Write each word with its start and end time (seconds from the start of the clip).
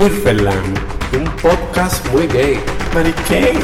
Un 0.00 1.24
podcast 1.42 2.10
muy 2.10 2.26
gay. 2.28 2.58
Mariquén. 2.94 3.58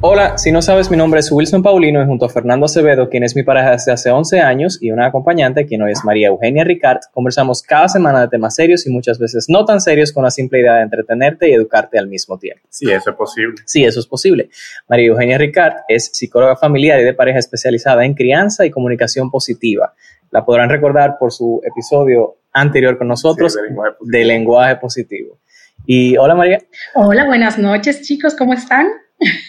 Hola, 0.00 0.38
si 0.38 0.50
no 0.50 0.62
sabes, 0.62 0.90
mi 0.90 0.96
nombre 0.96 1.20
es 1.20 1.30
Wilson 1.30 1.62
Paulino 1.62 2.02
y 2.02 2.06
junto 2.06 2.24
a 2.24 2.30
Fernando 2.30 2.64
Acevedo, 2.64 3.10
quien 3.10 3.22
es 3.22 3.36
mi 3.36 3.42
pareja 3.42 3.72
desde 3.72 3.92
hace 3.92 4.10
11 4.10 4.40
años, 4.40 4.78
y 4.80 4.90
una 4.90 5.04
acompañante, 5.04 5.66
quien 5.66 5.82
hoy 5.82 5.92
es 5.92 6.06
María 6.06 6.28
Eugenia 6.28 6.64
Ricard, 6.64 7.00
conversamos 7.12 7.62
cada 7.62 7.90
semana 7.90 8.22
de 8.22 8.28
temas 8.28 8.54
serios 8.54 8.86
y 8.86 8.90
muchas 8.90 9.18
veces 9.18 9.50
no 9.50 9.66
tan 9.66 9.82
serios 9.82 10.10
con 10.10 10.24
la 10.24 10.30
simple 10.30 10.60
idea 10.60 10.76
de 10.76 10.84
entretenerte 10.84 11.50
y 11.50 11.52
educarte 11.52 11.98
al 11.98 12.08
mismo 12.08 12.38
tiempo. 12.38 12.62
Sí, 12.70 12.90
eso 12.90 13.10
es 13.10 13.16
posible. 13.16 13.56
Sí, 13.66 13.84
eso 13.84 14.00
es 14.00 14.06
posible. 14.06 14.48
María 14.88 15.08
Eugenia 15.08 15.36
Ricard 15.36 15.82
es 15.86 16.06
psicóloga 16.14 16.56
familiar 16.56 16.98
y 16.98 17.04
de 17.04 17.12
pareja 17.12 17.40
especializada 17.40 18.06
en 18.06 18.14
crianza 18.14 18.64
y 18.64 18.70
comunicación 18.70 19.30
positiva. 19.30 19.92
La 20.30 20.44
podrán 20.44 20.70
recordar 20.70 21.16
por 21.18 21.32
su 21.32 21.60
episodio 21.64 22.36
anterior 22.52 22.98
con 22.98 23.08
nosotros 23.08 23.52
Sí, 23.52 23.58
de 23.60 23.66
lenguaje 23.68 23.94
positivo. 23.96 24.10
de 24.18 24.24
lenguaje 24.24 24.76
positivo. 24.76 25.38
Y 25.86 26.16
hola 26.16 26.34
María. 26.34 26.58
Hola, 26.94 27.24
buenas 27.26 27.58
noches 27.58 28.02
chicos, 28.02 28.34
¿cómo 28.36 28.52
están? 28.54 28.86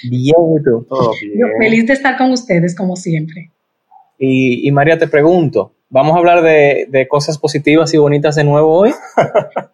Bien, 0.10 0.36
¿y 0.60 0.64
tú? 0.64 0.86
Todo 0.90 1.12
Yo 1.38 1.48
bien. 1.48 1.58
feliz 1.60 1.86
de 1.88 1.94
estar 1.94 2.18
con 2.18 2.32
ustedes 2.32 2.76
como 2.76 2.96
siempre. 2.96 3.52
Y, 4.18 4.68
y 4.68 4.72
María, 4.72 4.98
te 4.98 5.08
pregunto, 5.08 5.73
¿vamos 5.90 6.16
a 6.16 6.20
hablar 6.20 6.42
de, 6.42 6.86
de 6.90 7.08
cosas 7.08 7.38
positivas 7.38 7.94
y 7.94 7.98
bonitas 7.98 8.36
de 8.36 8.44
nuevo 8.44 8.73
hoy? 8.78 8.92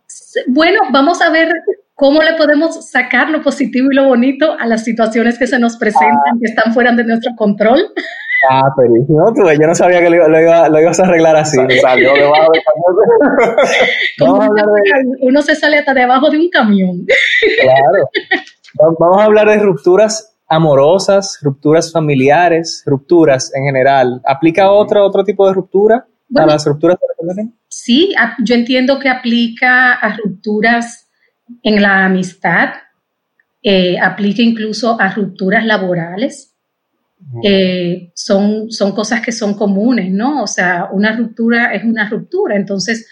Bueno, 0.47 0.79
vamos 0.91 1.19
a 1.21 1.31
ver 1.31 1.49
cómo 1.95 2.21
le 2.21 2.33
podemos 2.35 2.89
sacar 2.89 3.29
lo 3.31 3.41
positivo 3.41 3.91
y 3.91 3.95
lo 3.95 4.07
bonito 4.07 4.53
a 4.59 4.67
las 4.67 4.83
situaciones 4.83 5.39
que 5.39 5.47
se 5.47 5.57
nos 5.57 5.77
presentan, 5.77 6.39
que 6.39 6.45
están 6.49 6.73
fuera 6.75 6.91
de 6.93 7.03
nuestro 7.03 7.31
control. 7.35 7.79
Ah, 8.49 8.69
pero 8.75 8.89
no, 9.09 9.33
tú, 9.33 9.41
yo 9.59 9.67
no 9.67 9.73
sabía 9.75 9.99
que 9.99 10.09
lo, 10.09 10.15
iba- 10.17 10.27
lo 10.27 10.39
iba- 10.39 10.69
lo 10.69 10.79
ibas 10.79 10.99
a 10.99 11.03
arreglar 11.03 11.35
así. 11.35 11.57
Salió 11.81 12.13
debajo 12.13 12.51
de 12.53 12.61
Como 14.19 14.33
Vamos 14.39 14.39
a 14.41 14.45
hablar 14.47 14.65
de, 14.65 15.17
uno 15.21 15.41
se 15.41 15.55
sale 15.55 15.77
hasta 15.79 15.93
debajo 15.93 16.29
de 16.29 16.37
un 16.37 16.49
camión. 16.49 17.05
claro. 17.61 18.09
Va- 18.79 18.95
Vamos 18.99 19.21
a 19.21 19.25
hablar 19.25 19.47
de 19.49 19.57
rupturas 19.57 20.35
amorosas, 20.47 21.39
rupturas 21.41 21.91
familiares, 21.91 22.83
rupturas 22.85 23.51
en 23.55 23.63
general. 23.65 24.21
¿Aplica 24.25 24.69
otro, 24.71 25.03
otro 25.05 25.23
tipo 25.23 25.47
de 25.47 25.53
ruptura 25.53 26.05
Bueno. 26.29 26.49
a 26.49 26.53
las 26.53 26.65
rupturas? 26.65 26.97
Sí, 27.67 28.13
yo 28.43 28.55
entiendo 28.55 28.99
que 28.99 29.09
aplica 29.09 29.93
a 29.93 30.15
rupturas 30.15 31.07
en 31.63 31.81
la 31.81 32.05
amistad, 32.05 32.69
eh, 33.63 33.97
aplica 33.99 34.41
incluso 34.41 34.95
a 35.01 35.09
rupturas 35.13 35.65
laborales. 35.65 36.53
Eh, 37.43 38.11
son, 38.15 38.71
son 38.71 38.93
cosas 38.93 39.21
que 39.21 39.31
son 39.31 39.55
comunes, 39.55 40.11
¿no? 40.11 40.43
O 40.43 40.47
sea, 40.47 40.89
una 40.91 41.15
ruptura 41.15 41.73
es 41.73 41.83
una 41.83 42.09
ruptura. 42.09 42.55
Entonces, 42.55 43.07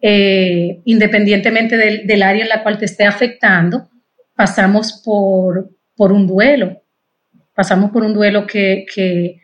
eh, 0.00 0.80
independientemente 0.84 1.76
del, 1.76 2.06
del 2.06 2.22
área 2.22 2.42
en 2.42 2.48
la 2.48 2.62
cual 2.62 2.78
te 2.78 2.84
esté 2.84 3.04
afectando, 3.04 3.88
pasamos 4.36 5.02
por, 5.04 5.70
por 5.96 6.12
un 6.12 6.26
duelo. 6.26 6.82
Pasamos 7.54 7.90
por 7.90 8.04
un 8.04 8.14
duelo 8.14 8.46
que, 8.46 8.86
que, 8.94 9.40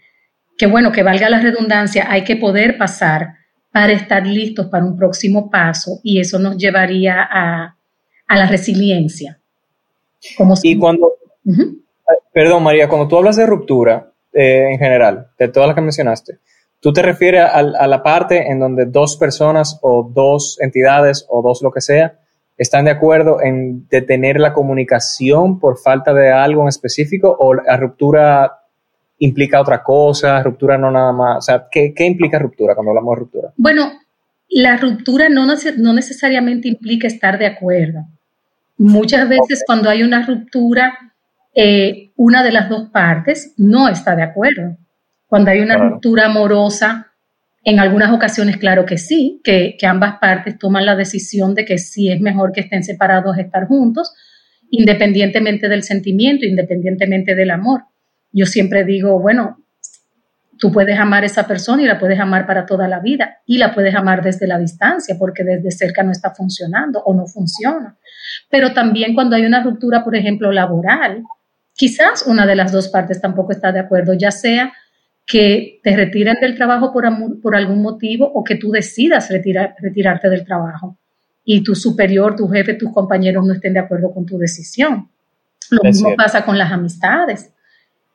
que, 0.57 0.67
bueno, 0.67 0.93
que 0.93 1.03
valga 1.03 1.29
la 1.29 1.41
redundancia, 1.41 2.07
hay 2.09 2.23
que 2.23 2.37
poder 2.37 2.79
pasar 2.79 3.35
para 3.73 3.93
estar 3.93 4.25
listos 4.25 4.67
para 4.67 4.85
un 4.85 4.97
próximo 4.97 5.51
paso 5.51 5.99
y 6.05 6.21
eso 6.21 6.39
nos 6.39 6.57
llevaría 6.57 7.17
a, 7.21 7.77
a 8.29 8.37
la 8.37 8.47
resiliencia. 8.47 9.41
Como 10.37 10.55
Y 10.63 10.79
cuando, 10.79 11.13
Ujú. 11.45 11.84
Perdón 12.35 12.63
María, 12.63 12.89
cuando 12.89 13.09
tú 13.09 13.17
hablas 13.17 13.37
de 13.37 13.47
ruptura 13.47 14.11
eh, 14.33 14.67
en 14.73 14.79
general, 14.79 15.29
de 15.39 15.49
todas 15.49 15.69
las 15.69 15.75
que 15.75 15.81
mencionaste, 15.81 16.39
¿tú 16.81 16.93
te 16.93 17.01
refieres 17.01 17.43
a, 17.43 17.59
a 17.61 17.87
la 17.87 18.03
parte 18.03 18.51
en 18.51 18.59
donde 18.61 18.85
dos 18.85 19.17
personas 19.17 19.79
o 19.81 20.11
dos 20.13 20.59
entidades 20.61 21.25
o 21.31 21.41
dos 21.41 21.63
lo 21.63 21.71
que 21.71 21.81
sea 21.81 22.19
están 22.59 22.85
de 22.85 22.91
acuerdo 22.91 23.43
en 23.43 23.89
detener 23.89 24.39
la 24.39 24.53
comunicación 24.53 25.59
por 25.59 25.79
falta 25.79 26.13
de 26.13 26.31
algo 26.31 26.63
en 26.63 26.69
específico 26.69 27.35
o 27.39 27.55
la 27.55 27.77
ruptura 27.77 28.59
implica 29.19 29.61
otra 29.61 29.83
cosa, 29.83 30.43
ruptura 30.43 30.77
no 30.77 30.91
nada 30.91 31.13
más, 31.13 31.39
o 31.39 31.43
sea, 31.43 31.67
¿qué, 31.71 31.95
qué 31.95 32.05
implica 32.05 32.39
ruptura 32.39 32.75
cuando 32.75 32.91
hablamos 32.91 33.15
de 33.15 33.21
ruptura? 33.21 33.53
Bueno, 33.57 33.93
la 34.49 34.77
ruptura 34.77 35.29
no, 35.29 35.47
no 35.47 35.93
necesariamente 35.93 36.69
implica 36.69 37.07
estar 37.07 37.39
de 37.39 37.47
acuerdo. 37.47 38.07
Muchas 38.77 39.29
veces 39.29 39.63
cuando 39.67 39.89
hay 39.89 40.03
una 40.03 40.27
ruptura, 40.27 41.14
eh, 41.55 42.13
una 42.17 42.43
de 42.43 42.53
las 42.53 42.69
dos 42.69 42.91
partes 42.91 43.55
no 43.57 43.89
está 43.89 44.15
de 44.17 44.23
acuerdo. 44.23 44.77
Cuando 45.27 45.51
hay 45.51 45.61
una 45.61 45.75
Claro. 45.75 45.91
ruptura 45.91 46.27
amorosa, 46.27 47.13
en 47.65 47.81
algunas 47.81 48.13
ocasiones, 48.13 48.57
claro 48.59 48.85
que 48.85 48.99
sí, 48.99 49.41
que, 49.43 49.77
que 49.79 49.87
ambas 49.87 50.19
partes 50.21 50.59
toman 50.59 50.85
la 50.85 50.97
decisión 50.97 51.55
de 51.55 51.65
que 51.65 51.79
sí 51.79 52.11
es 52.11 52.21
mejor 52.21 52.53
que 52.53 52.61
estén 52.61 52.85
separados, 52.85 53.39
estar 53.39 53.67
juntos, 53.67 54.13
independientemente 54.71 55.69
del 55.69 55.83
sentimiento, 55.83 56.45
independientemente 56.45 57.35
del 57.35 57.51
amor. 57.51 57.85
Yo 58.33 58.47
siempre 58.47 58.85
digo, 58.85 59.19
bueno, 59.21 59.65
tú 60.59 60.73
puedes 60.73 60.99
amar 60.99 61.23
a 61.23 61.27
esa 61.27 61.47
persona 61.47 61.83
y 61.83 61.87
la 61.87 61.99
puedes 61.99 62.19
amar 62.21 62.47
para 62.47 62.67
toda 62.67 62.87
la 62.89 63.01
vida 63.01 63.39
y 63.47 63.59
la 63.59 63.73
puedes 63.75 63.95
amar 63.95 64.23
desde 64.23 64.47
la 64.47 64.59
distancia 64.59 65.17
porque 65.19 65.45
desde 65.45 65.71
cerca 65.71 66.03
no 66.03 66.11
está 66.13 66.31
funcionando 66.35 67.01
o 67.05 67.15
no 67.15 67.27
funciona. 67.27 67.97
Pero 68.51 68.73
también 68.73 69.15
cuando 69.15 69.37
hay 69.37 69.47
una 69.47 69.63
ruptura, 69.63 70.05
por 70.05 70.17
ejemplo, 70.17 70.53
laboral, 70.53 71.23
quizás 71.77 72.25
una 72.27 72.47
de 72.47 72.57
las 72.57 72.73
dos 72.73 72.89
partes 72.89 73.21
tampoco 73.21 73.53
está 73.53 73.73
de 73.73 73.81
acuerdo, 73.81 74.15
ya 74.15 74.31
sea 74.31 74.73
que 75.27 75.81
te 75.83 75.97
retiren 75.97 76.37
del 76.41 76.55
trabajo 76.55 76.93
por, 76.93 77.05
por 77.41 77.57
algún 77.57 77.83
motivo 77.83 78.31
o 78.33 78.45
que 78.45 78.57
tú 78.57 78.71
decidas 78.71 79.31
retirar- 79.31 79.75
retirarte 79.81 80.29
del 80.29 80.45
trabajo 80.45 80.99
y 81.45 81.63
tu 81.63 81.75
superior, 81.75 82.37
tu 82.37 82.49
jefe, 82.49 82.75
tus 82.75 82.93
compañeros 82.93 83.45
no 83.47 83.55
estén 83.55 83.73
de 83.75 83.81
acuerdo 83.81 84.13
con 84.13 84.27
tu 84.27 84.39
decisión. 84.39 85.09
Lo 85.71 85.79
Es 85.83 85.97
mismo 85.97 86.09
cierto. 86.09 86.23
pasa 86.23 86.45
con 86.45 86.59
las 86.59 86.71
amistades. 86.73 87.51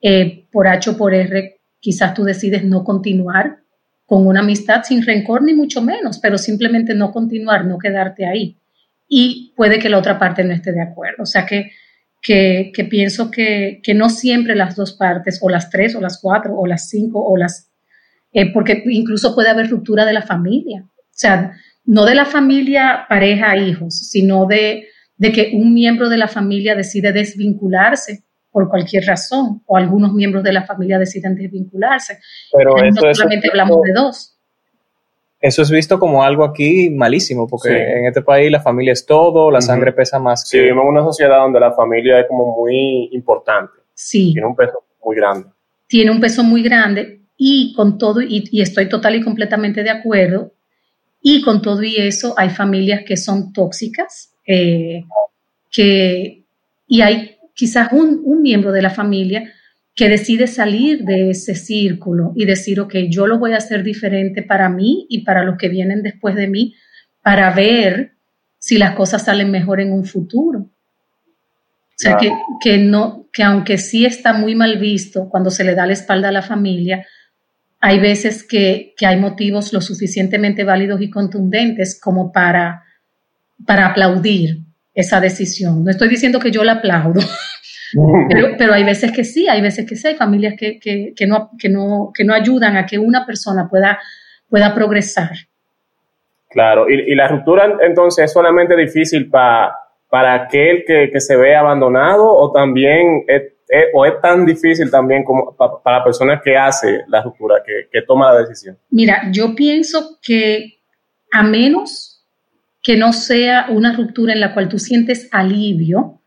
Eh, 0.02 0.46
por 0.52 0.68
H 0.68 0.92
o 0.92 0.98
por 0.98 1.14
R, 1.14 1.60
quizás 1.80 2.14
tú 2.14 2.24
decides 2.24 2.64
no 2.64 2.84
continuar 2.84 3.58
con 4.06 4.26
una 4.26 4.40
amistad 4.40 4.84
sin 4.84 5.06
rencor 5.06 5.44
ni 5.44 5.54
mucho 5.54 5.82
menos, 5.82 6.20
pero 6.20 6.38
simplemente 6.38 6.94
no 6.96 7.12
continuar, 7.12 7.66
no 7.66 7.78
quedarte 7.78 8.26
ahí. 8.26 8.58
Y 9.08 9.54
puede 9.56 9.78
que 9.80 9.90
la 9.90 9.98
otra 9.98 10.18
parte 10.18 10.44
no 10.44 10.54
esté 10.54 10.72
de 10.72 10.82
acuerdo. 10.82 11.24
O 11.24 11.26
sea 11.26 11.46
que, 11.46 11.72
que, 12.22 12.72
que 12.74 12.84
pienso 12.86 13.32
que, 13.32 13.80
que 13.84 13.94
no 13.94 14.10
siempre 14.10 14.56
las 14.56 14.76
dos 14.76 14.94
partes, 14.94 15.40
o 15.42 15.50
las 15.50 15.70
tres, 15.70 15.96
o 15.96 16.02
las 16.02 16.20
cuatro, 16.22 16.56
o 16.56 16.66
las 16.68 16.90
cinco, 16.90 17.24
o 17.26 17.38
las... 17.38 17.72
eh, 18.34 18.52
porque 18.54 18.84
incluso 18.88 19.34
puede 19.34 19.50
haber 19.50 19.70
ruptura 19.70 20.06
de 20.06 20.14
la 20.14 20.22
familia. 20.22 20.86
O 20.86 21.20
sea, 21.22 21.54
no 21.86 22.06
de 22.06 22.16
la 22.16 22.26
familia, 22.26 23.06
pareja, 23.08 23.58
hijos, 23.58 23.98
sino 24.10 24.46
de, 24.46 24.88
de 25.18 25.32
que 25.32 25.52
un 25.54 25.74
miembro 25.74 26.10
de 26.10 26.18
la 26.18 26.28
familia 26.28 26.76
decide 26.76 27.12
desvincularse 27.12 28.24
por 28.52 28.68
cualquier 28.70 29.06
razón, 29.06 29.62
o 29.66 29.78
algunos 29.78 30.14
miembros 30.14 30.44
de 30.44 30.54
la 30.54 30.66
familia 30.66 30.98
deciden 30.98 31.36
desvincularse. 31.36 32.20
Pero 32.52 32.74
no 32.76 33.14
solamente 33.14 33.50
hablamos 33.50 33.82
de 33.84 33.94
dos. 33.94 34.39
Eso 35.42 35.62
es 35.62 35.72
visto 35.72 36.00
como 36.00 36.24
algo 36.24 36.44
aquí 36.44 36.90
malísimo, 36.90 37.48
porque 37.48 37.70
Sí. 37.70 37.76
en 37.76 38.06
este 38.08 38.22
país 38.22 38.52
la 38.52 38.60
familia 38.62 38.94
es 38.94 39.06
todo, 39.06 39.50
la 39.52 39.62
sangre 39.62 39.94
pesa 39.94 40.20
más 40.20 40.48
Sí, 40.48 40.58
que... 40.58 40.64
vivimos 40.64 40.84
en 40.84 40.90
una 40.90 41.04
sociedad 41.04 41.38
donde 41.40 41.60
la 41.60 41.72
familia 41.74 42.20
es 42.20 42.28
como 42.28 42.56
muy 42.58 43.10
importante, 43.14 43.74
Sí, 43.94 44.34
tiene 44.34 44.48
un 44.48 44.56
peso 44.56 44.84
muy 45.04 45.16
grande. 45.16 45.48
tiene 45.88 46.12
un 46.12 46.20
peso 46.20 46.44
muy 46.44 46.62
grande 46.62 47.22
y 47.38 47.74
con 47.74 47.98
todo, 47.98 48.22
y, 48.22 48.44
y 48.52 48.62
estoy 48.62 48.90
total 48.90 49.16
y 49.16 49.22
completamente 49.22 49.82
de 49.84 49.90
acuerdo, 49.90 50.52
y 51.22 51.42
con 51.42 51.62
todo 51.62 51.84
y 51.84 51.96
eso 51.98 52.34
hay 52.38 52.50
familias 52.50 53.02
que 53.06 53.16
son 53.18 53.52
tóxicas, 53.54 54.34
eh, 54.46 55.04
que, 55.72 56.44
y 56.88 57.02
hay 57.02 57.38
quizás 57.54 57.92
un, 57.94 58.22
un 58.24 58.42
miembro 58.42 58.72
de 58.72 58.82
la 58.82 58.90
familia 58.90 59.52
que 60.00 60.08
decide 60.08 60.48
salir 60.48 61.04
de 61.04 61.30
ese 61.32 61.56
círculo 61.56 62.32
y 62.34 62.46
decir, 62.46 62.80
ok, 62.80 62.96
yo 63.10 63.28
lo 63.28 63.38
voy 63.38 63.52
a 63.52 63.58
hacer 63.58 63.84
diferente 63.84 64.44
para 64.44 64.70
mí 64.70 65.06
y 65.10 65.26
para 65.26 65.44
los 65.44 65.58
que 65.58 65.68
vienen 65.68 66.04
después 66.04 66.36
de 66.36 66.48
mí, 66.48 66.74
para 67.22 67.52
ver 67.54 68.14
si 68.60 68.78
las 68.78 68.96
cosas 68.96 69.26
salen 69.26 69.52
mejor 69.52 69.82
en 69.82 69.92
un 69.92 70.06
futuro. 70.06 70.60
O 70.60 70.72
sea, 71.98 72.16
Claro. 72.16 72.38
que, 72.62 72.70
que, 72.70 72.78
no, 72.78 73.28
que 73.34 73.44
aunque 73.44 73.78
sí 73.78 74.06
está 74.06 74.32
muy 74.32 74.56
mal 74.56 74.78
visto 74.78 75.28
cuando 75.28 75.52
se 75.52 75.66
le 75.66 75.76
da 75.76 75.86
la 75.86 75.92
espalda 75.92 76.30
a 76.30 76.32
la 76.32 76.44
familia, 76.44 77.06
hay 77.82 78.00
veces 78.00 78.46
que, 78.48 78.94
que 78.96 79.06
hay 79.06 79.18
motivos 79.18 79.74
lo 79.74 79.82
suficientemente 79.82 80.64
válidos 80.64 81.02
y 81.02 81.10
contundentes 81.10 82.00
como 82.00 82.32
para 82.32 82.86
para 83.66 83.88
aplaudir 83.88 84.60
esa 84.94 85.20
decisión. 85.20 85.84
No 85.84 85.92
estoy 85.92 86.08
diciendo 86.08 86.40
que 86.40 86.52
yo 86.52 86.64
la 86.64 86.74
aplaudo, 86.76 87.20
pero, 88.58 88.74
hay 88.74 88.84
veces 88.84 89.12
que 89.12 89.24
sí, 89.24 89.48
hay 89.48 89.62
veces 89.62 89.86
que 89.88 89.96
sí, 89.96 90.08
hay 90.08 90.16
familias 90.16 90.56
que, 90.58 90.80
no, 91.28 91.52
que, 91.60 91.70
no, 91.70 92.12
que 92.14 92.24
no 92.24 92.34
ayudan 92.34 92.78
a 92.78 92.86
que 92.86 92.98
una 92.98 93.26
persona 93.26 93.68
pueda, 93.70 94.00
pueda 94.50 94.74
progresar. 94.74 95.32
Claro, 96.50 96.90
y, 96.90 97.14
la 97.16 97.28
ruptura 97.28 97.78
entonces 97.82 98.26
es 98.26 98.34
solamente 98.34 98.76
difícil 98.76 99.30
para 99.30 99.74
para 100.10 100.34
aquel 100.34 100.84
que, 100.86 101.20
se 101.20 101.38
ve 101.38 101.56
abandonado 101.56 102.28
o 102.28 102.52
también 102.52 103.24
es, 103.28 103.54
o 103.94 104.06
es 104.06 104.20
tan 104.22 104.46
difícil 104.46 104.90
también 104.90 105.24
como 105.24 105.56
para 105.56 106.00
la 106.00 106.04
persona 106.04 106.42
que 106.44 106.58
hace 106.58 107.02
la 107.08 107.22
ruptura, 107.22 107.62
que, 107.66 107.88
que 107.92 108.02
toma 108.02 108.34
la 108.34 108.40
decisión? 108.40 108.78
Mira, 108.90 109.30
yo 109.32 109.54
pienso 109.54 110.18
que 110.22 110.80
a 111.32 111.44
menos 111.44 112.26
que 112.82 112.98
no 112.98 113.14
sea 113.14 113.68
una 113.70 113.96
ruptura 113.96 114.34
en 114.34 114.40
la 114.40 114.54
cual 114.54 114.68
tú 114.68 114.80
sientes 114.80 115.30
alivio 115.32 116.19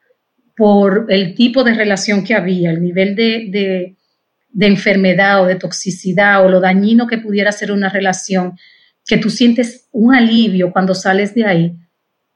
por 0.62 1.06
el 1.08 1.34
tipo 1.34 1.64
de 1.64 1.74
relación 1.74 2.22
que 2.22 2.34
había, 2.34 2.70
el 2.70 2.80
nivel 2.80 3.16
de, 3.16 3.96
de 4.48 4.66
enfermedad 4.68 5.42
o 5.42 5.46
de 5.46 5.56
toxicidad 5.56 6.46
o 6.46 6.48
lo 6.48 6.60
dañino 6.60 7.08
que 7.08 7.18
pudiera 7.18 7.50
ser 7.50 7.72
una 7.72 7.88
relación, 7.88 8.56
que 9.04 9.16
tú 9.16 9.28
sientes 9.28 9.88
un 9.90 10.14
alivio 10.14 10.70
cuando 10.72 10.94
sales 10.94 11.34
de 11.34 11.46
ahí, 11.46 11.76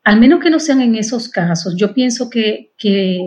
al 0.02 0.18
menos 0.18 0.40
que 0.40 0.50
no 0.50 0.58
sean 0.58 0.80
en 0.80 0.96
esos 0.96 1.28
casos, 1.28 1.76
yo 1.76 1.94
pienso 1.94 2.28
que, 2.28 2.72
que, 2.76 3.20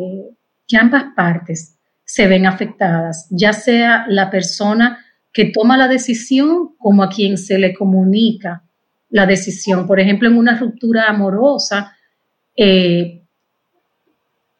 ambas 0.78 1.06
partes 1.16 1.78
se 2.04 2.28
ven 2.28 2.46
afectadas, 2.46 3.26
ya 3.30 3.54
sea 3.54 4.04
la 4.10 4.30
persona 4.30 5.06
que 5.32 5.46
toma 5.46 5.78
la 5.78 5.88
decisión 5.88 6.76
como 6.78 7.04
a 7.04 7.10
quien 7.10 7.38
se 7.38 7.58
le 7.58 7.74
comunica 7.74 8.64
la 9.08 9.26
decisión. 9.26 9.88
Por 9.88 10.02
ejemplo, 10.02 10.28
en 10.28 10.38
una 10.38 10.60
ruptura 10.60 11.06
amorosa, 11.08 11.96
eh, 12.54 13.19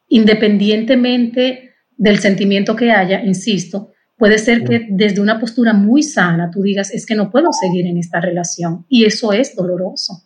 independientemente 0.10 1.72
del 1.96 2.20
sentimiento 2.20 2.76
que 2.76 2.92
haya, 2.92 3.24
insisto, 3.24 3.92
puede 4.18 4.38
ser 4.38 4.64
que 4.64 4.88
desde 4.90 5.22
una 5.22 5.40
postura 5.40 5.74
muy 5.74 6.04
sana 6.04 6.52
tú 6.52 6.62
digas, 6.62 6.92
es 6.92 7.06
que 7.06 7.16
no 7.16 7.32
puedo 7.32 7.48
seguir 7.54 7.86
en 7.88 7.98
esta 7.98 8.20
relación 8.20 8.86
y 8.90 9.06
eso 9.06 9.32
es 9.32 9.56
doloroso. 9.56 10.24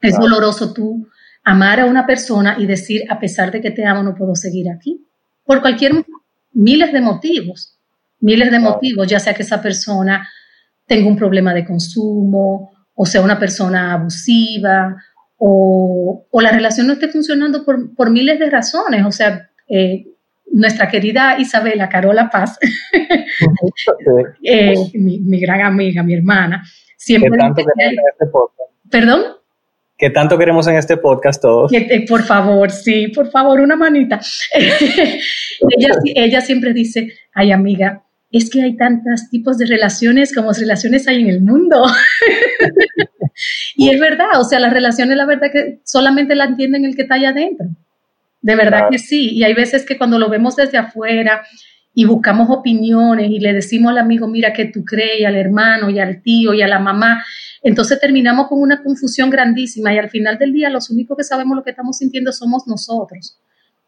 Es 0.00 0.18
doloroso 0.18 0.72
tú 0.72 1.08
amar 1.44 1.80
a 1.80 1.86
una 1.86 2.06
persona 2.06 2.56
y 2.58 2.66
decir, 2.66 3.02
a 3.08 3.18
pesar 3.18 3.50
de 3.50 3.60
que 3.60 3.70
te 3.70 3.84
amo, 3.84 4.02
no 4.02 4.14
puedo 4.14 4.34
seguir 4.34 4.70
aquí. 4.70 5.04
Por 5.44 5.60
cualquier, 5.60 6.04
miles 6.52 6.92
de 6.92 7.00
motivos, 7.00 7.78
miles 8.20 8.50
de 8.50 8.58
motivos, 8.58 9.06
ya 9.06 9.18
sea 9.20 9.34
que 9.34 9.42
esa 9.42 9.62
persona 9.62 10.28
tenga 10.86 11.08
un 11.08 11.16
problema 11.16 11.54
de 11.54 11.64
consumo, 11.64 12.70
o 12.94 13.06
sea 13.06 13.20
una 13.20 13.38
persona 13.38 13.94
abusiva, 13.94 14.96
o, 15.38 16.26
la 16.40 16.50
relación 16.50 16.86
no 16.86 16.92
esté 16.94 17.08
funcionando 17.08 17.64
por, 17.64 18.10
miles 18.10 18.38
de 18.38 18.50
razones. 18.50 19.04
O 19.06 19.12
sea, 19.12 19.50
eh, 19.68 20.06
nuestra 20.50 20.88
querida 20.88 21.38
Isabela 21.38 21.88
Carola 21.88 22.28
Paz, 22.30 22.58
eh, 24.42 24.74
mi, 24.94 25.40
gran 25.40 25.62
amiga, 25.62 26.02
mi 26.02 26.14
hermana, 26.14 26.64
siempre... 26.96 27.30
Tanto 27.38 27.60
este 27.60 27.96
¿Perdón? 28.90 29.38
que 29.98 30.10
tanto 30.10 30.38
queremos 30.38 30.66
en 30.68 30.76
este 30.76 30.96
podcast 30.96 31.42
todos. 31.42 31.72
Eh, 31.72 32.04
por 32.08 32.22
favor, 32.22 32.70
sí, 32.70 33.08
por 33.08 33.30
favor, 33.30 33.60
una 33.60 33.74
manita. 33.74 34.20
ella, 36.14 36.40
siempre 36.40 36.72
dice, 36.72 37.08
ay 37.34 37.50
amiga, 37.50 38.04
es 38.30 38.50
que 38.50 38.62
hay 38.62 38.76
tantos 38.76 39.30
tipos 39.30 39.56
de 39.58 39.66
relaciones 39.66 40.34
como 40.34 40.52
relaciones 40.52 41.08
hay 41.08 41.22
en 41.22 41.28
el 41.28 41.40
mundo. 41.40 41.82
y 43.76 43.90
es 43.90 43.98
verdad, 43.98 44.38
o 44.38 44.44
sea, 44.44 44.60
las 44.60 44.72
relaciones, 44.72 45.16
la 45.16 45.26
verdad 45.26 45.48
que 45.52 45.80
solamente 45.84 46.34
la 46.34 46.44
entienden 46.44 46.84
el 46.84 46.94
que 46.94 47.02
está 47.02 47.14
allá 47.14 47.30
adentro. 47.30 47.68
De 48.40 48.54
verdad 48.54 48.88
que 48.90 48.98
sí. 48.98 49.30
Y 49.32 49.44
hay 49.44 49.54
veces 49.54 49.84
que 49.84 49.96
cuando 49.96 50.18
lo 50.18 50.28
vemos 50.28 50.56
desde 50.56 50.78
afuera 50.78 51.42
y 51.94 52.04
buscamos 52.04 52.48
opiniones 52.50 53.30
y 53.30 53.40
le 53.40 53.52
decimos 53.52 53.90
al 53.90 53.98
amigo, 53.98 54.28
mira, 54.28 54.52
que 54.52 54.66
tú 54.66 54.84
crees, 54.84 55.20
y 55.20 55.24
al 55.24 55.34
hermano, 55.34 55.90
y 55.90 55.98
al 55.98 56.22
tío, 56.22 56.54
y 56.54 56.62
a 56.62 56.68
la 56.68 56.78
mamá, 56.78 57.24
entonces 57.62 57.98
terminamos 57.98 58.46
con 58.46 58.60
una 58.60 58.82
confusión 58.82 59.30
grandísima 59.30 59.92
y 59.92 59.98
al 59.98 60.10
final 60.10 60.38
del 60.38 60.52
día 60.52 60.70
los 60.70 60.90
únicos 60.90 61.16
que 61.16 61.24
sabemos 61.24 61.56
lo 61.56 61.64
que 61.64 61.70
estamos 61.70 61.98
sintiendo 61.98 62.30
somos 62.30 62.66
nosotros. 62.66 63.38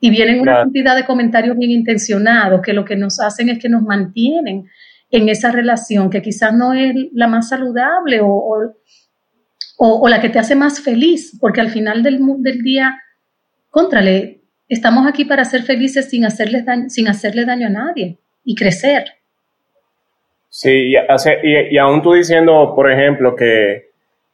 Y 0.01 0.11
vienen 0.11 0.41
una 0.41 0.63
cantidad 0.63 0.97
de 0.97 1.05
comentarios 1.05 1.57
bien 1.59 1.71
intencionados 1.71 2.63
que 2.63 2.73
lo 2.73 2.85
que 2.85 2.97
nos 2.97 3.21
hacen 3.21 3.51
es 3.51 3.59
que 3.59 3.69
nos 3.69 3.83
mantienen 3.83 4.67
en 5.11 5.29
esa 5.29 5.51
relación 5.51 6.09
que 6.09 6.23
quizás 6.23 6.55
no 6.55 6.73
es 6.73 6.95
la 7.13 7.27
más 7.27 7.49
saludable 7.49 8.21
o, 8.23 8.73
o, 9.77 10.09
la 10.09 10.21
que 10.21 10.29
te 10.29 10.39
hace 10.39 10.55
más 10.55 10.81
feliz, 10.81 11.37
porque 11.41 11.61
al 11.61 11.71
final 11.71 12.03
del, 12.03 12.21
del 12.39 12.63
día, 12.63 12.99
contrale, 13.71 14.41
estamos 14.69 15.07
aquí 15.07 15.25
para 15.25 15.45
ser 15.45 15.63
felices 15.63 16.09
sin 16.09 16.25
hacerle 16.25 16.63
daño, 16.63 16.89
sin 16.89 17.09
hacerle 17.09 17.45
daño 17.45 17.67
a 17.67 17.71
nadie 17.71 18.19
y 18.45 18.55
crecer. 18.55 19.05
Sí, 20.49 20.93
y, 20.93 21.75
y, 21.75 21.79
aún 21.79 22.03
tú 22.03 22.15
diciendo, 22.15 22.73
por 22.75 22.91
ejemplo, 22.91 23.37
que, 23.37 23.91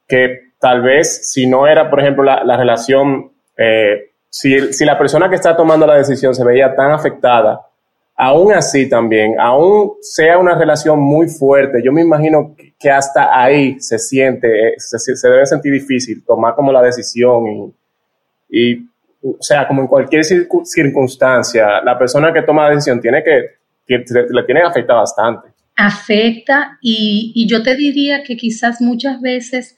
que 0.07 0.51
tal 0.59 0.81
vez 0.81 1.31
si 1.31 1.47
no 1.47 1.67
era, 1.67 1.89
por 1.89 2.01
ejemplo, 2.01 2.23
la, 2.23 2.43
la 2.43 2.57
relación, 2.57 3.31
eh, 3.57 4.11
si, 4.39 4.73
si, 4.73 4.85
la 4.85 4.97
persona 4.97 5.29
que 5.29 5.35
está 5.35 5.55
tomando 5.55 5.87
la 5.87 5.95
decisión 5.95 6.35
se 6.35 6.43
veía 6.43 6.75
tan 6.75 6.91
afectada, 6.91 7.61
aún 8.15 8.53
así 8.53 8.87
también, 8.87 9.39
aún 9.39 9.93
sea 10.01 10.37
una 10.37 10.57
relación 10.57 10.99
muy 10.99 11.27
fuerte, 11.27 11.81
yo 11.83 11.91
me 11.91 12.01
imagino 12.01 12.55
que 12.79 12.91
hasta 12.91 13.39
ahí 13.39 13.79
se 13.79 13.97
siente, 13.97 14.47
eh, 14.47 14.73
se, 14.77 15.27
debe 15.27 15.45
sentir 15.45 15.73
difícil 15.73 16.23
tomar 16.23 16.53
como 16.55 16.71
la 16.71 16.81
decisión 16.81 17.73
y, 18.49 18.71
y, 18.73 18.87
o 19.23 19.37
sea, 19.41 19.67
como 19.67 19.81
en 19.81 19.87
cualquier 19.87 20.23
circunstancia, 20.23 21.81
la 21.83 21.97
persona 21.97 22.31
que 22.31 22.43
toma 22.43 22.65
la 22.65 22.69
decisión 22.71 23.01
tiene 23.01 23.23
que, 23.23 23.57
le 23.87 24.43
tiene 24.43 24.61
que 24.61 24.67
afectar 24.67 24.97
bastante. 24.97 25.49
Afecta 25.75 26.77
y, 26.81 27.47
yo 27.49 27.63
te 27.63 27.75
diría 27.75 28.23
que 28.23 28.35
quizás 28.35 28.81
muchas 28.81 29.21
veces 29.21 29.75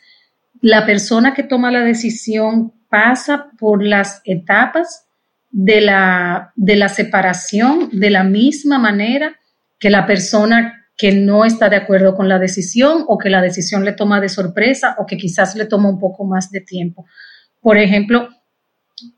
la 0.61 0.85
persona 0.85 1.33
que 1.33 1.43
toma 1.43 1.71
la 1.71 1.81
decisión 1.81 2.73
pasa 2.89 3.51
por 3.57 3.83
las 3.83 4.21
etapas 4.25 5.07
de 5.51 5.81
la, 5.81 6.51
de 6.55 6.75
la 6.75 6.89
separación 6.89 7.89
de 7.91 8.09
la 8.09 8.23
misma 8.23 8.77
manera 8.77 9.35
que 9.79 9.89
la 9.89 10.05
persona 10.05 10.87
que 10.97 11.13
no 11.13 11.45
está 11.45 11.69
de 11.69 11.77
acuerdo 11.77 12.13
con 12.13 12.27
la 12.27 12.39
decisión 12.39 13.05
o 13.07 13.17
que 13.17 13.29
la 13.29 13.41
decisión 13.41 13.85
le 13.85 13.93
toma 13.93 14.19
de 14.19 14.27
sorpresa 14.27 14.95
o 14.99 15.05
que 15.05 15.15
quizás 15.15 15.55
le 15.55 15.65
toma 15.65 15.89
un 15.89 15.97
poco 15.97 16.25
más 16.25 16.51
de 16.51 16.59
tiempo. 16.59 17.05
Por 17.61 17.77
ejemplo, 17.77 18.27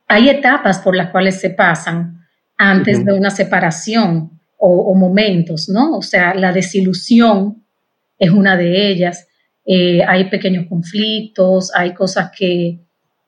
hay 0.08 0.30
etapas 0.30 0.80
por 0.80 0.96
las 0.96 1.10
cuales 1.10 1.40
se 1.40 1.50
pasan 1.50 2.22
antes 2.56 3.04
de 3.04 3.14
una 3.14 3.32
separación 3.32 4.40
o, 4.58 4.94
momentos, 4.94 5.70
¿no? 5.70 5.98
O 5.98 6.04
sea, 6.04 6.36
la 6.36 6.52
desilusión 6.52 7.64
es 8.20 8.30
una 8.30 8.56
de 8.56 8.90
ellas. 8.92 9.28
Eh, 9.66 10.04
hay 10.08 10.30
pequeños 10.30 10.68
conflictos, 10.70 11.72
hay 11.74 11.96
cosas 11.96 12.30
que, 12.38 12.80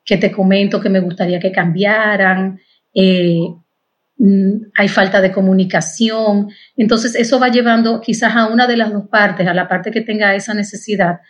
te 0.04 0.30
comento 0.30 0.80
que 0.80 0.90
me 0.90 1.00
gustaría 1.00 1.40
que 1.40 1.52
cambiaran, 1.52 2.60
eh, 2.94 3.38
mm, 4.18 4.52
hay 4.76 4.88
falta 4.88 5.20
de 5.20 5.32
comunicación. 5.32 6.50
Entonces, 6.76 7.14
eso 7.14 7.40
va 7.40 7.48
llevando 7.48 8.00
quizás 8.00 8.34
a 8.36 8.46
una 8.46 8.66
de 8.66 8.76
las 8.76 8.92
dos 8.92 9.08
partes, 9.08 9.46
a 9.46 9.54
la 9.54 9.68
parte 9.68 9.90
que 9.90 10.02
tenga 10.02 10.34
esa 10.34 10.54
necesidad, 10.54 11.20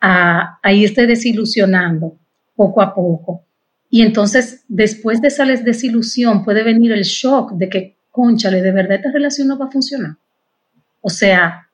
a, 0.00 0.58
a 0.62 0.72
irte 0.72 1.06
desilusionando 1.06 2.18
poco 2.56 2.82
a 2.82 2.94
poco. 2.94 3.44
Y 3.90 4.02
entonces, 4.02 4.64
después 4.68 5.20
de 5.20 5.28
esa 5.28 5.44
desilusión, 5.44 6.44
puede 6.44 6.62
venir 6.62 6.92
el 6.92 7.02
shock 7.02 7.52
de 7.52 7.68
que 7.68 7.96
conchale, 8.10 8.62
de 8.62 8.72
verdad 8.72 8.96
esta 8.96 9.10
relación 9.12 9.48
no 9.48 9.58
va 9.58 9.66
a 9.66 9.70
funcionar. 9.70 10.16
O 11.00 11.10
sea, 11.10 11.68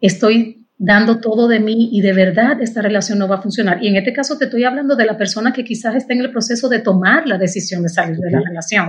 estoy 0.00 0.66
dando 0.78 1.20
todo 1.20 1.48
de 1.48 1.58
mí 1.58 1.90
y 1.92 2.00
de 2.00 2.12
verdad 2.12 2.62
esta 2.62 2.80
relación 2.80 3.18
no 3.18 3.26
va 3.26 3.36
a 3.36 3.42
funcionar. 3.42 3.82
Y 3.82 3.88
en 3.88 3.96
este 3.96 4.12
caso 4.12 4.38
te 4.38 4.44
estoy 4.44 4.64
hablando 4.64 4.94
de 4.94 5.04
la 5.04 5.18
persona 5.18 5.52
que 5.52 5.64
quizás 5.64 5.96
está 5.96 6.14
en 6.14 6.20
el 6.20 6.30
proceso 6.30 6.68
de 6.68 6.78
tomar 6.78 7.26
la 7.26 7.36
decisión 7.36 7.82
de 7.82 7.88
salir 7.88 8.16
de 8.16 8.30
la 8.30 8.40
relación. 8.40 8.86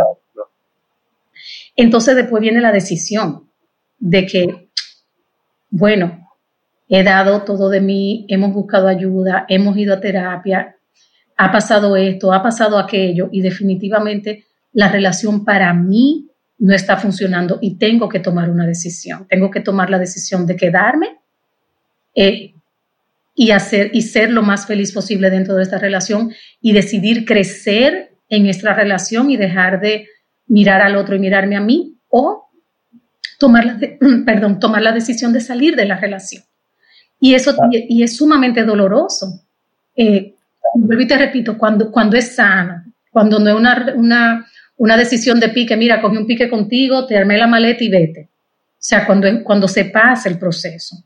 Entonces 1.76 2.16
después 2.16 2.42
viene 2.42 2.62
la 2.62 2.72
decisión 2.72 3.50
de 3.98 4.26
que, 4.28 4.70
bueno, 5.72 6.28
he 6.88 7.04
dado 7.04 7.42
todo 7.42 7.70
de 7.70 7.82
mí, 7.82 8.26
hemos 8.30 8.54
buscado 8.54 8.88
ayuda, 8.88 9.46
hemos 9.50 9.76
ido 9.76 9.96
a 9.96 10.00
terapia, 10.00 10.76
ha 11.38 11.52
pasado 11.52 11.96
esto, 11.96 12.34
ha 12.34 12.44
pasado 12.44 12.78
aquello 12.78 13.30
y 13.32 13.42
definitivamente 13.42 14.46
la 14.74 14.92
relación 14.92 15.44
para 15.44 15.74
mí 15.74 16.30
no 16.60 16.76
está 16.76 16.98
funcionando 16.98 17.58
y 17.62 17.78
tengo 17.78 18.10
que 18.10 18.20
tomar 18.20 18.50
una 18.50 18.68
decisión. 18.68 19.26
Tengo 19.28 19.50
que 19.50 19.62
tomar 19.62 19.90
la 19.90 19.98
decisión 19.98 20.46
de 20.46 20.56
quedarme 20.56 21.20
eh, 22.20 22.54
y, 23.34 23.52
hacer, 23.52 23.92
y 23.94 24.02
ser 24.02 24.30
lo 24.30 24.44
más 24.44 24.68
feliz 24.68 24.92
posible 24.92 25.30
dentro 25.30 25.56
de 25.56 25.64
esta 25.64 25.78
relación 25.78 26.34
y 26.60 26.74
decidir 26.74 27.24
crecer 27.24 28.12
en 28.28 28.46
esta 28.46 28.74
relación 28.74 29.32
y 29.32 29.38
dejar 29.38 29.80
de 29.80 30.10
mirar 30.48 30.82
al 30.82 30.98
otro 30.98 31.16
y 31.16 31.20
mirarme 31.20 31.56
a 31.56 31.62
mí 31.62 31.96
o 32.10 32.50
tomar 33.40 33.66
la, 33.66 33.80
perdón, 34.26 34.60
tomar 34.60 34.82
la 34.82 34.92
decisión 34.92 35.32
de 35.32 35.40
salir 35.40 35.78
de 35.78 35.86
la 35.86 35.96
relación. 35.96 36.44
Y 37.22 37.36
eso 37.36 37.56
y 37.72 38.04
es 38.04 38.18
sumamente 38.18 38.66
doloroso. 38.66 39.28
Eh, 39.96 40.36
vuelvo 40.76 41.02
y 41.02 41.08
te 41.08 41.18
repito, 41.18 41.58
cuando, 41.58 41.90
cuando 41.90 42.18
es 42.18 42.36
sano, 42.36 42.84
cuando 43.12 43.40
no 43.40 43.50
es 43.50 43.56
una, 43.56 43.94
una, 43.96 44.48
una 44.76 44.98
decisión 44.98 45.40
de 45.40 45.50
pique, 45.50 45.78
mira, 45.78 46.02
cogí 46.02 46.18
un 46.18 46.28
pique 46.28 46.50
contigo, 46.50 47.06
te 47.06 47.18
armé 47.18 47.38
la 47.38 47.48
maleta 47.48 47.82
y 47.82 47.90
vete. 47.90 48.30
O 48.30 48.82
sea, 48.82 49.06
cuando, 49.06 49.28
cuando 49.46 49.70
se 49.70 49.86
pasa 49.86 50.28
el 50.28 50.38
proceso. 50.38 50.98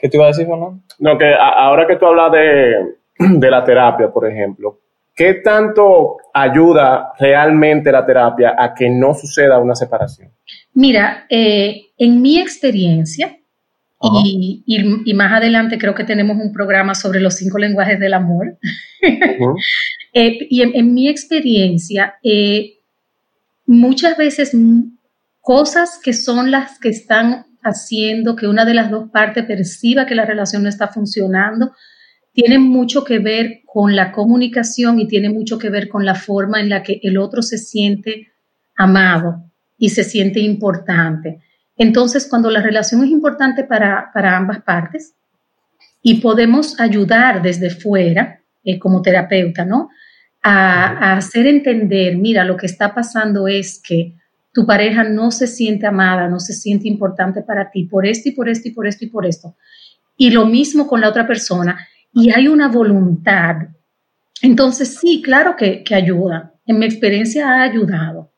¿Qué 0.00 0.08
te 0.08 0.16
iba 0.16 0.24
a 0.24 0.28
decir, 0.28 0.46
Fernando? 0.46 0.80
No, 0.98 1.18
que 1.18 1.32
ahora 1.34 1.86
que 1.86 1.96
tú 1.96 2.06
hablas 2.06 2.32
de, 2.32 2.74
de 3.18 3.50
la 3.50 3.64
terapia, 3.64 4.10
por 4.10 4.26
ejemplo, 4.26 4.80
¿qué 5.14 5.34
tanto 5.34 6.16
ayuda 6.32 7.12
realmente 7.18 7.92
la 7.92 8.06
terapia 8.06 8.54
a 8.56 8.74
que 8.74 8.88
no 8.88 9.14
suceda 9.14 9.58
una 9.58 9.74
separación? 9.74 10.30
Mira, 10.72 11.26
eh, 11.28 11.90
en 11.98 12.22
mi 12.22 12.38
experiencia, 12.38 13.36
y, 14.02 14.62
y, 14.64 15.12
más 15.12 15.30
adelante 15.30 15.76
creo 15.76 15.94
que 15.94 16.04
tenemos 16.04 16.38
un 16.38 16.54
programa 16.54 16.94
sobre 16.94 17.20
los 17.20 17.34
cinco 17.34 17.58
lenguajes 17.58 18.00
del 18.00 18.14
amor. 18.14 18.56
Eh, 20.12 20.38
y 20.50 20.62
en, 20.62 20.92
mi 20.92 21.08
experiencia, 21.08 22.16
eh, 22.24 22.80
muchas 23.64 24.16
veces 24.16 24.56
cosas 25.40 26.00
que 26.02 26.12
son 26.12 26.50
las 26.50 26.80
que 26.80 26.88
están 26.88 27.46
haciendo 27.62 28.36
que 28.36 28.46
una 28.46 28.64
de 28.64 28.74
las 28.74 28.90
dos 28.90 29.10
partes 29.10 29.44
perciba 29.44 30.06
que 30.06 30.14
la 30.14 30.24
relación 30.24 30.62
no 30.62 30.68
está 30.68 30.88
funcionando, 30.88 31.72
tienen 32.32 32.62
mucho 32.62 33.04
que 33.04 33.18
ver 33.18 33.62
con 33.66 33.96
la 33.96 34.12
comunicación 34.12 35.00
y 35.00 35.08
tiene 35.08 35.30
mucho 35.30 35.58
que 35.58 35.70
ver 35.70 35.88
con 35.88 36.04
la 36.04 36.14
forma 36.14 36.60
en 36.60 36.68
la 36.68 36.82
que 36.82 37.00
el 37.02 37.18
otro 37.18 37.42
se 37.42 37.58
siente 37.58 38.32
amado 38.76 39.50
y 39.76 39.90
se 39.90 40.04
siente 40.04 40.40
importante. 40.40 41.40
Entonces, 41.76 42.26
cuando 42.28 42.50
la 42.50 42.62
relación 42.62 43.02
es 43.02 43.10
importante 43.10 43.64
para, 43.64 44.10
ambas 44.14 44.62
partes 44.62 45.14
y 46.02 46.20
podemos 46.20 46.78
ayudar 46.78 47.42
desde 47.42 47.70
fuera, 47.70 48.40
eh, 48.62 48.78
como 48.78 49.02
terapeuta, 49.02 49.64
¿no? 49.64 49.88
A, 50.42 51.16
hacer 51.16 51.46
entender, 51.46 52.16
mira, 52.16 52.44
lo 52.44 52.56
que 52.56 52.66
está 52.66 52.94
pasando 52.94 53.48
es 53.48 53.82
que 53.82 54.14
tu 54.52 54.66
pareja 54.66 55.04
no 55.04 55.30
se 55.30 55.46
siente 55.46 55.86
amada, 55.86 56.28
no 56.28 56.40
se 56.40 56.52
siente 56.52 56.88
importante 56.88 57.42
para 57.42 57.70
ti 57.70 57.84
por 57.84 58.06
esto 58.06 58.28
y 58.28 58.32
por 58.32 58.48
esto 58.48 58.68
y 58.68 58.72
por 58.72 58.86
esto 58.86 59.04
y 59.04 59.08
por 59.08 59.26
esto. 59.26 59.56
Y 60.16 60.30
lo 60.30 60.46
mismo 60.46 60.86
con 60.86 61.00
la 61.00 61.08
otra 61.08 61.26
persona. 61.26 61.86
Y 62.12 62.30
hay 62.30 62.48
una 62.48 62.68
voluntad. 62.68 63.56
Entonces, 64.42 64.98
sí, 64.98 65.22
claro 65.22 65.56
que, 65.56 65.84
que 65.84 65.94
ayuda. 65.94 66.54
En 66.66 66.78
mi 66.78 66.86
experiencia 66.86 67.48
ha 67.48 67.62
ayudado 67.62 68.30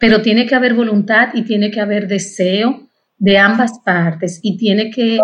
pero 0.00 0.22
tiene 0.22 0.46
que 0.46 0.54
haber 0.54 0.72
voluntad 0.72 1.28
y 1.34 1.42
tiene 1.42 1.70
que 1.70 1.78
haber 1.78 2.08
deseo 2.08 2.88
de 3.18 3.36
ambas 3.36 3.80
partes 3.84 4.40
y 4.42 4.56
tiene 4.56 4.90
que, 4.90 5.18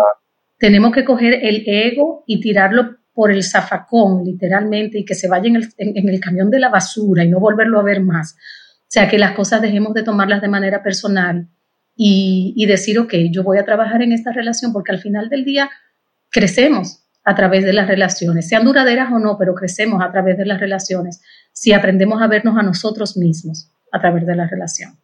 tenemos 0.59 0.93
que 0.93 1.03
coger 1.03 1.39
el 1.41 1.63
ego 1.65 2.23
y 2.27 2.39
tirarlo 2.39 2.95
por 3.11 3.31
el 3.31 3.43
zafacón, 3.43 4.23
literalmente, 4.23 4.99
y 4.99 5.03
que 5.03 5.15
se 5.15 5.27
vaya 5.27 5.47
en 5.47 5.55
el, 5.55 5.67
en, 5.79 6.07
el 6.07 6.19
camión 6.19 6.51
de 6.51 6.59
la 6.59 6.69
basura 6.69 7.25
y 7.25 7.27
no 7.27 7.39
volverlo 7.39 7.79
a 7.79 7.83
ver 7.83 8.01
más. 8.01 8.37
O 8.87 8.89
sea, 8.89 9.09
que 9.09 9.17
las 9.17 9.33
cosas 9.33 9.61
dejemos 9.61 9.93
de 9.93 10.03
tomarlas 10.03 10.41
de 10.41 10.47
manera 10.47 10.81
personal 10.81 11.47
y, 11.95 12.53
y 12.55 12.65
decir, 12.67 12.99
ok, 12.99 13.13
yo 13.31 13.43
voy 13.43 13.57
a 13.57 13.65
trabajar 13.65 14.01
en 14.01 14.13
esta 14.13 14.31
relación 14.31 14.71
porque 14.71 14.91
al 14.91 14.99
final 14.99 15.29
del 15.29 15.43
día 15.43 15.69
crecemos 16.31 17.03
a 17.27 17.35
través 17.35 17.65
de 17.65 17.73
las 17.73 17.89
relaciones, 17.89 18.47
sean 18.47 18.63
duraderas 18.63 19.11
o 19.11 19.19
no, 19.19 19.37
pero 19.37 19.53
crecemos 19.53 20.01
a 20.01 20.09
través 20.11 20.37
de 20.37 20.45
las 20.45 20.61
relaciones 20.61 21.21
si 21.51 21.73
aprendemos 21.73 22.21
a 22.21 22.27
vernos 22.27 22.57
a 22.57 22.63
nosotros 22.63 23.17
mismos 23.17 23.69
a 23.91 23.99
través 23.99 24.25
de 24.25 24.33
la 24.33 24.47
relación. 24.47 24.97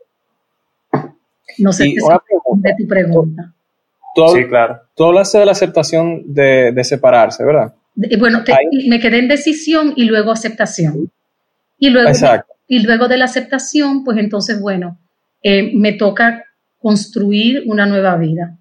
No 1.58 1.74
sé 1.74 1.84
si 1.84 1.96
de 1.96 2.76
tu 2.78 2.88
pregunta. 2.88 3.54
sí, 4.34 4.46
claro. 4.48 4.80
Tú 4.96 5.04
hablaste 5.04 5.40
de 5.40 5.46
la 5.46 5.52
aceptación 5.52 6.34
de, 6.34 6.82
separarse, 6.84 7.44
¿verdad? 7.44 7.74
bueno, 8.18 8.44
me 8.88 9.00
quedé 9.02 9.20
en 9.20 9.28
decisión 9.28 9.94
y 9.98 10.06
luego 10.06 10.32
aceptación. 10.32 11.12
Y 11.78 11.90
luego, 11.90 12.10
y 12.68 12.80
luego 12.80 13.08
de 13.08 13.18
la 13.18 13.26
aceptación, 13.26 14.04
pues 14.04 14.18
entonces, 14.18 14.60
bueno, 14.60 15.00
eh, 15.42 15.72
me 15.76 15.94
toca 15.94 16.46
construir 16.78 17.64
una 17.66 17.86
nueva 17.86 18.16
vida, 18.18 18.58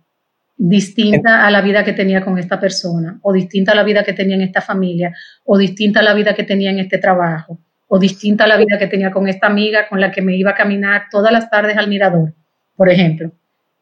distinta 0.56 1.47
a 1.47 1.50
la 1.50 1.61
vida 1.61 1.85
que 1.85 1.92
tenía 1.92 2.25
con 2.25 2.38
esta 2.38 2.61
persona, 2.61 3.18
o 3.23 3.32
distinta 3.32 3.73
a 3.73 3.75
la 3.75 3.82
vida 3.82 4.04
que 4.04 4.12
tenía 4.12 4.37
en 4.37 4.42
esta 4.42 4.61
familia, 4.61 5.12
o 5.44 5.59
distinta 5.59 6.00
a 6.00 6.02
la 6.02 6.14
vida 6.14 6.35
que 6.35 6.44
tenía 6.44 6.71
en 6.71 6.78
este 6.78 6.99
trabajo 6.99 7.59
o 7.94 7.99
distinta 7.99 8.44
a 8.44 8.47
la 8.47 8.56
vida 8.56 8.78
que 8.78 8.87
tenía 8.87 9.11
con 9.11 9.28
esta 9.28 9.49
amiga 9.49 9.87
con 9.87 10.00
la 10.00 10.11
que 10.11 10.23
me 10.23 10.35
iba 10.35 10.52
a 10.52 10.54
caminar 10.54 11.09
todas 11.11 11.30
las 11.30 11.50
tardes 11.50 11.76
al 11.76 11.88
mirador, 11.88 12.32
por 12.75 12.88
ejemplo. 12.88 13.30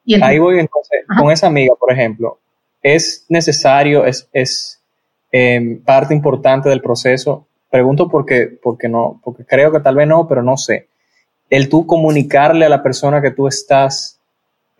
Y 0.04 0.20
Ahí 0.20 0.40
voy 0.40 0.58
entonces, 0.58 1.02
con 1.16 1.30
esa 1.30 1.46
amiga, 1.46 1.74
por 1.78 1.92
ejemplo, 1.92 2.40
es 2.82 3.24
necesario, 3.28 4.04
es, 4.04 4.28
es 4.32 4.82
em, 5.30 5.80
parte 5.84 6.12
importante 6.12 6.68
del 6.68 6.80
proceso. 6.80 7.46
Pregunto 7.70 8.08
porque, 8.08 8.58
porque 8.62 8.88
no, 8.88 9.20
porque 9.22 9.44
creo 9.44 9.70
que 9.70 9.80
tal 9.80 9.94
vez 9.94 10.08
no, 10.08 10.26
pero 10.26 10.42
no 10.42 10.56
sé. 10.56 10.88
El 11.48 11.68
tú 11.68 11.86
comunicarle 11.86 12.66
a 12.66 12.68
la 12.68 12.82
persona 12.82 13.22
que 13.22 13.30
tú 13.30 13.46
estás 13.46 14.20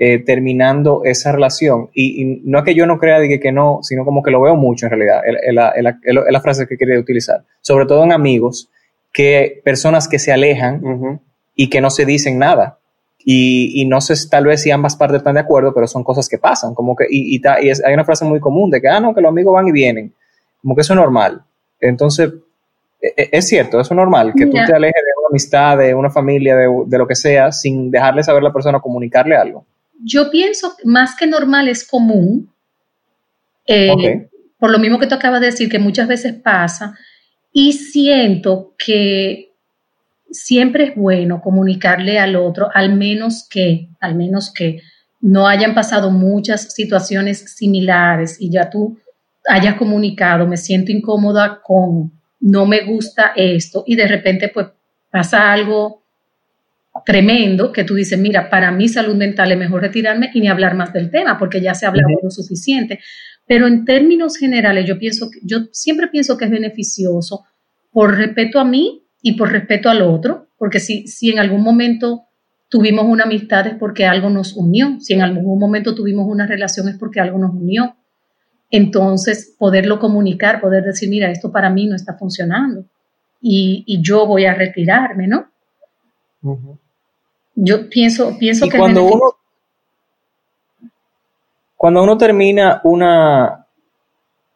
eh, 0.03 0.19
terminando 0.19 1.03
esa 1.05 1.31
relación. 1.31 1.91
Y, 1.93 2.41
no 2.45 2.61
es 2.61 2.65
que 2.65 2.75
yo 2.75 2.87
no 2.87 2.99
crea 2.99 3.21
de 3.21 3.39
que, 3.39 3.53
no, 3.53 3.81
sino 3.83 4.07
como 4.07 4.23
que 4.23 4.31
lo 4.31 4.41
veo 4.41 4.57
mucho 4.57 4.87
en 4.87 4.93
realidad. 4.93 5.21
Es 5.27 5.55
la, 5.55 5.75
la, 5.77 6.41
frase 6.41 6.67
que 6.67 6.79
quería 6.79 6.99
utilizar. 6.99 7.45
Sobre 7.61 7.85
todo 7.85 8.03
en 8.05 8.13
amigos 8.13 8.71
que 9.13 9.61
personas 9.63 10.09
que 10.09 10.19
se 10.19 10.33
alejan 10.33 11.21
y 11.55 11.69
que 11.69 11.83
no 11.83 11.91
se 11.91 12.07
dicen 12.07 12.39
nada. 12.39 12.79
Y, 13.19 13.85
no 13.89 14.01
sé 14.01 14.15
tal 14.31 14.47
vez 14.47 14.63
si 14.63 14.71
ambas 14.71 14.97
partes 14.97 15.19
están 15.19 15.35
de 15.35 15.41
acuerdo, 15.41 15.75
pero 15.75 15.87
son 15.87 16.03
cosas 16.03 16.31
que 16.31 16.39
pasan. 16.39 16.75
Como 16.75 16.97
que, 16.97 17.05
y, 17.11 17.37
y, 17.37 17.43
hay 17.47 17.93
una 17.93 18.07
frase 18.07 18.25
muy 18.25 18.41
común 18.41 18.71
de 18.71 18.81
que, 18.81 18.89
ah, 18.89 19.01
no, 19.01 19.15
que 19.15 19.21
los 19.21 19.29
amigos 19.29 19.53
van 19.53 19.69
y 19.69 19.73
vienen. 19.73 20.15
Como 20.63 20.75
que 20.75 20.81
eso 20.81 20.95
es 20.95 20.99
normal. 20.99 21.43
Entonces, 21.79 22.33
es 23.01 23.49
cierto, 23.49 23.81
eso 23.81 23.95
es 23.95 23.97
normal, 23.97 24.33
que 24.37 24.47
tú 24.47 24.53
te 24.53 24.75
alejes 24.75 25.03
de 25.03 25.21
una 25.21 25.29
amistad, 25.31 25.79
de 25.79 25.95
una 25.95 26.11
familia, 26.11 26.57
de, 26.57 26.99
lo 26.99 27.07
que 27.07 27.15
sea, 27.15 27.51
sin 27.51 27.91
dejarle 27.91 28.23
saber 28.23 28.43
a 28.43 28.49
la 28.49 28.53
persona, 28.53 28.81
comunicarle 28.81 29.37
algo. 29.37 29.67
Yo 30.03 30.31
pienso, 30.31 30.75
más 30.85 31.17
que 31.17 31.27
normal, 31.27 31.69
es 31.69 31.87
común. 31.87 32.51
Eh, 33.67 34.29
por 34.59 34.71
lo 34.71 34.79
mismo 34.79 34.99
que 34.99 35.07
tú 35.07 35.15
acabas 35.15 35.41
de 35.41 35.47
decir, 35.47 35.69
que 35.69 35.79
muchas 35.79 36.09
veces 36.09 36.35
pasa, 36.35 36.95
y 37.53 37.73
siento 37.73 38.75
que 38.79 39.53
siempre 40.31 40.85
es 40.85 40.95
bueno 40.95 41.41
comunicarle 41.41 42.19
al 42.19 42.37
otro, 42.37 42.69
al 42.73 42.95
menos 42.95 43.47
que, 43.49 43.89
al 44.01 44.15
menos 44.15 44.53
que 44.53 44.81
no 45.21 45.47
hayan 45.47 45.75
pasado 45.75 46.11
muchas 46.11 46.73
situaciones 46.73 47.55
similares 47.55 48.41
y 48.41 48.51
ya 48.51 48.71
tú 48.71 48.99
hayas 49.47 49.75
comunicado, 49.75 50.47
me 50.47 50.57
siento 50.57 50.93
incómoda 50.93 51.61
con, 51.63 52.13
no 52.41 52.67
me 52.67 52.85
gusta 52.85 53.33
esto 53.37 53.85
y 53.87 53.97
de 53.97 54.09
repente 54.09 54.49
pues 54.49 54.69
pasa 55.11 55.53
algo 55.53 56.01
tremendo 57.05 57.73
que 57.73 57.85
tú 57.85 57.95
dices, 57.95 58.19
mira, 58.19 58.51
para 58.51 58.71
mi 58.73 58.89
salud 58.89 59.15
mental 59.15 59.53
es 59.53 59.59
mejor 59.59 59.83
retirarme 59.83 60.31
y 60.35 60.41
ni 60.41 60.49
hablar 60.49 60.75
más 60.75 60.93
del 60.93 61.11
tema 61.11 61.39
porque 61.39 61.61
ya 61.61 61.75
se 61.75 61.87
ha 61.87 61.91
hablado 61.91 62.09
lo 62.23 62.31
suficiente. 62.31 63.01
Pero 63.47 63.67
en 63.67 63.85
términos 63.85 64.37
generales, 64.37 64.87
yo 64.87 64.99
pienso, 64.99 65.31
yo 65.43 65.67
siempre 65.73 66.09
pienso 66.09 66.37
que 66.37 66.45
es 66.47 66.51
beneficioso 66.51 67.45
por 67.91 68.17
respeto 68.17 68.61
a 68.61 68.65
mí 68.65 69.05
y 69.23 69.33
por 69.33 69.51
respeto 69.51 69.91
al 69.91 70.03
otro, 70.03 70.49
porque 70.57 70.81
si, 70.81 71.07
si 71.07 71.31
en 71.31 71.39
algún 71.39 71.63
momento 71.63 72.27
tuvimos 72.69 73.07
una 73.07 73.25
amistad 73.25 73.67
es 73.67 73.75
porque 73.75 74.07
algo 74.07 74.31
nos 74.31 74.55
unió, 74.55 74.99
si 75.01 75.15
en 75.15 75.23
algún 75.23 75.59
momento 75.59 75.95
tuvimos 75.95 76.27
una 76.29 76.47
relación 76.47 76.89
es 76.89 76.97
porque 76.97 77.21
algo 77.21 77.39
nos 77.39 77.53
unió. 77.53 77.97
Entonces, 78.71 79.55
poderlo 79.59 79.99
comunicar, 79.99 80.61
poder 80.61 80.85
decir, 80.85 81.09
mira, 81.09 81.31
esto 81.31 81.51
para 81.51 81.71
mí 81.71 81.87
no 81.87 81.97
está 81.97 82.15
funcionando 82.15 82.85
y, 83.41 84.01
yo 84.03 84.27
voy 84.27 84.45
a 84.45 84.55
retirarme, 84.55 85.27
¿no? 85.27 85.47
Yo 87.55 87.89
pienso, 87.89 88.37
pienso 88.39 88.69
que... 88.69 88.79
Cuando 88.79 89.05
uno, 89.05 89.35
cuando 91.77 92.03
uno 92.03 92.19
termina 92.19 92.81
una, 92.85 93.67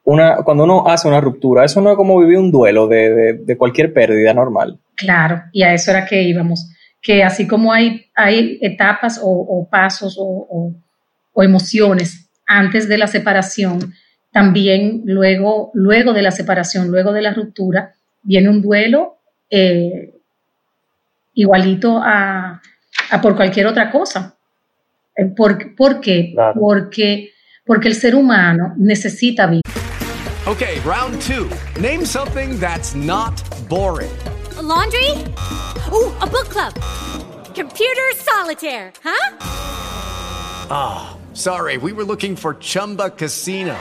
una, 0.04 0.36
cuando 0.44 0.64
uno 0.64 0.86
hace 0.86 1.08
una 1.08 1.20
ruptura, 1.20 1.64
eso 1.64 1.80
no 1.80 1.90
es 1.90 1.96
como 1.96 2.20
vivir 2.20 2.38
un 2.38 2.50
duelo 2.50 2.86
de, 2.86 3.40
de, 3.42 3.56
cualquier 3.56 3.92
pérdida 3.92 4.34
normal. 4.34 4.78
Claro, 4.94 5.42
y 5.52 5.62
a 5.62 5.72
eso 5.72 5.90
era 5.90 6.04
que 6.04 6.22
íbamos. 6.22 6.70
Que 7.00 7.22
así 7.22 7.46
como 7.46 7.72
hay, 7.72 8.06
hay 8.14 8.58
etapas 8.60 9.20
o, 9.22 9.66
pasos 9.70 10.16
o, 10.18 10.74
o, 11.32 11.42
emociones 11.42 12.30
antes 12.46 12.88
de 12.88 12.98
la 12.98 13.06
separación, 13.06 13.94
también 14.34 15.02
luego, 15.04 15.70
luego 15.74 16.12
de 16.12 16.20
la 16.20 16.32
separación, 16.32 16.88
luego 16.88 17.12
de 17.12 17.22
la 17.22 17.32
ruptura, 17.32 17.94
viene 18.24 18.48
un 18.48 18.60
duelo 18.60 19.18
eh, 19.48 20.12
igualito 21.34 22.00
a, 22.02 22.60
a 23.10 23.20
por 23.22 23.36
cualquier 23.36 23.68
otra 23.68 23.92
cosa. 23.92 24.34
¿Por, 25.36 25.76
¿por 25.76 26.00
qué? 26.00 26.34
Porque, 26.58 27.30
porque 27.64 27.86
el 27.86 27.94
ser 27.94 28.16
humano 28.16 28.74
necesita 28.76 29.46
vivir. 29.46 29.62
Okay, 30.46 30.80
round 30.80 31.20
two. 31.20 31.48
Name 31.80 32.04
something 32.04 32.58
that's 32.58 32.96
not 32.96 33.40
boring. 33.68 34.10
A 34.58 34.62
laundry? 34.62 35.10
Ooh, 35.92 36.12
a 36.20 36.26
book 36.26 36.48
club. 36.48 36.74
Computer 37.54 38.12
solitaire, 38.16 38.92
huh? 39.04 39.36
Ah, 40.70 41.14
oh, 41.14 41.34
sorry, 41.34 41.76
we 41.78 41.92
were 41.92 42.04
looking 42.04 42.34
for 42.34 42.54
Chumba 42.58 43.10
Casino. 43.10 43.76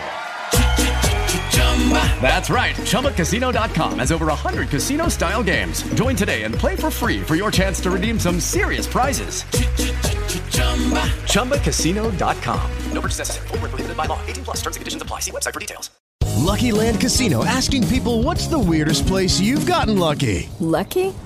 That's 2.22 2.50
right. 2.50 2.76
ChumbaCasino.com 2.76 4.00
has 4.00 4.12
over 4.14 4.28
100 4.28 4.70
casino 4.70 5.10
style 5.10 5.44
games. 5.44 5.84
Join 5.96 6.16
today 6.16 6.44
and 6.44 6.56
play 6.56 6.78
for 6.78 6.90
free 6.90 7.22
for 7.22 7.36
your 7.36 7.52
chance 7.52 7.82
to 7.82 7.92
redeem 7.92 8.18
some 8.18 8.40
serious 8.40 8.88
prizes. 8.88 9.44
ChumbaCasino.com. 11.34 12.72
No 12.94 13.02
purchase 13.02 13.20
necessary. 13.20 13.48
Full 13.50 13.58
prohibited 13.58 13.98
by 13.98 14.06
law. 14.06 14.20
18 14.28 14.46
plus 14.46 14.58
terms 14.62 14.78
and 14.78 14.82
conditions 14.82 15.02
apply. 15.02 15.20
See 15.20 15.32
website 15.32 15.54
for 15.54 15.60
details. 15.60 15.90
Lucky 16.44 16.72
Land 16.72 17.00
Casino 17.00 17.46
asking 17.46 17.88
people 17.88 18.24
what's 18.24 18.48
the 18.48 18.60
weirdest 18.60 19.08
place 19.08 19.40
you've 19.40 19.66
gotten 19.66 19.98
lucky? 19.98 20.50
Lucky? 20.60 21.14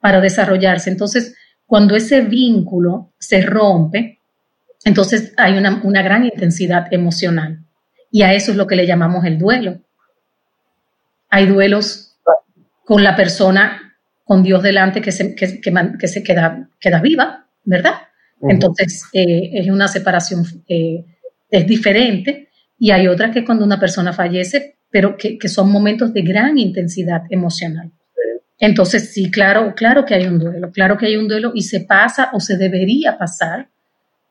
para 0.00 0.20
desarrollarse. 0.20 0.90
Entonces, 0.90 1.34
cuando 1.66 1.96
ese 1.96 2.20
vínculo 2.20 3.12
se 3.18 3.42
rompe, 3.42 4.20
entonces 4.84 5.32
hay 5.36 5.58
una, 5.58 5.80
una 5.82 6.02
gran 6.02 6.24
intensidad 6.24 6.92
emocional. 6.92 7.64
Y 8.10 8.22
a 8.22 8.32
eso 8.32 8.52
es 8.52 8.56
lo 8.56 8.66
que 8.66 8.76
le 8.76 8.86
llamamos 8.86 9.24
el 9.24 9.38
duelo. 9.38 9.80
Hay 11.28 11.46
duelos 11.46 12.16
con 12.84 13.02
la 13.02 13.16
persona, 13.16 13.98
con 14.24 14.42
Dios 14.44 14.62
delante, 14.62 15.00
que 15.00 15.10
se, 15.10 15.34
que, 15.34 15.60
que, 15.60 15.72
que 15.98 16.08
se 16.08 16.22
queda, 16.22 16.68
queda 16.78 17.00
viva, 17.00 17.48
¿verdad? 17.64 17.94
Uh 18.38 18.46
-huh. 18.46 18.52
Entonces 18.52 19.04
eh, 19.12 19.50
es 19.54 19.68
una 19.68 19.88
separación, 19.88 20.44
eh, 20.68 21.04
es 21.50 21.66
diferente. 21.66 22.50
Y 22.78 22.92
hay 22.92 23.08
otras 23.08 23.32
que 23.32 23.44
cuando 23.44 23.64
una 23.64 23.80
persona 23.80 24.12
fallece, 24.12 24.76
pero 24.88 25.16
que, 25.16 25.36
que 25.36 25.48
son 25.48 25.70
momentos 25.72 26.12
de 26.12 26.22
gran 26.22 26.58
intensidad 26.58 27.22
emocional. 27.30 27.90
Entonces, 28.58 29.12
sí, 29.12 29.30
claro, 29.30 29.74
claro 29.74 30.04
que 30.04 30.14
hay 30.14 30.26
un 30.26 30.38
duelo, 30.38 30.70
claro 30.70 30.96
que 30.96 31.06
hay 31.06 31.16
un 31.16 31.28
duelo 31.28 31.52
y 31.54 31.62
se 31.62 31.80
pasa 31.80 32.30
o 32.32 32.40
se 32.40 32.56
debería 32.56 33.18
pasar 33.18 33.68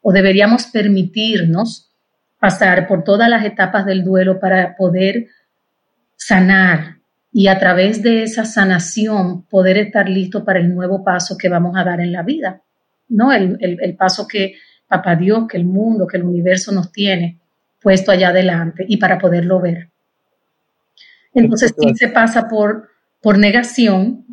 o 0.01 0.11
deberíamos 0.11 0.65
permitirnos 0.67 1.91
pasar 2.39 2.87
por 2.87 3.03
todas 3.03 3.29
las 3.29 3.45
etapas 3.45 3.85
del 3.85 4.03
duelo 4.03 4.39
para 4.39 4.75
poder 4.75 5.27
sanar 6.15 6.97
y 7.31 7.47
a 7.47 7.59
través 7.59 8.01
de 8.01 8.23
esa 8.23 8.45
sanación 8.45 9.43
poder 9.43 9.77
estar 9.77 10.09
listo 10.09 10.43
para 10.43 10.59
el 10.59 10.73
nuevo 10.73 11.03
paso 11.03 11.37
que 11.37 11.49
vamos 11.49 11.75
a 11.77 11.83
dar 11.83 11.99
en 11.99 12.11
la 12.11 12.23
vida, 12.23 12.61
¿no? 13.09 13.31
El, 13.31 13.57
el, 13.59 13.77
el 13.81 13.95
paso 13.95 14.27
que 14.27 14.55
Papá 14.87 15.15
Dios, 15.15 15.47
que 15.47 15.57
el 15.57 15.65
mundo, 15.65 16.07
que 16.07 16.17
el 16.17 16.23
universo 16.23 16.71
nos 16.71 16.91
tiene 16.91 17.39
puesto 17.81 18.11
allá 18.11 18.29
adelante 18.29 18.85
y 18.87 18.97
para 18.97 19.17
poderlo 19.17 19.59
ver. 19.59 19.89
Entonces 21.33 21.75
sí 21.77 21.93
se 21.95 22.07
pasa 22.07 22.47
por, 22.47 22.89
por 23.25 23.39
negación, 23.39 24.23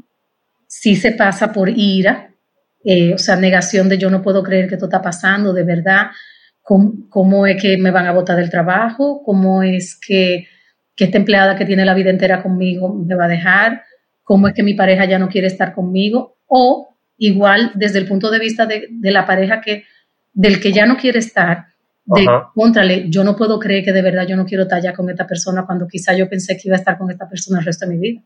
sí 0.66 0.96
se 0.96 1.12
pasa 1.12 1.50
por 1.50 1.70
ira, 1.70 2.34
eh, 2.84 3.14
o 3.14 3.16
sea, 3.16 3.36
negación 3.36 3.88
de 3.88 3.96
yo 3.96 4.10
no 4.10 4.20
puedo 4.20 4.42
creer 4.42 4.68
que 4.68 4.74
esto 4.74 4.84
está 4.84 5.00
pasando, 5.00 5.54
de 5.54 5.62
verdad, 5.62 6.08
¿cómo, 6.60 7.08
cómo 7.08 7.46
es 7.46 7.56
que 7.56 7.78
me 7.78 7.90
van 7.90 8.04
a 8.04 8.12
botar 8.12 8.36
del 8.36 8.50
trabajo? 8.50 9.22
¿Cómo 9.24 9.62
es 9.62 9.98
que, 9.98 10.46
que, 10.94 11.04
esta 11.04 11.16
empleada 11.16 11.56
que 11.56 11.64
tiene 11.64 11.86
la 11.86 11.94
vida 11.94 12.10
entera 12.10 12.42
conmigo 12.42 12.92
me 12.92 13.14
va 13.14 13.24
a 13.24 13.28
dejar? 13.28 13.82
¿Cómo 14.22 14.46
es 14.46 14.52
que 14.52 14.62
mi 14.62 14.74
pareja 14.74 15.06
ya 15.06 15.18
no 15.18 15.30
quiere 15.30 15.46
estar 15.46 15.72
conmigo? 15.72 16.36
O 16.46 16.94
igual 17.16 17.72
desde 17.74 17.98
el 17.98 18.06
punto 18.06 18.30
de 18.30 18.40
vista 18.40 18.66
de, 18.66 18.88
de 18.90 19.10
la 19.10 19.24
pareja 19.24 19.62
que, 19.62 19.84
del 20.34 20.60
que 20.60 20.70
ya 20.70 20.84
no 20.84 20.98
quiere 20.98 21.20
estar, 21.20 21.68
de 22.04 22.26
contrale, 22.54 23.06
yo 23.08 23.24
no 23.24 23.36
puedo 23.36 23.58
creer 23.58 23.84
que 23.84 23.92
de 23.92 24.02
verdad 24.02 24.26
yo 24.26 24.36
no 24.36 24.44
quiero 24.44 24.64
estar 24.64 24.82
ya 24.82 24.92
con 24.92 25.08
esta 25.08 25.26
persona 25.26 25.64
cuando 25.64 25.88
quizá 25.88 26.12
yo 26.14 26.28
pensé 26.28 26.58
que 26.58 26.68
iba 26.68 26.76
a 26.76 26.78
estar 26.78 26.98
con 26.98 27.10
esta 27.10 27.26
persona 27.26 27.60
el 27.60 27.64
resto 27.64 27.86
de 27.86 27.94
mi 27.94 27.98
vida. 27.98 28.22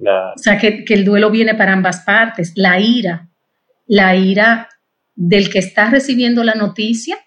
O 0.00 0.38
sea, 0.38 0.58
que, 0.58 0.84
que 0.84 0.94
el 0.94 1.04
duelo 1.04 1.30
viene 1.30 1.54
para 1.54 1.72
ambas 1.72 2.00
partes. 2.00 2.52
La 2.56 2.80
ira, 2.80 3.28
la 3.86 4.16
ira 4.16 4.68
del 5.14 5.50
que 5.50 5.58
está 5.58 5.90
recibiendo 5.90 6.42
la 6.42 6.54
noticia 6.54 7.18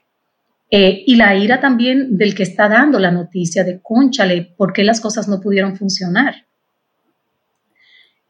eh, 0.75 1.03
y 1.05 1.15
la 1.17 1.35
ira 1.35 1.59
también 1.59 2.17
del 2.17 2.33
que 2.33 2.41
está 2.41 2.67
dando 2.67 2.97
la 2.97 3.11
noticia 3.11 3.63
de, 3.63 3.79
conchale, 3.79 4.55
¿por 4.57 4.73
qué 4.73 4.83
las 4.83 4.99
cosas 4.99 5.27
no 5.27 5.39
pudieron 5.39 5.77
funcionar? 5.77 6.47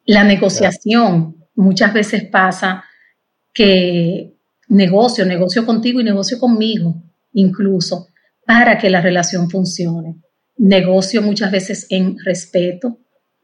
La 0.06 0.26
negociación 0.26 1.38
muchas 1.56 1.94
veces 1.94 2.26
pasa 2.26 2.84
que 3.54 4.34
negocio, 4.68 5.26
negocio 5.26 5.66
contigo 5.66 6.02
y 6.02 6.04
negocio 6.04 6.38
conmigo, 6.38 7.02
incluso, 7.32 8.10
para 8.46 8.78
que 8.78 8.90
la 8.90 9.00
relación 9.00 9.50
funcione. 9.50 10.18
Negocio 10.58 11.22
muchas 11.22 11.50
veces 11.50 11.88
en 11.90 12.18
respeto, 12.26 13.00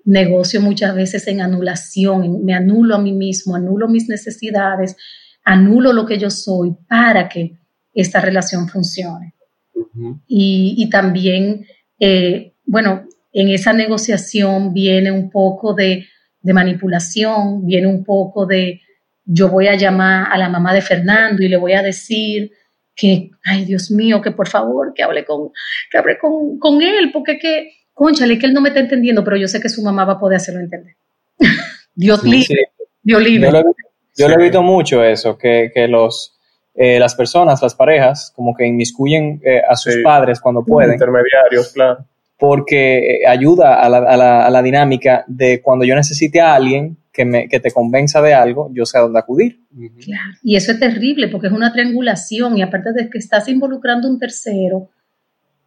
negocio 0.05 0.61
muchas 0.61 0.95
veces 0.95 1.27
en 1.27 1.41
anulación, 1.41 2.43
me 2.43 2.53
anulo 2.53 2.95
a 2.95 2.99
mí 2.99 3.11
mismo, 3.11 3.55
anulo 3.55 3.87
mis 3.87 4.07
necesidades, 4.09 4.95
anulo 5.43 5.93
lo 5.93 6.05
que 6.05 6.17
yo 6.17 6.29
soy 6.29 6.75
para 6.87 7.29
que 7.29 7.57
esta 7.93 8.21
relación 8.21 8.67
funcione. 8.67 9.33
Uh 9.73 9.87
-huh. 9.93 10.21
y, 10.27 10.75
y, 10.77 10.89
también, 10.89 11.65
eh, 11.99 12.53
bueno, 12.65 13.03
en 13.31 13.49
esa 13.49 13.73
negociación 13.73 14.73
viene 14.73 15.11
un 15.11 15.29
poco 15.29 15.73
de, 15.73 16.05
de, 16.41 16.53
manipulación, 16.53 17.65
viene 17.65 17.87
un 17.87 18.03
poco 18.03 18.45
de, 18.45 18.81
yo 19.25 19.49
voy 19.49 19.67
a 19.67 19.75
llamar 19.75 20.27
a 20.31 20.37
la 20.37 20.49
mamá 20.49 20.73
de 20.73 20.81
Fernando 20.81 21.43
y 21.43 21.47
le 21.47 21.57
voy 21.57 21.73
a 21.73 21.83
decir 21.83 22.51
que, 22.95 23.29
ay 23.45 23.65
Dios 23.65 23.91
mío, 23.91 24.21
que 24.21 24.31
por 24.31 24.49
favor, 24.49 24.93
que 24.93 25.03
hable 25.03 25.23
con, 25.23 25.51
que 25.89 25.97
hable 25.97 26.17
con, 26.17 26.59
con 26.59 26.81
él, 26.81 27.11
porque 27.13 27.39
que 27.39 27.71
conchale, 27.99 28.39
que 28.39 28.45
él 28.45 28.53
no 28.53 28.61
me 28.61 28.69
está 28.69 28.79
entendiendo, 28.79 29.25
pero 29.25 29.35
yo 29.35 29.49
sé 29.49 29.59
que 29.59 29.67
su 29.67 29.83
mamá 29.83 30.05
va 30.05 30.13
a 30.13 30.19
poder 30.19 30.37
hacerlo 30.37 30.61
entender. 30.61 30.95
Dios 31.95 32.23
libre, 32.23 32.45
sí. 32.45 32.85
Dios 33.03 33.21
libre. 33.21 33.51
Yo, 33.51 33.51
lo, 33.51 33.63
yo 33.63 34.25
sí. 34.27 34.31
lo, 34.31 34.37
visto 34.37 34.63
mucho 34.63 35.03
eso, 35.03 35.37
que, 35.37 35.69
que 35.73 35.89
los, 35.89 36.39
eh, 36.75 36.97
las 36.97 37.13
personas, 37.13 37.61
las 37.61 37.75
parejas, 37.75 38.31
como 38.33 38.55
que 38.55 38.65
inmiscuyen 38.65 39.41
eh, 39.43 39.61
a 39.67 39.75
sus 39.75 39.95
sí. 39.95 40.01
padres 40.01 40.39
cuando 40.39 40.63
pueden. 40.63 40.93
Intermediarios, 40.93 41.73
claro. 41.73 42.05
Porque 42.37 43.19
ayuda 43.27 43.81
a 43.81 43.89
la, 43.89 43.97
a, 43.97 44.15
la, 44.15 44.45
a 44.45 44.49
la, 44.49 44.61
dinámica 44.61 45.25
de 45.27 45.61
cuando 45.61 45.83
yo 45.83 45.93
necesite 45.93 46.39
a 46.39 46.55
alguien 46.55 46.95
que, 47.11 47.25
me, 47.25 47.49
que 47.49 47.59
te 47.59 47.71
convenza 47.71 48.21
de 48.21 48.33
algo, 48.33 48.69
yo 48.73 48.85
sé 48.85 48.97
a 48.97 49.01
dónde 49.01 49.19
acudir. 49.19 49.59
Claro. 50.05 50.37
Y 50.41 50.55
eso 50.55 50.71
es 50.71 50.79
terrible 50.79 51.27
porque 51.27 51.47
es 51.47 51.53
una 51.53 51.73
triangulación 51.73 52.57
y 52.57 52.61
aparte 52.61 52.93
de 52.93 53.09
que 53.09 53.17
estás 53.17 53.49
involucrando 53.49 54.07
a 54.07 54.11
un 54.11 54.19
tercero, 54.19 54.89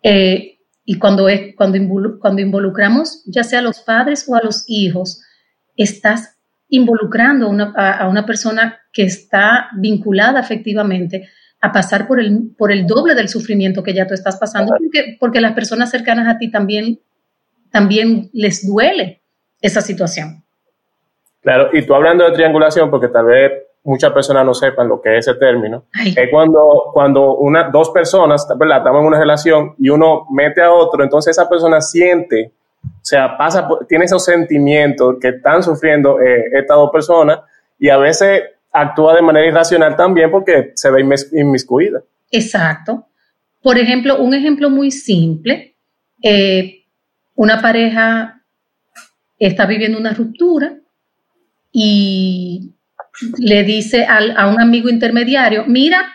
eh, 0.03 0.52
y 0.85 0.99
cuando, 0.99 1.29
es, 1.29 1.55
cuando, 1.57 1.79
cuando 2.19 2.43
involucramos 2.43 3.23
ya 3.27 3.45
sea 3.45 3.61
a 3.61 3.63
los 3.63 3.81
padres 3.81 4.27
o 4.29 4.35
a 4.35 4.43
los 4.43 4.65
hijos, 4.67 5.23
estás 5.77 6.37
involucrando 6.69 7.47
a 7.47 7.51
una, 7.51 7.73
a, 7.77 7.99
a 7.99 8.09
una 8.09 8.27
persona 8.27 8.81
que 8.93 9.05
está 9.05 9.69
vinculada 9.77 10.41
efectivamente 10.41 11.29
a 11.61 11.71
pasar 11.71 12.09
por 12.09 12.21
el, 12.21 12.51
por 12.59 12.73
el 12.73 12.87
doble 12.87 13.15
del 13.15 13.29
sufrimiento 13.29 13.83
que 13.83 13.95
ya 13.95 14.07
tú 14.07 14.15
estás 14.15 14.37
pasando, 14.37 14.75
porque, 14.77 15.17
porque 15.21 15.41
las 15.41 15.53
personas 15.53 15.91
cercanas 15.91 16.27
a 16.29 16.39
ti 16.39 16.51
también, 16.51 16.99
también 17.71 18.31
les 18.33 18.67
duele 18.67 19.23
esa 19.61 19.81
situación. 19.81 20.43
Claro, 21.41 21.71
y 21.73 21.87
tú 21.87 21.95
hablando 21.95 22.25
de 22.25 22.33
triangulación, 22.33 22.91
porque 22.91 23.09
tal 23.09 23.27
vez 23.27 23.53
muchas 23.85 24.13
personas 24.13 24.45
no 24.45 24.55
sepan 24.55 24.89
lo 24.89 25.01
que 25.01 25.17
es 25.17 25.27
ese 25.27 25.39
término, 25.39 25.85
Ay. 25.93 26.15
es 26.17 26.31
cuando, 26.31 26.91
cuando 26.93 27.37
una, 27.37 27.71
dos 27.71 27.91
personas, 27.91 28.47
¿verdad? 28.57 28.79
Estamos 28.79 29.01
en 29.01 29.07
una 29.07 29.19
relación 29.19 29.75
y 29.79 29.89
uno 29.89 30.27
mete 30.31 30.63
a 30.63 30.73
otro, 30.73 31.03
entonces 31.03 31.33
esa 31.37 31.49
persona 31.49 31.81
siente, 31.81 32.53
o 32.85 33.05
sea, 33.05 33.37
pasa, 33.37 33.69
tiene 33.89 34.05
esos 34.05 34.25
sentimientos 34.25 35.17
que 35.21 35.29
están 35.29 35.63
sufriendo 35.63 36.21
eh, 36.21 36.47
estas 36.53 36.77
dos 36.77 36.91
personas 36.91 37.41
y 37.79 37.89
a 37.89 37.97
veces 37.97 38.43
actúa 38.73 39.15
de 39.15 39.23
manera 39.23 39.47
irracional 39.47 39.97
también 39.97 40.31
porque 40.31 40.73
se 40.75 40.91
ve 40.91 41.05
inmiscuida. 41.33 42.03
Exacto. 42.31 43.07
Por 43.63 43.79
ejemplo, 43.79 44.21
un 44.21 44.35
ejemplo 44.35 44.71
muy 44.71 44.91
simple, 44.91 45.75
eh, 46.23 46.85
una 47.35 47.61
pareja 47.61 48.41
está 49.39 49.67
viviendo 49.67 49.99
una 49.99 50.13
ruptura 50.13 50.75
y 51.73 52.73
le 53.39 53.63
dice 53.65 54.05
al, 54.05 54.37
a 54.37 54.47
un 54.49 54.61
amigo 54.61 54.89
intermediario, 54.89 55.65
mira, 55.67 56.07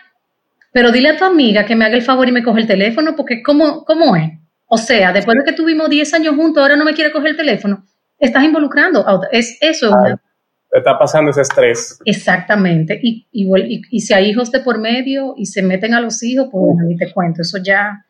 pero 0.72 0.92
dile 0.92 1.10
a 1.10 1.16
tu 1.16 1.24
amiga 1.24 1.64
que 1.64 1.76
me 1.76 1.84
haga 1.84 1.96
el 1.96 2.02
favor 2.02 2.28
y 2.28 2.32
me 2.32 2.42
coge 2.42 2.60
el 2.60 2.66
teléfono, 2.66 3.16
porque 3.16 3.42
¿cómo, 3.42 3.84
cómo 3.84 4.16
es? 4.16 4.32
O 4.66 4.76
sea, 4.76 5.12
después 5.12 5.36
de 5.38 5.44
que 5.44 5.56
tuvimos 5.56 5.88
10 5.88 6.14
años 6.14 6.36
juntos, 6.36 6.62
ahora 6.62 6.76
no 6.76 6.84
me 6.84 6.94
quiere 6.94 7.10
coger 7.10 7.30
el 7.30 7.36
teléfono. 7.36 7.84
Estás 8.18 8.44
involucrando. 8.44 9.04
Es, 9.32 9.56
eso 9.60 9.94
está 10.70 10.98
pasando 10.98 11.30
ese 11.30 11.42
estrés. 11.42 11.98
Exactamente. 12.04 12.98
Y, 13.02 13.26
y, 13.32 13.46
y, 13.46 13.82
y, 13.90 14.00
si 14.00 14.14
hay 14.14 14.30
hijos 14.30 14.50
de 14.50 14.60
por 14.60 14.78
medio 14.78 15.34
y 15.36 15.46
se 15.46 15.62
meten 15.62 15.94
a 15.94 16.00
los 16.00 16.22
hijos, 16.22 16.48
pues 16.50 16.76
ni 16.86 16.96
te 16.96 17.12
cuento. 17.12 17.42
Eso 17.42 17.58
ya, 17.58 18.04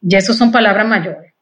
ya 0.00 0.18
eso 0.18 0.32
son 0.32 0.50
palabras 0.50 0.86
mayores. 0.86 1.32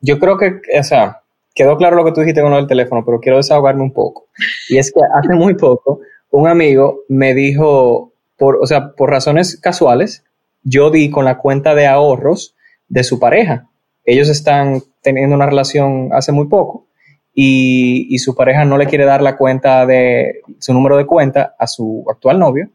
Yo 0.00 0.18
creo 0.18 0.36
que, 0.36 0.60
o 0.78 0.82
sea, 0.82 1.22
quedó 1.58 1.76
claro 1.76 1.96
lo 1.96 2.04
que 2.04 2.12
tú 2.12 2.20
dijiste 2.20 2.40
con 2.40 2.52
lo 2.52 2.56
del 2.56 2.68
teléfono, 2.68 3.04
pero 3.04 3.18
quiero 3.18 3.38
desahogarme 3.38 3.82
un 3.82 3.92
poco. 3.92 4.28
Y 4.68 4.78
es 4.78 4.92
que 4.92 5.00
hace 5.18 5.34
muy 5.34 5.54
poco 5.54 5.98
un 6.30 6.46
amigo 6.46 7.00
me 7.08 7.34
dijo, 7.34 8.12
por, 8.36 8.58
o 8.62 8.66
sea, 8.66 8.92
por 8.92 9.10
razones 9.10 9.60
casuales, 9.60 10.22
yo 10.62 10.90
di 10.90 11.10
con 11.10 11.24
la 11.24 11.38
cuenta 11.38 11.74
de 11.74 11.88
ahorros 11.88 12.54
de 12.86 13.02
su 13.02 13.18
pareja. 13.18 13.66
Ellos 14.04 14.28
están 14.28 14.82
teniendo 15.02 15.34
una 15.34 15.46
relación 15.46 16.10
hace 16.12 16.30
muy 16.30 16.46
poco 16.46 16.86
y, 17.34 18.06
y 18.08 18.18
su 18.18 18.36
pareja 18.36 18.64
no 18.64 18.78
le 18.78 18.86
quiere 18.86 19.04
dar 19.04 19.20
la 19.20 19.36
cuenta 19.36 19.84
de 19.84 20.42
su 20.60 20.72
número 20.72 20.96
de 20.96 21.06
cuenta 21.06 21.56
a 21.58 21.66
su 21.66 22.04
actual 22.08 22.38
novio 22.38 22.70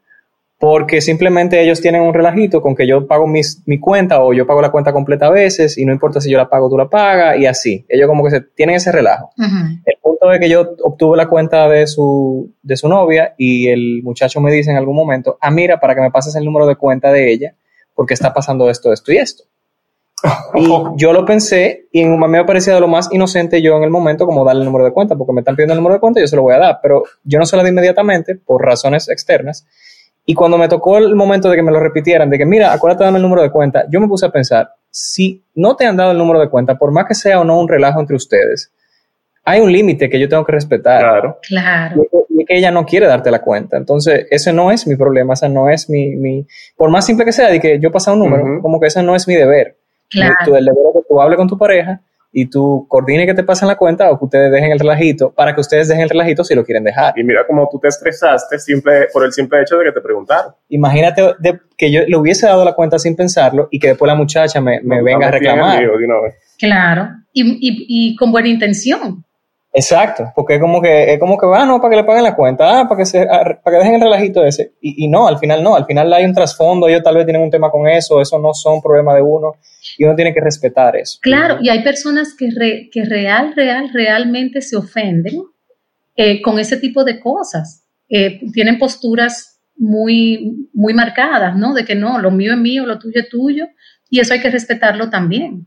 porque 0.63 1.02
simplemente 1.02 1.62
ellos 1.62 1.82
tienen 1.82 2.04
un 2.04 2.13
relajito 2.13 2.62
con 2.62 2.73
que 2.73 2.88
yo 2.88 3.06
pago 3.06 3.28
mis, 3.28 3.62
mi 3.65 3.82
cuenta 3.82 4.23
o 4.23 4.32
yo 4.32 4.47
pago 4.47 4.62
la 4.62 4.71
cuenta 4.71 4.93
completa 4.93 5.26
a 5.26 5.30
veces 5.30 5.78
y 5.78 5.84
no 5.84 5.91
importa 5.91 6.21
si 6.21 6.32
yo 6.32 6.38
la 6.38 6.47
pago, 6.47 6.69
tú 6.69 6.78
la 6.78 6.89
pagas 6.89 7.38
y 7.38 7.45
así. 7.45 7.86
Ellos 7.89 8.08
como 8.08 8.23
que 8.23 8.30
se, 8.30 8.39
tienen 8.39 8.78
ese 8.78 8.89
relajo. 8.93 9.32
El 9.38 9.97
punto 10.02 10.32
es 10.32 10.39
que 10.39 10.47
yo 10.47 10.73
obtuve 10.84 11.17
la 11.17 11.28
cuenta 11.28 11.67
de 11.67 11.86
su, 11.86 12.49
de 12.62 12.78
su 12.78 12.88
novia 12.88 13.36
y 13.38 13.67
el 13.67 14.04
muchacho 14.04 14.39
me 14.39 14.54
dice 14.54 14.71
en 14.71 14.78
algún 14.78 14.95
momento, 14.95 15.38
ah, 15.41 15.52
mira, 15.52 15.82
para 15.82 15.95
que 15.95 15.99
me 15.99 16.12
pases 16.12 16.34
el 16.38 16.45
número 16.45 16.65
de 16.65 16.78
cuenta 16.78 17.12
de 17.12 17.30
ella, 17.30 17.56
porque 17.93 18.13
está 18.13 18.34
pasando 18.34 18.69
esto, 18.69 18.93
esto 18.93 19.12
y 19.12 19.17
esto. 19.17 19.43
Y 20.56 20.65
yo 20.95 21.12
lo 21.12 21.26
pensé 21.26 21.88
y 21.91 21.99
en, 21.99 22.17
me 22.17 22.45
parecía 22.45 22.73
de 22.73 22.80
lo 22.80 22.88
más 22.88 23.10
inocente 23.12 23.62
yo 23.62 23.76
en 23.76 23.84
el 23.84 23.89
momento 23.89 24.26
como 24.26 24.45
darle 24.45 24.62
el 24.62 24.67
número 24.67 24.86
de 24.86 24.93
cuenta, 24.93 25.17
porque 25.17 25.34
me 25.34 25.41
están 25.41 25.58
pidiendo 25.58 25.73
el 25.73 25.80
número 25.80 25.95
de 25.95 25.99
cuenta 25.99 26.21
y 26.21 26.23
yo 26.23 26.28
se 26.28 26.38
lo 26.38 26.43
voy 26.43 26.54
a 26.54 26.60
dar, 26.60 26.80
pero 26.82 27.04
yo 27.26 27.38
no 27.38 27.45
se 27.45 27.58
lo 27.58 27.63
di 27.63 27.69
inmediatamente 27.69 28.38
por 28.38 28.63
razones 28.63 29.10
externas 29.10 29.67
y 30.26 30.34
cuando 30.34 30.58
me 30.58 30.68
tocó 30.68 30.98
el 30.98 31.16
momento 31.16 31.50
de 31.50 31.56
que 31.56 31.64
me 31.64 31.72
lo 31.72 31.80
repitieran, 31.80 32.30
de 32.30 32.38
que 32.38 32.46
mira, 32.46 32.72
acuérdate 32.74 33.04
de 33.04 33.06
darme 33.06 33.18
el 33.20 33.24
número 33.24 33.42
de 33.42 33.52
cuenta, 33.52 33.86
yo 33.90 34.00
me 34.00 34.08
puse 34.08 34.26
a 34.26 34.30
pensar, 34.30 34.70
si 34.90 35.44
no 35.56 35.76
te 35.76 35.86
han 35.86 35.98
dado 35.98 36.12
el 36.12 36.18
número 36.18 36.40
de 36.40 36.50
cuenta, 36.50 36.76
por 36.78 36.92
más 36.92 37.06
que 37.08 37.16
sea 37.16 37.40
o 37.42 37.44
no 37.44 37.60
un 37.60 37.68
relajo 37.68 38.00
entre 38.00 38.16
ustedes, 38.16 38.72
hay 39.46 39.60
un 39.60 39.72
límite 39.72 40.10
que 40.10 40.20
yo 40.20 40.30
tengo 40.30 40.46
que 40.46 40.54
respetar. 40.54 41.02
Claro. 41.02 41.40
Claro. 41.42 42.04
Y 42.30 42.42
es 42.42 42.48
que 42.48 42.58
ella 42.58 42.72
no 42.72 42.86
quiere 42.86 43.06
darte 43.08 43.30
la 43.30 43.42
cuenta. 43.42 43.76
Entonces, 43.76 44.26
ese 44.32 44.54
no 44.54 44.72
es 44.72 44.88
mi 44.88 44.96
problema, 44.96 45.34
ese 45.34 45.50
no 45.50 45.70
es 45.70 45.90
mi, 45.90 46.16
mi 46.16 46.48
por 46.78 46.90
más 46.90 47.06
simple 47.06 47.26
que 47.26 47.34
sea, 47.34 47.50
de 47.50 47.60
que 47.60 47.78
yo 47.80 47.92
pase 47.92 48.10
un 48.12 48.20
número, 48.20 48.62
como 48.62 48.80
que 48.80 48.88
ese 48.88 49.04
no 49.04 49.16
es 49.16 49.28
mi 49.28 49.36
deber. 49.36 49.76
Claro. 50.10 50.34
Tu- 50.46 50.56
el 50.56 50.64
deber 50.66 50.84
es 50.96 51.02
que 51.02 51.08
tú 51.10 51.22
hables 51.22 51.38
con 51.38 51.48
tu 51.50 51.58
pareja 51.58 52.00
y 52.36 52.48
tú 52.48 52.88
coordines 52.89 53.28
que 53.28 53.34
te 53.36 53.43
pasen 53.43 53.67
la 53.67 53.76
cuenta 53.76 54.10
o 54.10 54.17
que 54.17 54.26
ustedes 54.26 54.52
dejen 54.52 54.72
el 54.72 54.80
relajito 54.80 55.32
para 55.32 55.54
que 55.54 55.62
ustedes 55.62 55.88
dejen 55.88 56.04
el 56.04 56.10
relajito 56.10 56.43
si 56.43 56.56
lo 56.56 56.65
quieren 56.65 56.84
dejar. 56.84 57.13
Y 57.15 57.24
mira 57.24 57.41
cómo 57.48 57.69
tú 57.72 57.80
te 57.80 57.88
estresaste 57.89 58.58
simple, 58.60 59.08
por 59.13 59.24
el 59.24 59.32
simple 59.32 59.62
hecho 59.62 59.78
de 59.78 59.86
que 59.86 59.91
te 59.91 60.02
preguntaron. 60.02 60.54
Imagínate 60.69 61.22
de- 61.39 61.60
que 61.78 61.91
yo 61.91 62.02
le 62.08 62.17
hubiese 62.17 62.48
dado 62.48 62.65
la 62.65 62.74
cuenta 62.74 62.98
sin 62.98 63.15
pensarlo 63.15 63.67
y 63.72 63.78
que 63.80 63.89
después 63.89 64.08
la 64.08 64.15
muchacha 64.15 64.60
me, 64.60 64.82
me 64.82 64.98
No, 64.98 65.04
venga 65.04 65.28
a 65.28 65.32
reclamar. 65.32 65.80
lío 65.82 65.98
de 65.98 66.06
una 66.06 66.22
vez. 66.22 66.36
Claro. 66.58 67.10
Y, 67.32 67.43
y, 67.43 67.86
y 68.12 68.15
con 68.15 68.32
buena 68.32 68.48
intención. 68.50 69.24
Exacto, 69.76 70.32
porque 70.36 70.54
es 70.56 70.62
como 70.62 70.80
que, 70.80 71.13
es 71.13 71.19
como 71.19 71.36
que, 71.36 71.48
ah, 71.52 71.65
no, 71.65 71.82
para 71.82 71.89
que 71.89 71.96
le 71.96 72.04
paguen 72.04 72.24
la 72.24 72.36
cuenta, 72.36 72.82
ah, 72.82 72.88
para 72.88 73.00
que, 73.00 73.06
se, 73.06 73.22
ah, 73.24 73.58
para 73.63 73.76
que 73.78 73.84
dejen 73.84 73.96
el 73.96 74.02
relajito 74.02 74.46
ese. 74.46 74.74
Y, 74.82 75.06
y 75.06 75.08
no, 75.08 75.28
al 75.28 75.39
final 75.39 75.63
no, 75.63 75.76
al 75.76 75.86
final 75.86 76.13
hay 76.13 76.26
un 76.26 76.34
trasfondo, 76.36 76.88
ellos 76.88 77.02
tal 77.02 77.15
vez 77.15 77.26
tienen 77.26 77.41
un 77.41 77.50
tema 77.50 77.72
con 77.72 77.88
eso, 77.88 78.22
eso 78.22 78.38
no 78.38 78.54
son 78.54 78.84
problema 78.84 79.15
de 79.15 79.24
uno, 79.24 79.54
y 79.98 80.04
uno 80.06 80.16
tiene 80.16 80.34
que 80.34 80.42
respetar 80.42 80.96
eso. 80.96 81.20
Claro, 81.22 81.58
y 81.62 81.70
hay 81.70 81.84
personas 81.84 82.36
que, 82.38 82.50
re- 82.56 82.90
que 82.92 83.06
real, 83.06 83.54
real, 83.56 83.90
realmente 83.94 84.62
se 84.62 84.76
ofenden 84.76 85.42
eh, 86.16 86.42
con 86.42 86.60
ese 86.60 86.78
tipo 86.78 87.04
de 87.04 87.20
cosas. 87.20 87.86
Eh, 88.10 88.42
tienen 88.54 88.78
posturas 88.78 89.60
muy, 89.76 90.68
muy 90.74 90.94
marcadas, 90.94 91.56
¿no? 91.56 91.74
De 91.74 91.84
que 91.84 91.96
no, 91.96 92.20
lo 92.20 92.32
mío 92.32 92.54
es 92.54 92.60
mío, 92.60 92.86
lo 92.86 93.00
tuyo 93.00 93.22
es 93.22 93.30
tuyo, 93.30 93.68
y 94.10 94.20
eso 94.20 94.34
hay 94.34 94.42
que 94.42 94.52
respetarlo 94.52 95.10
también. 95.10 95.66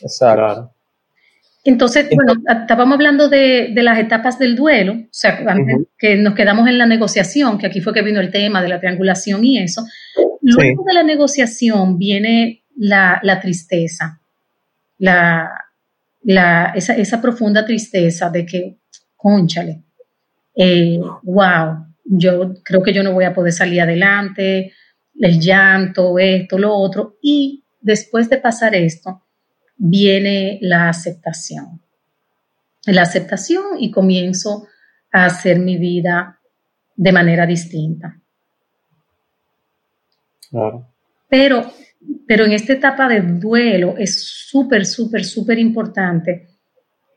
Exacto. 0.00 0.72
Entonces, 1.64 2.08
bueno, 2.14 2.40
estábamos 2.62 2.94
hablando 2.94 3.28
de, 3.28 3.72
de 3.74 3.82
las 3.82 3.98
etapas 3.98 4.38
del 4.38 4.56
duelo, 4.56 4.92
o 4.92 5.08
sea, 5.10 5.44
que 5.98 6.16
nos 6.16 6.34
quedamos 6.34 6.68
en 6.68 6.78
la 6.78 6.86
negociación, 6.86 7.58
que 7.58 7.66
aquí 7.66 7.80
fue 7.80 7.92
que 7.92 8.02
vino 8.02 8.20
el 8.20 8.30
tema 8.30 8.62
de 8.62 8.68
la 8.68 8.80
triangulación 8.80 9.44
y 9.44 9.58
eso. 9.58 9.84
Luego 10.40 10.84
de 10.86 10.94
la 10.94 11.02
negociación 11.02 11.98
viene 11.98 12.62
la, 12.78 13.20
la 13.22 13.40
tristeza, 13.40 14.20
la, 14.98 15.50
la, 16.22 16.72
esa, 16.74 16.94
esa 16.94 17.20
profunda 17.20 17.64
tristeza 17.64 18.30
de 18.30 18.46
que, 18.46 18.78
conchale, 19.16 19.82
eh, 20.54 20.98
wow, 21.22 21.86
yo 22.04 22.54
creo 22.64 22.82
que 22.82 22.92
yo 22.92 23.02
no 23.02 23.12
voy 23.12 23.24
a 23.24 23.34
poder 23.34 23.52
salir 23.52 23.80
adelante, 23.80 24.72
el 25.20 25.40
llanto, 25.40 26.18
esto, 26.18 26.58
lo 26.58 26.74
otro, 26.74 27.16
y 27.20 27.64
después 27.80 28.28
de 28.30 28.38
pasar 28.38 28.74
esto, 28.74 29.22
viene 29.76 30.58
la 30.62 30.88
aceptación. 30.88 31.80
La 32.86 33.02
aceptación 33.02 33.78
y 33.78 33.90
comienzo 33.90 34.66
a 35.12 35.26
hacer 35.26 35.58
mi 35.58 35.76
vida 35.76 36.40
de 36.96 37.12
manera 37.12 37.46
distinta. 37.46 38.20
Claro. 40.50 40.86
Pero, 41.28 41.70
pero 42.26 42.44
en 42.44 42.52
esta 42.52 42.72
etapa 42.72 43.08
de 43.08 43.20
duelo 43.20 43.94
es 43.98 44.22
súper, 44.22 44.86
súper, 44.86 45.24
súper 45.24 45.58
importante 45.58 46.48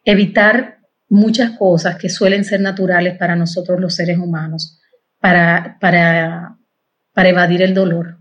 evitar 0.03 0.79
muchas 1.09 1.57
cosas 1.57 1.97
que 1.97 2.09
suelen 2.09 2.43
ser 2.43 2.61
naturales 2.61 3.17
para 3.17 3.35
nosotros 3.35 3.79
los 3.79 3.95
seres 3.95 4.17
humanos, 4.17 4.79
para, 5.19 5.77
para, 5.79 6.57
para 7.13 7.29
evadir 7.29 7.61
el 7.61 7.73
dolor. 7.73 8.17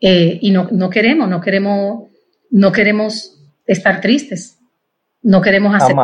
Eh, 0.00 0.38
y 0.42 0.50
no, 0.50 0.68
no 0.70 0.90
queremos, 0.90 1.28
no 1.28 1.40
queremos, 1.40 2.08
no 2.50 2.72
queremos 2.72 3.40
estar 3.66 4.00
tristes, 4.00 4.58
no 5.22 5.40
queremos 5.40 5.74
aceptar. 5.74 5.96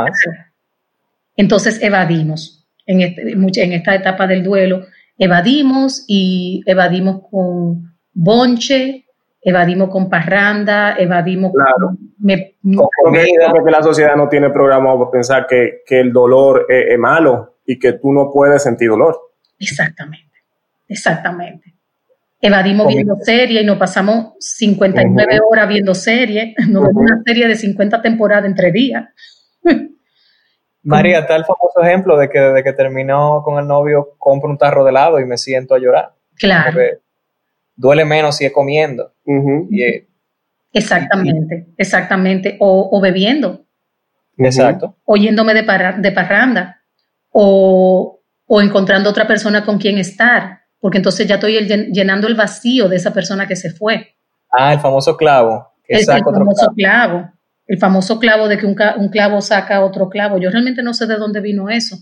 Entonces 1.36 1.80
evadimos 1.82 2.66
en, 2.86 3.00
este- 3.02 3.32
en 3.32 3.72
esta 3.72 3.94
etapa 3.94 4.26
del 4.26 4.42
duelo, 4.42 4.86
evadimos 5.18 6.04
y 6.08 6.62
evadimos 6.66 7.22
con 7.30 7.93
bonche, 8.14 9.04
evadimos 9.42 9.90
con 9.90 10.08
parranda, 10.08 10.96
evadimos 10.96 11.52
con... 11.52 11.98
me- 12.18 12.54
Porque, 13.02 13.26
porque 13.50 13.70
la 13.70 13.82
sociedad 13.82 14.16
no 14.16 14.28
tiene 14.28 14.50
programado 14.50 15.10
pensar 15.10 15.46
que, 15.46 15.82
que 15.86 16.00
el 16.00 16.12
dolor 16.12 16.66
es, 16.68 16.92
es 16.92 16.98
malo 16.98 17.56
y 17.66 17.78
que 17.78 17.92
tú 17.94 18.12
no 18.12 18.30
puedes 18.32 18.62
sentir 18.62 18.88
dolor. 18.90 19.18
Exactamente, 19.58 20.32
exactamente. 20.88 21.74
Evadimos 22.40 22.84
Comida. 22.84 22.98
viendo 22.98 23.16
serie 23.24 23.62
y 23.62 23.64
nos 23.64 23.78
pasamos 23.78 24.34
59 24.38 25.36
Ujú. 25.40 25.48
horas 25.50 25.68
viendo 25.68 25.94
serie, 25.94 26.54
nos 26.68 26.82
vemos 26.84 27.02
una 27.02 27.22
serie 27.24 27.48
de 27.48 27.56
50 27.56 28.02
temporadas 28.02 28.44
entre 28.46 28.70
días. 28.70 29.04
María, 30.82 31.20
está 31.20 31.36
el 31.36 31.44
famoso 31.46 31.80
ejemplo 31.82 32.18
de 32.18 32.28
que 32.28 32.38
desde 32.38 32.62
que 32.62 32.74
terminó 32.74 33.42
con 33.42 33.58
el 33.58 33.66
novio 33.66 34.10
compro 34.18 34.50
un 34.50 34.58
tarro 34.58 34.84
de 34.84 34.90
helado 34.90 35.18
y 35.18 35.24
me 35.24 35.38
siento 35.38 35.74
a 35.74 35.78
llorar. 35.78 36.12
Claro. 36.36 36.72
Porque 36.72 36.98
duele 37.76 38.04
menos 38.04 38.36
si 38.36 38.44
es 38.44 38.52
comiendo. 38.52 39.12
Y, 39.70 39.82
eh, 39.82 40.08
Exactamente, 40.72 41.68
exactamente. 41.76 42.56
O, 42.60 42.88
o 42.92 43.00
bebiendo, 43.00 43.66
Exacto. 44.38 44.96
o 45.04 45.16
yéndome 45.16 45.54
de, 45.54 45.62
parra- 45.62 45.96
de 45.98 46.10
parranda, 46.12 46.82
o, 47.30 48.20
o 48.46 48.60
encontrando 48.60 49.10
otra 49.10 49.26
persona 49.26 49.64
con 49.64 49.78
quien 49.78 49.98
estar, 49.98 50.60
porque 50.80 50.98
entonces 50.98 51.26
ya 51.26 51.36
estoy 51.36 51.56
el 51.56 51.92
llenando 51.92 52.26
el 52.26 52.34
vacío 52.34 52.88
de 52.88 52.96
esa 52.96 53.12
persona 53.12 53.46
que 53.46 53.56
se 53.56 53.70
fue. 53.70 54.16
Ah, 54.50 54.72
el 54.72 54.80
famoso 54.80 55.16
clavo. 55.16 55.72
que 55.84 55.94
El, 55.94 56.00
el 56.00 56.06
saca 56.06 56.28
otro 56.28 56.40
famoso 56.40 56.72
clavo. 56.74 57.12
clavo, 57.18 57.32
el 57.66 57.78
famoso 57.78 58.18
clavo 58.18 58.48
de 58.48 58.58
que 58.58 58.66
un, 58.66 58.74
ca- 58.74 58.96
un 58.98 59.08
clavo 59.08 59.40
saca 59.40 59.84
otro 59.84 60.08
clavo. 60.08 60.38
Yo 60.38 60.50
realmente 60.50 60.82
no 60.82 60.92
sé 60.94 61.06
de 61.06 61.16
dónde 61.16 61.40
vino 61.40 61.68
eso, 61.68 61.96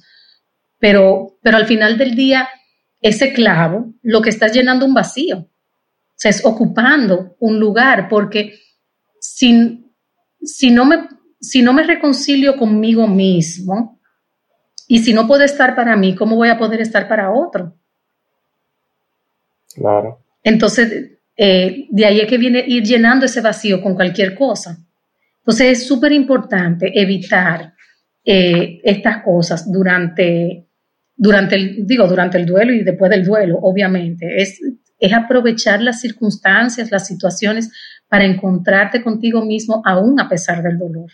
pero, 0.79 1.39
pero 1.43 1.59
al 1.59 1.67
final 1.67 1.99
del 1.99 2.15
día, 2.15 2.49
ese 3.03 3.33
clavo 3.35 3.93
lo 4.03 4.23
que 4.23 4.31
está 4.31 4.47
es 4.47 4.53
llenando 4.55 4.85
un 4.87 4.95
vacío, 4.95 5.49
sea, 6.23 6.31
es 6.31 6.45
ocupando 6.45 7.37
un 7.41 7.59
lugar, 7.59 8.09
porque 8.09 8.55
si, 9.21 9.93
si, 10.41 10.71
no 10.71 10.85
me, 10.85 11.09
si 11.41 11.63
no 11.63 11.73
me 11.73 11.83
reconcilio 11.83 12.57
conmigo 12.57 13.09
mismo 13.09 14.01
y 14.87 15.01
si 15.01 15.13
no 15.13 15.27
puedo 15.27 15.43
estar 15.43 15.75
para 15.75 15.97
mí, 15.97 16.15
¿cómo 16.15 16.37
voy 16.37 16.49
a 16.49 16.59
poder 16.59 16.81
estar 16.81 17.09
para 17.09 17.33
otro? 17.33 17.75
Claro. 19.75 20.21
Entonces, 20.45 21.19
eh, 21.37 21.87
de 21.91 22.07
ahí 22.07 22.21
es 22.21 22.29
que 22.29 22.39
viene 22.39 22.65
ir 22.67 22.85
llenando 22.85 23.27
ese 23.27 23.41
vacío 23.41 23.81
con 23.83 23.95
cualquier 23.95 24.35
cosa. 24.35 24.79
Entonces, 25.39 25.79
es 25.79 25.87
súper 25.87 26.13
importante 26.13 26.93
evitar 26.95 27.75
eh, 28.25 28.81
estas 28.85 29.25
cosas 29.25 29.71
durante, 29.71 30.69
durante 31.17 31.57
el, 31.57 31.87
digo, 31.87 32.07
durante 32.07 32.39
el 32.39 32.47
duelo 32.47 32.73
y 32.73 32.85
después 32.85 33.11
del 33.11 33.25
duelo, 33.25 33.59
obviamente. 33.61 34.41
Es, 34.41 34.61
es 35.03 35.13
aprovechar 35.13 35.83
las 35.83 36.01
circunstancias, 36.01 36.91
las 36.93 37.09
situaciones 37.09 37.73
para 38.09 38.25
encontrarte 38.25 39.03
contigo 39.03 39.45
mismo 39.45 39.83
aún 39.85 40.21
a 40.21 40.29
pesar 40.29 40.63
del 40.63 40.79
dolor. 40.79 41.11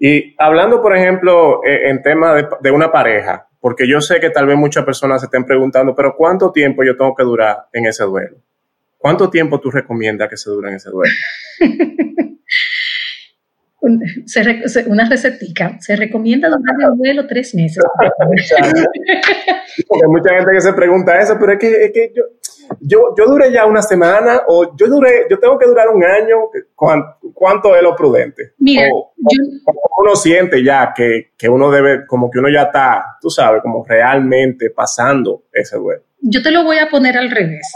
Y 0.00 0.34
hablando, 0.36 0.82
por 0.82 0.96
ejemplo, 0.96 1.64
eh, 1.64 1.90
en 1.90 2.02
tema 2.02 2.34
de, 2.34 2.48
de 2.60 2.70
una 2.72 2.90
pareja, 2.90 3.48
porque 3.60 3.88
yo 3.88 4.00
sé 4.00 4.18
que 4.18 4.30
tal 4.30 4.46
vez 4.46 4.56
muchas 4.56 4.84
personas 4.84 5.20
se 5.20 5.26
estén 5.26 5.44
preguntando, 5.44 5.94
pero 5.94 6.16
¿cuánto 6.16 6.50
tiempo 6.50 6.82
yo 6.82 6.96
tengo 6.96 7.14
que 7.14 7.22
durar 7.22 7.66
en 7.72 7.86
ese 7.86 8.02
duelo? 8.04 8.38
¿Cuánto 8.96 9.30
tiempo 9.30 9.60
tú 9.60 9.70
recomiendas 9.70 10.28
que 10.28 10.36
se 10.36 10.50
dure 10.50 10.70
en 10.70 10.74
ese 10.74 10.90
duelo? 10.90 11.12
una 13.80 15.08
recetica. 15.08 15.76
Se 15.80 15.94
recomienda 15.94 16.48
durar 16.48 16.74
el 16.80 16.98
duelo 16.98 17.26
tres 17.26 17.54
meses. 17.54 17.78
Porque 19.88 20.06
mucha 20.08 20.34
gente 20.34 20.52
que 20.52 20.60
se 20.60 20.72
pregunta 20.72 21.20
eso, 21.20 21.36
pero 21.38 21.52
es 21.52 21.58
que, 21.58 21.84
es 21.84 21.92
que 21.92 22.12
yo, 22.14 22.24
yo, 22.80 23.14
yo 23.16 23.26
duré 23.26 23.52
ya 23.52 23.66
una 23.66 23.82
semana 23.82 24.42
o 24.46 24.76
yo 24.76 24.86
duré, 24.86 25.26
yo 25.30 25.38
tengo 25.38 25.58
que 25.58 25.66
durar 25.66 25.88
un 25.88 26.04
año. 26.04 26.36
¿Cuánto, 26.74 27.76
es 27.76 27.82
lo 27.82 27.94
prudente? 27.94 28.52
Mira, 28.58 28.88
uno 28.90 30.16
siente 30.16 30.62
ya 30.62 30.92
que, 30.94 31.32
que 31.36 31.48
uno 31.48 31.70
debe, 31.70 32.06
como 32.06 32.30
que 32.30 32.38
uno 32.38 32.48
ya 32.48 32.62
está, 32.62 33.16
tú 33.20 33.30
sabes, 33.30 33.62
como 33.62 33.84
realmente 33.84 34.70
pasando 34.70 35.44
ese 35.52 35.76
duelo. 35.76 36.02
Yo 36.20 36.42
te 36.42 36.50
lo 36.50 36.64
voy 36.64 36.78
a 36.78 36.88
poner 36.88 37.16
al 37.16 37.30
revés. 37.30 37.70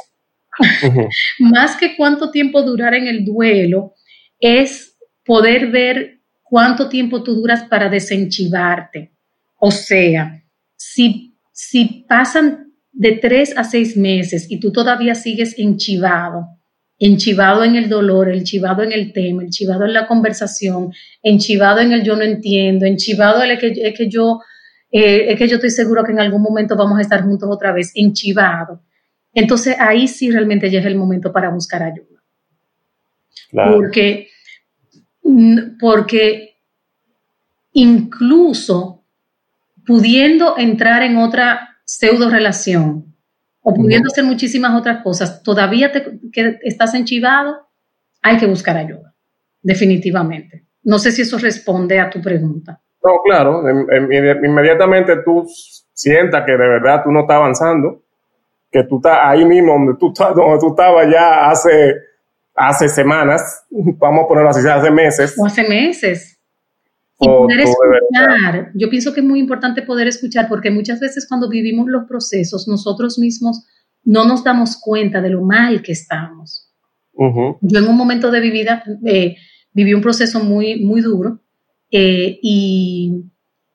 Más 1.39 1.77
que 1.77 1.97
cuánto 1.97 2.31
tiempo 2.31 2.63
durar 2.63 2.95
en 2.95 3.07
el 3.07 3.25
duelo, 3.25 3.95
es 4.41 4.97
poder 5.25 5.69
ver 5.69 6.21
cuánto 6.43 6.89
tiempo 6.89 7.23
tú 7.23 7.35
duras 7.35 7.65
para 7.65 7.89
desenchivarte. 7.89 9.13
O 9.59 9.71
sea, 9.71 10.43
si, 10.77 11.37
si 11.53 12.05
pasan 12.09 12.72
de 12.93 13.13
tres 13.13 13.57
a 13.57 13.65
seis 13.65 13.97
meses 13.97 14.47
y 14.51 14.61
tú 14.61 14.71
todavía 14.71 15.15
sigues 15.15 15.59
enchivado, 15.59 16.47
enchivado 16.99 17.65
en 17.65 17.75
el 17.75 17.89
dolor, 17.89 18.29
enchivado 18.31 18.83
en 18.83 18.93
el 18.93 19.13
tema, 19.13 19.43
enchivado 19.43 19.85
en 19.85 19.95
la 19.95 20.07
conversación, 20.07 20.93
enchivado 21.23 21.81
en 21.81 21.93
el 21.93 22.05
yo 22.05 22.17
no 22.17 22.23
entiendo, 22.23 22.87
enchivado 22.87 23.43
en 23.43 23.51
el 23.53 23.59
que, 23.59 23.73
es 23.75 23.97
que 23.97 24.09
yo, 24.09 24.41
eh, 24.91 25.33
es 25.33 25.39
que 25.39 25.49
yo 25.49 25.57
estoy 25.57 25.71
seguro 25.71 26.05
que 26.05 26.13
en 26.13 26.21
algún 26.21 26.43
momento 26.43 26.77
vamos 26.77 26.99
a 26.99 27.03
estar 27.03 27.23
juntos 27.23 27.49
otra 27.51 27.73
vez, 27.73 27.93
enchivado. 27.95 28.83
Entonces 29.35 29.77
ahí 29.79 30.07
sí 30.07 30.31
realmente 30.31 30.71
ya 30.71 30.81
es 30.81 30.87
el 30.87 30.97
momento 30.97 31.33
para 31.33 31.49
buscar 31.49 31.83
ayuda. 31.83 32.23
Porque, 33.51 34.29
porque 35.79 36.57
incluso 37.73 39.05
pudiendo 39.85 40.57
entrar 40.59 41.03
en 41.03 41.17
otra 41.17 41.72
pseudo 41.85 42.31
relación 42.31 43.15
o 43.63 43.75
pudiendo 43.75 44.09
hacer 44.09 44.25
muchísimas 44.25 44.79
otras 44.79 45.03
cosas, 45.03 45.43
todavía 45.43 45.93
te, 45.93 46.05
que 46.33 46.59
estás 46.63 46.95
enchivado, 46.95 47.69
hay 48.21 48.37
que 48.37 48.47
buscar 48.47 48.77
ayuda, 48.77 49.15
definitivamente. 49.63 50.67
No 50.83 50.99
sé 50.99 51.13
si 51.13 51.23
eso 51.23 51.39
responde 51.39 52.01
a 52.01 52.11
tu 52.11 52.21
pregunta. 52.21 52.81
No, 53.05 53.21
claro, 53.25 53.63
inmediatamente 54.43 55.17
tú 55.25 55.47
sientas 55.93 56.45
que 56.45 56.53
de 56.53 56.59
verdad 56.59 57.03
tú 57.05 57.11
no 57.11 57.21
estás 57.21 57.37
avanzando, 57.37 58.03
que 58.71 58.85
tú 58.85 58.97
estás 58.97 59.19
ahí 59.23 59.45
mismo 59.45 59.73
donde 59.73 59.95
tú, 59.99 60.13
donde 60.13 60.59
tú 60.59 60.69
estabas 60.69 61.07
ya 61.13 61.51
hace, 61.51 61.95
hace 62.55 62.89
semanas, 62.89 63.65
vamos 63.71 64.25
a 64.25 64.29
ponerlo 64.29 64.51
así, 64.51 64.67
hace 64.69 64.91
meses. 64.91 65.35
O 65.39 65.47
hace 65.47 65.69
meses. 65.69 66.41
Y 67.23 67.27
poder 67.27 67.61
escuchar, 67.61 68.73
yo 68.75 68.91
pienso 68.91 69.13
que 69.15 69.21
es 69.21 69.27
muy 69.27 69.39
importante 69.39 69.83
poder 69.83 70.09
escuchar 70.09 70.49
porque 70.49 70.71
muchas 70.71 71.01
veces 71.01 71.27
cuando 71.29 71.49
vivimos 71.49 71.87
los 71.89 72.05
procesos, 72.05 72.67
nosotros 72.69 73.19
mismos 73.19 73.65
no 74.05 74.25
nos 74.27 74.43
damos 74.43 74.81
cuenta 74.81 75.21
de 75.21 75.31
lo 75.31 75.43
mal 75.43 75.83
que 75.83 75.93
estamos. 75.93 76.69
Yo 77.15 77.79
en 77.79 77.89
un 77.89 77.97
momento 77.97 78.31
de 78.31 78.41
mi 78.41 78.51
vida 78.51 78.83
eh, 79.07 79.37
viví 79.73 79.95
un 79.95 80.01
proceso 80.01 80.43
muy, 80.43 80.83
muy 80.85 81.01
duro 81.01 81.41
eh, 81.91 82.39
y, 82.43 83.25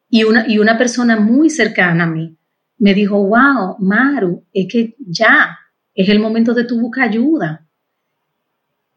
y, 0.10 0.24
una, 0.24 0.46
y 0.48 0.60
una 0.60 0.78
persona 0.78 1.20
muy 1.20 1.50
cercana 1.50 2.04
a 2.04 2.08
mí 2.08 2.38
me 2.80 2.94
dijo, 2.94 3.18
wow, 3.18 3.78
Maru, 3.80 4.46
es 4.54 4.68
que 4.72 4.96
ya, 5.00 5.58
es 5.94 6.10
el 6.10 6.20
momento 6.20 6.54
de 6.54 6.64
tu 6.64 6.80
buscar 6.80 7.10
ayuda. 7.10 7.68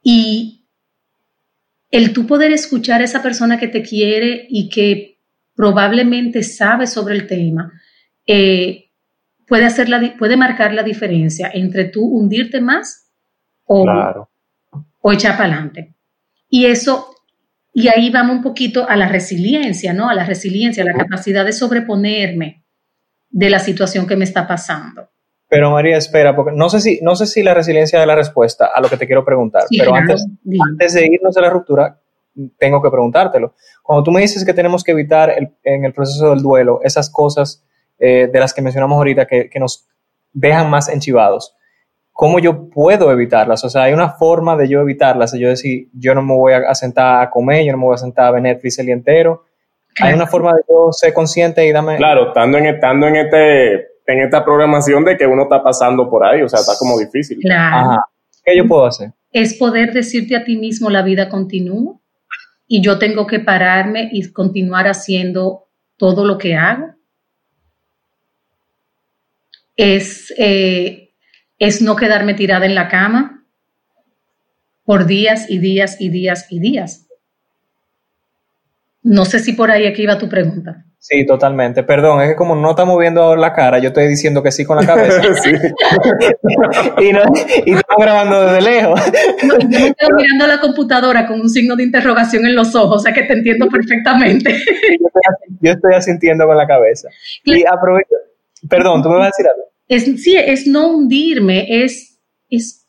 Y 0.02 0.59
el 1.90 2.12
tú 2.12 2.26
poder 2.26 2.52
escuchar 2.52 3.00
a 3.00 3.04
esa 3.04 3.22
persona 3.22 3.58
que 3.58 3.68
te 3.68 3.82
quiere 3.82 4.46
y 4.48 4.68
que 4.68 5.18
probablemente 5.54 6.42
sabe 6.42 6.86
sobre 6.86 7.14
el 7.14 7.26
tema, 7.26 7.72
eh, 8.26 8.90
puede, 9.46 9.64
hacer 9.64 9.88
la, 9.88 10.16
puede 10.16 10.36
marcar 10.36 10.72
la 10.72 10.82
diferencia 10.82 11.50
entre 11.52 11.86
tú 11.86 12.04
hundirte 12.04 12.60
más 12.60 13.10
o, 13.64 13.86
o 15.00 15.12
echar 15.12 15.36
para 15.36 15.52
adelante. 15.52 15.94
Y 16.48 16.66
eso, 16.66 17.14
y 17.72 17.88
ahí 17.88 18.10
vamos 18.10 18.36
un 18.36 18.42
poquito 18.42 18.88
a 18.88 18.96
la 18.96 19.08
resiliencia, 19.08 19.92
¿no? 19.92 20.08
A 20.08 20.14
la 20.14 20.24
resiliencia, 20.24 20.82
a 20.82 20.86
la 20.86 20.94
capacidad 20.94 21.44
de 21.44 21.52
sobreponerme 21.52 22.64
de 23.28 23.50
la 23.50 23.58
situación 23.58 24.06
que 24.06 24.16
me 24.16 24.24
está 24.24 24.46
pasando. 24.46 25.10
Pero 25.50 25.72
María, 25.72 25.96
espera, 25.96 26.36
porque 26.36 26.52
no 26.54 26.70
sé 26.70 26.80
si, 26.80 27.00
no 27.02 27.16
sé 27.16 27.26
si 27.26 27.42
la 27.42 27.54
resiliencia 27.54 27.98
de 27.98 28.06
la 28.06 28.14
respuesta 28.14 28.70
a 28.72 28.80
lo 28.80 28.88
que 28.88 28.96
te 28.96 29.04
quiero 29.04 29.24
preguntar, 29.24 29.64
pero 29.76 29.92
antes, 29.92 30.24
antes 30.70 30.94
de 30.94 31.06
irnos 31.06 31.36
a 31.36 31.40
la 31.40 31.50
ruptura, 31.50 31.98
tengo 32.56 32.80
que 32.80 32.88
preguntártelo. 32.88 33.54
Cuando 33.82 34.04
tú 34.04 34.12
me 34.12 34.20
dices 34.20 34.44
que 34.44 34.54
tenemos 34.54 34.84
que 34.84 34.92
evitar 34.92 35.34
en 35.64 35.84
el 35.84 35.92
proceso 35.92 36.30
del 36.30 36.40
duelo 36.40 36.78
esas 36.84 37.10
cosas 37.10 37.64
eh, 37.98 38.30
de 38.32 38.38
las 38.38 38.54
que 38.54 38.62
mencionamos 38.62 38.96
ahorita 38.96 39.26
que, 39.26 39.50
que, 39.50 39.58
nos 39.58 39.88
dejan 40.32 40.70
más 40.70 40.88
enchivados, 40.88 41.56
¿cómo 42.12 42.38
yo 42.38 42.70
puedo 42.70 43.10
evitarlas? 43.10 43.64
O 43.64 43.70
sea, 43.70 43.82
hay 43.82 43.92
una 43.92 44.10
forma 44.10 44.56
de 44.56 44.68
yo 44.68 44.80
evitarlas, 44.80 45.32
de 45.32 45.40
yo 45.40 45.48
decir, 45.48 45.88
yo 45.94 46.14
no 46.14 46.22
me 46.22 46.34
voy 46.34 46.52
a 46.52 46.74
sentar 46.76 47.24
a 47.24 47.28
comer, 47.28 47.64
yo 47.64 47.72
no 47.72 47.78
me 47.78 47.86
voy 47.86 47.94
a 47.94 47.98
sentar 47.98 48.26
a 48.26 48.30
ver 48.30 48.42
Netflix 48.42 48.78
el 48.78 48.86
día 48.86 48.94
entero, 48.94 49.42
hay 50.00 50.14
una 50.14 50.26
forma 50.26 50.52
de 50.52 50.62
yo 50.68 50.92
ser 50.92 51.12
consciente 51.12 51.66
y 51.66 51.72
darme... 51.72 51.96
Claro, 51.96 52.28
estando 52.28 52.58
en, 52.58 52.66
estando 52.66 53.06
en, 53.08 53.16
este, 53.16 53.88
en 54.12 54.20
esta 54.20 54.44
programación 54.44 55.04
de 55.04 55.16
que 55.16 55.26
uno 55.26 55.44
está 55.44 55.62
pasando 55.62 56.08
por 56.08 56.24
ahí, 56.24 56.42
o 56.42 56.48
sea, 56.48 56.60
está 56.60 56.72
como 56.78 56.98
difícil. 56.98 57.38
Claro. 57.40 58.00
¿Qué 58.44 58.56
yo 58.56 58.66
puedo 58.66 58.86
hacer? 58.86 59.12
Es 59.32 59.54
poder 59.54 59.92
decirte 59.92 60.36
a 60.36 60.44
ti 60.44 60.56
mismo 60.56 60.90
la 60.90 61.02
vida 61.02 61.28
continúa 61.28 62.00
y 62.66 62.82
yo 62.82 62.98
tengo 62.98 63.26
que 63.26 63.40
pararme 63.40 64.08
y 64.12 64.30
continuar 64.32 64.86
haciendo 64.86 65.68
todo 65.96 66.24
lo 66.24 66.38
que 66.38 66.54
hago. 66.54 66.94
Es, 69.76 70.32
eh, 70.36 71.12
es 71.58 71.82
no 71.82 71.96
quedarme 71.96 72.34
tirada 72.34 72.66
en 72.66 72.74
la 72.74 72.88
cama 72.88 73.44
por 74.84 75.06
días 75.06 75.48
y 75.48 75.58
días 75.58 76.00
y 76.00 76.08
días 76.08 76.46
y 76.50 76.60
días. 76.60 77.06
No 79.02 79.24
sé 79.24 79.38
si 79.38 79.54
por 79.54 79.70
ahí 79.70 79.86
aquí 79.86 80.02
iba 80.02 80.18
tu 80.18 80.28
pregunta. 80.28 80.84
Sí, 81.02 81.24
totalmente. 81.24 81.82
Perdón, 81.82 82.20
es 82.20 82.28
que 82.28 82.36
como 82.36 82.54
no 82.54 82.70
está 82.70 82.84
moviendo 82.84 83.34
la 83.34 83.54
cara, 83.54 83.78
yo 83.78 83.88
estoy 83.88 84.06
diciendo 84.06 84.42
que 84.42 84.52
sí 84.52 84.66
con 84.66 84.76
la 84.76 84.86
cabeza. 84.86 85.22
y, 87.00 87.12
no, 87.12 87.22
y 87.64 87.72
estamos 87.72 87.98
grabando 87.98 88.44
desde 88.44 88.60
lejos. 88.60 89.00
No, 89.44 89.58
yo 89.58 89.78
estoy 89.78 90.08
mirando 90.14 90.46
la 90.46 90.60
computadora 90.60 91.26
con 91.26 91.40
un 91.40 91.48
signo 91.48 91.74
de 91.74 91.84
interrogación 91.84 92.44
en 92.44 92.54
los 92.54 92.74
ojos, 92.74 92.96
o 92.96 93.02
sea 93.02 93.14
que 93.14 93.22
te 93.22 93.32
entiendo 93.32 93.66
perfectamente. 93.68 94.62
yo, 95.62 95.72
estoy, 95.72 95.94
asintiendo 95.94 96.46
con 96.46 96.58
la 96.58 96.66
cabeza. 96.66 97.08
Y 97.44 97.64
aprovecho. 97.64 98.14
Perdón, 98.68 99.02
¿tú 99.02 99.08
me 99.08 99.16
vas 99.16 99.24
a 99.24 99.30
decir 99.30 99.46
algo? 99.46 99.70
Es, 99.88 100.22
sí, 100.22 100.36
es 100.36 100.66
no 100.66 100.90
hundirme, 100.90 101.82
es, 101.82 102.20
es 102.50 102.79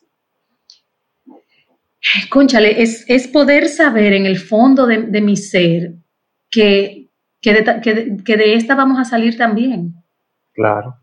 Conchale, 2.29 2.81
es, 2.81 3.05
es, 3.07 3.27
poder 3.27 3.67
saber 3.67 4.13
en 4.13 4.25
el 4.25 4.39
fondo 4.39 4.87
de, 4.87 5.03
de 5.03 5.21
mi 5.21 5.37
ser 5.37 5.93
que, 6.49 7.09
que, 7.39 7.53
de, 7.53 8.23
que, 8.25 8.37
de, 8.37 8.53
esta 8.55 8.73
vamos 8.73 8.99
a 8.99 9.05
salir 9.05 9.37
también. 9.37 9.93
Claro. 10.53 10.95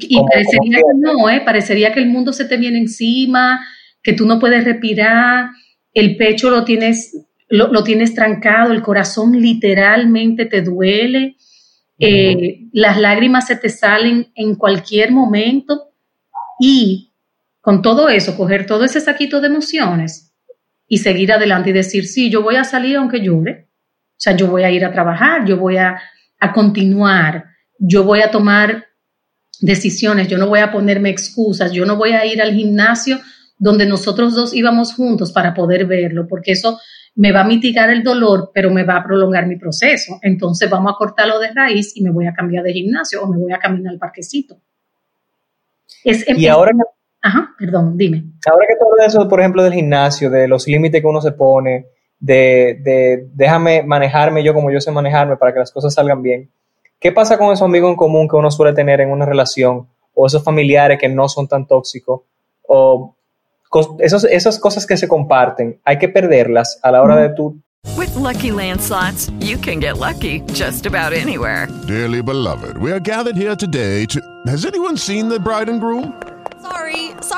y 0.00 0.18
parecería 0.24 0.78
que 0.78 0.98
no, 0.98 1.28
¿eh? 1.28 1.42
parecería 1.44 1.92
que 1.92 2.00
el 2.00 2.08
mundo 2.08 2.32
se 2.32 2.44
te 2.44 2.56
viene 2.56 2.78
encima, 2.78 3.60
que 4.02 4.12
tú 4.12 4.24
no 4.24 4.38
puedes 4.38 4.64
respirar, 4.64 5.50
el 5.92 6.16
pecho 6.16 6.48
lo 6.48 6.64
tienes, 6.64 7.26
lo, 7.48 7.72
lo 7.72 7.82
tienes 7.82 8.14
trancado, 8.14 8.72
el 8.72 8.82
corazón 8.82 9.40
literalmente 9.40 10.46
te 10.46 10.62
duele, 10.62 11.36
eh, 11.98 12.68
las 12.72 12.98
lágrimas 13.00 13.48
se 13.48 13.56
te 13.56 13.68
salen 13.68 14.28
en 14.36 14.54
cualquier 14.54 15.10
momento 15.10 15.90
y 16.60 17.12
con 17.60 17.82
todo 17.82 18.08
eso, 18.08 18.36
coger 18.36 18.64
todo 18.64 18.84
ese 18.84 19.00
saquito 19.00 19.40
de 19.40 19.48
emociones 19.48 20.25
y 20.88 20.98
seguir 20.98 21.32
adelante 21.32 21.70
y 21.70 21.72
decir, 21.72 22.06
sí, 22.06 22.30
yo 22.30 22.42
voy 22.42 22.56
a 22.56 22.64
salir 22.64 22.96
aunque 22.96 23.20
llore, 23.20 23.68
o 24.12 24.18
sea, 24.18 24.36
yo 24.36 24.46
voy 24.46 24.62
a 24.62 24.70
ir 24.70 24.84
a 24.84 24.92
trabajar, 24.92 25.44
yo 25.44 25.56
voy 25.56 25.76
a, 25.76 26.00
a 26.40 26.52
continuar, 26.52 27.44
yo 27.78 28.04
voy 28.04 28.22
a 28.22 28.30
tomar 28.30 28.86
decisiones, 29.60 30.28
yo 30.28 30.38
no 30.38 30.48
voy 30.48 30.60
a 30.60 30.70
ponerme 30.70 31.10
excusas, 31.10 31.72
yo 31.72 31.84
no 31.84 31.96
voy 31.96 32.12
a 32.12 32.24
ir 32.24 32.40
al 32.40 32.52
gimnasio 32.52 33.20
donde 33.58 33.86
nosotros 33.86 34.34
dos 34.34 34.54
íbamos 34.54 34.94
juntos 34.94 35.32
para 35.32 35.54
poder 35.54 35.86
verlo, 35.86 36.26
porque 36.28 36.52
eso 36.52 36.78
me 37.14 37.32
va 37.32 37.40
a 37.40 37.44
mitigar 37.44 37.90
el 37.90 38.02
dolor, 38.02 38.50
pero 38.54 38.70
me 38.70 38.84
va 38.84 38.96
a 38.96 39.04
prolongar 39.04 39.46
mi 39.46 39.56
proceso. 39.56 40.18
Entonces 40.22 40.68
vamos 40.68 40.92
a 40.92 40.96
cortarlo 40.98 41.38
de 41.38 41.50
raíz 41.52 41.96
y 41.96 42.02
me 42.02 42.10
voy 42.10 42.26
a 42.26 42.34
cambiar 42.34 42.62
de 42.62 42.74
gimnasio 42.74 43.22
o 43.22 43.26
me 43.26 43.38
voy 43.38 43.52
a 43.52 43.58
caminar 43.58 43.94
al 43.94 43.98
parquecito. 43.98 44.60
Es, 46.04 46.26
y 46.28 46.46
ahora 46.46 46.72
Ajá, 47.26 47.52
perdón, 47.58 47.96
dime. 47.98 48.22
Ahora 48.48 48.66
que 48.68 48.76
todo 48.76 49.04
eso, 49.04 49.28
por 49.28 49.40
ejemplo, 49.40 49.64
del 49.64 49.72
gimnasio, 49.72 50.30
de 50.30 50.46
los 50.46 50.68
límites 50.68 51.00
que 51.00 51.06
uno 51.08 51.20
se 51.20 51.32
pone, 51.32 51.86
de, 52.20 52.78
de 52.84 53.28
déjame 53.34 53.82
manejarme 53.82 54.44
yo 54.44 54.54
como 54.54 54.70
yo 54.70 54.80
sé 54.80 54.92
manejarme 54.92 55.36
para 55.36 55.52
que 55.52 55.58
las 55.58 55.72
cosas 55.72 55.92
salgan 55.92 56.22
bien. 56.22 56.48
¿Qué 57.00 57.10
pasa 57.10 57.36
con 57.36 57.52
esos 57.52 57.64
amigos 57.64 57.90
en 57.90 57.96
común 57.96 58.28
que 58.28 58.36
uno 58.36 58.48
suele 58.48 58.74
tener 58.74 59.00
en 59.00 59.10
una 59.10 59.26
relación? 59.26 59.88
O 60.14 60.24
esos 60.24 60.44
familiares 60.44 61.00
que 61.00 61.08
no 61.08 61.28
son 61.28 61.48
tan 61.48 61.66
tóxicos? 61.66 62.20
O 62.68 63.16
esos, 63.98 64.22
esas 64.24 64.60
cosas 64.60 64.86
que 64.86 64.96
se 64.96 65.08
comparten, 65.08 65.80
hay 65.84 65.98
que 65.98 66.08
perderlas 66.08 66.78
a 66.80 66.92
la 66.92 67.02
hora 67.02 67.16
de 67.16 67.30
tú 67.30 67.60
With 67.96 68.14
Lucky 68.14 68.52
Land 68.52 68.80
slots, 68.80 69.30
you 69.40 69.56
can 69.56 69.80
get 69.80 69.98
lucky 69.98 70.40
just 70.52 70.86
about 70.86 71.12
anywhere. 71.12 71.66
Dearly 71.86 72.20
beloved, 72.20 72.76
we 72.78 72.92
are 72.92 73.00
gathered 73.00 73.36
here 73.36 73.56
today 73.56 74.06
to. 74.06 74.20
Has 74.46 74.64
anyone 74.64 74.96
seen 74.96 75.28
the 75.28 75.40
bride 75.40 75.68
and 75.68 75.80
groom? 75.80 76.12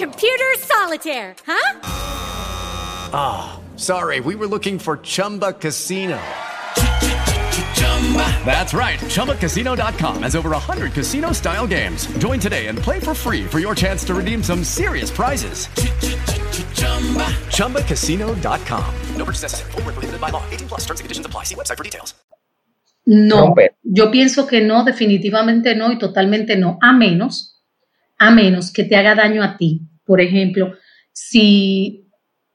Computer 0.00 0.54
solitaire, 0.58 1.34
huh? 1.46 1.80
Ah, 3.12 3.58
oh, 3.60 3.76
sorry. 3.76 4.20
We 4.20 4.34
were 4.34 4.46
looking 4.46 4.78
for 4.78 4.96
Chumba 4.96 5.52
Casino. 5.52 6.18
That's 8.46 8.72
right. 8.72 8.98
ChumbaCasino.com 8.98 10.22
has 10.22 10.34
over 10.34 10.50
100 10.56 10.94
casino 10.94 11.32
style 11.32 11.66
games. 11.66 12.06
Join 12.16 12.40
today 12.40 12.68
and 12.68 12.78
play 12.78 12.98
for 12.98 13.12
free 13.12 13.44
for 13.44 13.58
your 13.58 13.74
chance 13.74 14.02
to 14.04 14.14
redeem 14.14 14.42
some 14.42 14.64
serious 14.64 15.10
prizes. 15.10 15.66
ChumbaCasino.com. 17.58 18.94
No 19.18 19.24
purchase 19.26 19.42
necessary. 19.42 19.72
Full 19.72 19.82
prohibited 19.82 20.18
by 20.18 20.30
law. 20.30 20.42
18 20.48 20.68
plus 20.68 20.80
terms 20.86 21.00
and 21.00 21.04
conditions 21.04 21.26
apply. 21.26 21.44
See 21.44 21.54
website 21.54 21.76
for 21.76 21.84
details. 21.84 22.14
No, 23.04 23.54
yo 23.82 24.10
pienso 24.10 24.46
que 24.46 24.62
no, 24.62 24.82
definitivamente 24.82 25.74
no 25.74 25.92
y 25.92 25.98
totalmente 25.98 26.56
no, 26.56 26.78
a 26.80 26.94
menos, 26.94 27.60
a 28.18 28.30
menos 28.30 28.72
que 28.72 28.84
te 28.84 28.96
haga 28.96 29.14
daño 29.14 29.42
a 29.42 29.58
ti. 29.58 29.89
Por 30.04 30.20
ejemplo, 30.20 30.74
si, 31.12 32.08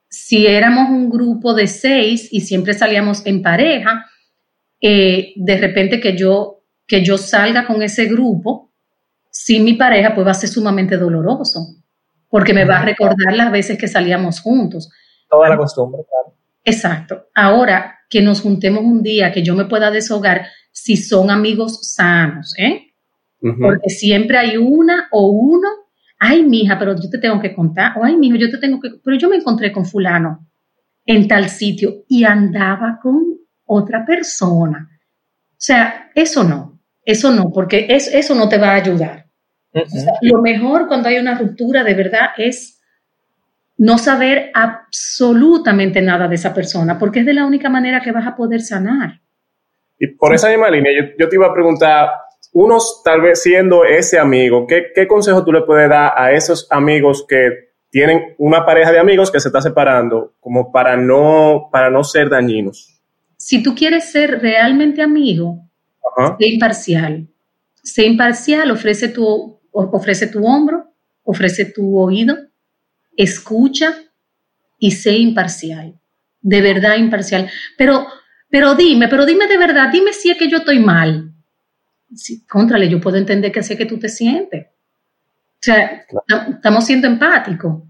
si 0.10 0.48
éramos 0.48 0.90
un 0.90 1.10
grupo 1.10 1.54
de 1.54 1.68
seis 1.68 2.28
y 2.32 2.42
siempre 2.42 2.74
salíamos 2.74 3.26
en 3.26 3.42
pareja, 3.42 4.06
eh, 4.82 5.34
de 5.36 5.58
repente 5.58 6.00
que 6.00 6.18
yo, 6.18 6.64
que 6.86 7.04
yo 7.04 7.18
salga 7.18 7.66
con 7.66 7.82
ese 7.82 8.06
grupo 8.06 8.72
sin 9.32 9.64
mi 9.64 9.74
pareja, 9.74 10.16
pues 10.16 10.26
va 10.26 10.32
a 10.32 10.36
ser 10.36 10.50
sumamente 10.50 10.98
doloroso, 10.98 11.60
porque 12.30 12.54
me 12.54 12.66
va 12.66 12.80
a 12.80 12.86
recordar 12.86 13.36
las 13.36 13.52
veces 13.52 13.78
que 13.78 13.88
salíamos 13.88 14.40
juntos. 14.40 14.90
Toda 15.30 15.50
la 15.50 15.58
costumbre, 15.58 16.02
claro. 16.08 16.38
Exacto. 16.64 17.28
Ahora 17.36 18.00
que 18.10 18.22
nos 18.22 18.42
juntemos 18.42 18.84
un 18.84 19.04
día, 19.04 19.32
que 19.32 19.44
yo 19.44 19.56
me 19.56 19.66
pueda 19.66 19.92
deshogar, 19.92 20.48
si 20.72 20.98
son 20.98 21.30
amigos 21.30 21.94
sanos, 21.94 22.54
¿eh? 22.58 22.94
Porque 23.40 23.90
siempre 23.90 24.38
hay 24.38 24.58
una 24.58 25.08
o 25.12 25.28
uno, 25.28 25.68
ay, 26.26 26.44
mija, 26.44 26.78
pero 26.78 26.96
yo 26.96 27.10
te 27.10 27.18
tengo 27.18 27.40
que 27.40 27.54
contar, 27.54 27.98
o 27.98 28.04
ay, 28.04 28.18
mijo, 28.18 28.36
yo 28.36 28.50
te 28.50 28.58
tengo 28.58 28.80
que, 28.80 28.90
pero 29.04 29.18
yo 29.18 29.30
me 29.30 29.38
encontré 29.38 29.72
con 29.72 29.86
fulano 29.86 30.48
en 31.06 31.28
tal 31.28 31.50
sitio 31.50 32.04
y 32.08 32.24
andaba 32.24 33.00
con 33.02 33.24
otra 33.66 34.06
persona. 34.06 34.90
O 35.52 35.56
sea, 35.58 36.12
eso 36.16 36.44
no, 36.44 36.80
eso 37.04 37.32
no, 37.32 37.52
porque 37.52 37.88
es, 37.90 38.14
eso 38.14 38.36
no 38.36 38.50
te 38.50 38.58
va 38.58 38.72
a 38.72 38.76
ayudar. 38.76 39.26
lo 40.22 40.42
mejor 40.42 40.88
cuando 40.88 41.10
hay 41.10 41.18
una 41.18 41.38
ruptura 41.38 41.84
de 41.84 41.94
verdad 41.94 42.30
es 42.38 42.82
no 43.78 43.98
saber 43.98 44.52
absolutamente 44.54 46.02
nada 46.02 46.28
de 46.28 46.36
esa 46.36 46.54
persona, 46.54 46.98
porque 46.98 47.20
es 47.20 47.26
de 47.26 47.34
la 47.34 47.46
única 47.46 47.70
manera 47.70 48.02
que 48.02 48.12
vas 48.12 48.26
a 48.26 48.36
poder 48.36 48.62
sanar. 48.62 49.22
Y 49.98 50.08
por 50.08 50.34
esa 50.34 50.50
misma 50.50 50.70
línea, 50.70 50.92
yo, 51.18 51.30
te 51.30 51.36
iba 51.36 51.48
a 51.48 51.54
preguntar, 51.54 52.10
unos 52.56 53.02
tal 53.04 53.22
vez 53.22 53.44
siendo 53.44 53.86
ese 53.86 54.18
amigo, 54.18 54.66
¿qué, 54.66 54.88
¿qué 54.96 55.08
consejo 55.08 55.46
tú 55.46 55.52
le 55.52 55.62
puedes 55.62 55.90
dar 55.90 56.14
a 56.16 56.32
esos 56.32 56.68
amigos 56.72 57.24
que 57.28 57.74
tienen 57.92 58.36
una 58.40 58.66
pareja 58.66 58.92
de 58.92 59.00
amigos 59.00 59.30
que 59.30 59.40
se 59.40 59.50
está 59.50 59.62
separando, 59.62 60.34
como 60.40 60.72
para 60.72 60.98
no, 60.98 61.70
para 61.72 61.92
no 61.92 62.04
ser 62.04 62.30
dañinos? 62.30 62.96
si 63.46 63.62
tú 63.62 63.76
quieres 63.76 64.12
ser 64.12 64.42
realmente 64.42 65.04
amigo, 65.04 65.70
sé 66.40 66.48
imparcial. 66.48 67.28
Sé 67.84 68.06
imparcial, 68.06 68.72
ofrece 68.72 69.10
tu, 69.10 69.60
ofrece 69.72 70.26
tu 70.26 70.44
hombro, 70.44 70.92
ofrece 71.22 71.66
tu 71.66 71.96
oído, 72.00 72.36
escucha 73.16 73.96
y 74.80 74.92
sé 74.92 75.18
imparcial. 75.18 76.00
De 76.42 76.62
verdad 76.62 76.98
imparcial. 76.98 77.48
Pero, 77.78 78.08
pero 78.50 78.74
dime, 78.74 79.08
pero 79.08 79.28
dime 79.28 79.46
de 79.46 79.58
verdad, 79.60 79.90
dime 79.92 80.12
si 80.14 80.32
es 80.32 80.38
que 80.38 80.50
yo 80.50 80.58
estoy 80.58 80.80
mal. 80.80 81.35
Sí, 82.16 82.46
contrale, 82.48 82.90
yo 82.90 83.00
puedo 83.00 83.18
entender 83.18 83.52
que 83.52 83.60
así 83.60 83.76
que 83.76 83.86
tú 83.86 84.00
te 84.00 84.10
sientes. 84.10 84.68
O 84.68 85.62
sea, 85.62 86.06
estamos 86.50 86.86
siendo 86.86 87.08
empáticos. 87.08 87.84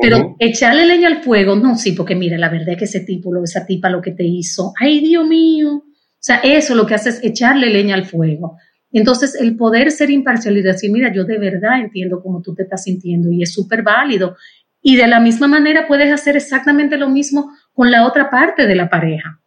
Pero 0.00 0.34
echarle 0.38 0.86
leña 0.86 1.08
al 1.08 1.22
fuego, 1.22 1.54
no, 1.56 1.76
sí, 1.76 1.92
porque 1.92 2.14
mira, 2.14 2.38
la 2.38 2.48
verdad 2.48 2.70
es 2.70 2.78
que 2.78 2.84
ese 2.86 3.00
tipo, 3.00 3.30
esa 3.44 3.66
tipa 3.66 3.90
lo 3.90 4.00
que 4.00 4.12
te 4.12 4.24
hizo, 4.24 4.72
ay 4.80 5.00
Dios 5.00 5.26
mío. 5.26 5.74
O 5.74 6.22
sea, 6.22 6.36
eso 6.36 6.74
lo 6.74 6.86
que 6.86 6.94
hace 6.94 7.10
es 7.10 7.22
echarle 7.22 7.68
leña 7.68 7.96
al 7.96 8.06
fuego. 8.06 8.56
Entonces, 8.92 9.34
el 9.34 9.56
poder 9.56 9.90
ser 9.92 10.10
imparcial 10.10 10.56
y 10.56 10.62
decir, 10.62 10.90
mira, 10.90 11.12
yo 11.12 11.24
de 11.24 11.38
verdad 11.38 11.80
entiendo 11.80 12.22
cómo 12.22 12.40
tú 12.40 12.54
te 12.54 12.62
estás 12.62 12.84
sintiendo 12.84 13.30
y 13.30 13.42
es 13.42 13.52
súper 13.52 13.82
válido. 13.82 14.36
Y 14.82 14.96
de 14.96 15.06
la 15.06 15.20
misma 15.20 15.46
manera 15.46 15.86
puedes 15.86 16.10
hacer 16.10 16.36
exactamente 16.36 16.96
lo 16.96 17.10
mismo 17.10 17.52
con 17.74 17.90
la 17.90 18.06
otra 18.06 18.30
parte 18.30 18.66
de 18.66 18.74
la 18.74 18.88
pareja. 18.88 19.40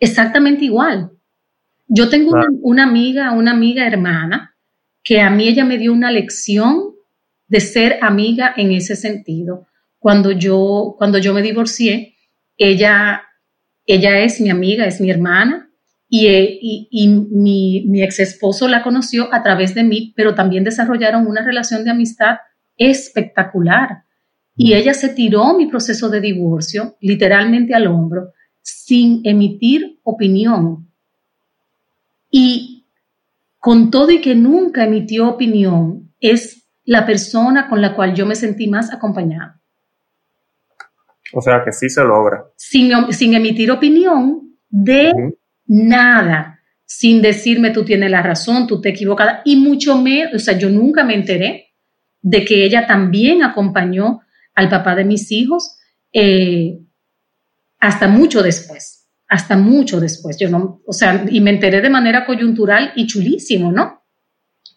Exactamente 0.00 0.64
igual. 0.64 1.12
Yo 1.86 2.08
tengo 2.08 2.30
una, 2.30 2.46
una 2.62 2.84
amiga, 2.84 3.32
una 3.32 3.52
amiga 3.52 3.86
hermana, 3.86 4.56
que 5.02 5.20
a 5.20 5.30
mí 5.30 5.48
ella 5.48 5.64
me 5.64 5.78
dio 5.78 5.92
una 5.92 6.10
lección 6.10 6.94
de 7.46 7.60
ser 7.60 7.98
amiga 8.00 8.52
en 8.56 8.72
ese 8.72 8.96
sentido. 8.96 9.66
Cuando 9.98 10.32
yo, 10.32 10.94
cuando 10.98 11.18
yo 11.18 11.34
me 11.34 11.42
divorcié, 11.42 12.16
ella, 12.56 13.22
ella 13.86 14.20
es 14.20 14.40
mi 14.40 14.50
amiga, 14.50 14.86
es 14.86 15.00
mi 15.00 15.10
hermana, 15.10 15.70
y, 16.08 16.88
y, 16.90 17.08
mi, 17.08 17.86
mi, 17.88 18.02
ex 18.02 18.20
esposo 18.20 18.68
la 18.68 18.82
conoció 18.82 19.32
a 19.34 19.42
través 19.42 19.74
de 19.74 19.82
mí, 19.82 20.12
pero 20.16 20.34
también 20.34 20.62
desarrollaron 20.62 21.26
una 21.26 21.44
relación 21.44 21.84
de 21.84 21.90
amistad 21.90 22.36
espectacular. 22.76 24.04
Y 24.56 24.74
ella 24.74 24.94
se 24.94 25.08
tiró 25.08 25.56
mi 25.56 25.66
proceso 25.66 26.08
de 26.10 26.20
divorcio 26.20 26.96
literalmente 27.00 27.74
al 27.74 27.88
hombro, 27.88 28.32
sin 28.62 29.22
emitir 29.24 29.98
opinión. 30.04 30.88
Y 32.36 32.88
con 33.60 33.92
todo 33.92 34.10
y 34.10 34.20
que 34.20 34.34
nunca 34.34 34.82
emitió 34.82 35.28
opinión, 35.28 36.12
es 36.18 36.68
la 36.82 37.06
persona 37.06 37.68
con 37.68 37.80
la 37.80 37.94
cual 37.94 38.12
yo 38.12 38.26
me 38.26 38.34
sentí 38.34 38.66
más 38.66 38.92
acompañada. 38.92 39.60
O 41.32 41.40
sea 41.40 41.62
que 41.64 41.70
sí 41.70 41.88
se 41.88 42.02
logra. 42.02 42.44
Sin, 42.56 42.90
sin 43.12 43.34
emitir 43.34 43.70
opinión 43.70 44.58
de 44.68 45.12
nada, 45.66 46.58
sin 46.84 47.22
decirme 47.22 47.70
tú 47.70 47.84
tienes 47.84 48.10
la 48.10 48.20
razón, 48.20 48.66
tú 48.66 48.80
te 48.80 48.88
equivocada, 48.88 49.42
y 49.44 49.54
mucho 49.54 49.96
menos, 49.96 50.34
o 50.34 50.38
sea, 50.40 50.58
yo 50.58 50.68
nunca 50.70 51.04
me 51.04 51.14
enteré 51.14 51.68
de 52.20 52.44
que 52.44 52.64
ella 52.64 52.88
también 52.88 53.44
acompañó 53.44 54.22
al 54.56 54.68
papá 54.68 54.96
de 54.96 55.04
mis 55.04 55.30
hijos 55.30 55.78
eh, 56.12 56.80
hasta 57.78 58.08
mucho 58.08 58.42
después, 58.42 59.03
hasta 59.28 59.56
mucho 59.56 60.00
después. 60.00 60.38
Yo 60.38 60.48
no, 60.48 60.82
o 60.86 60.92
sea, 60.92 61.24
y 61.28 61.40
me 61.40 61.50
enteré 61.50 61.80
de 61.80 61.90
manera 61.90 62.26
coyuntural 62.26 62.92
y 62.96 63.06
chulísimo, 63.06 63.72
¿no? 63.72 64.02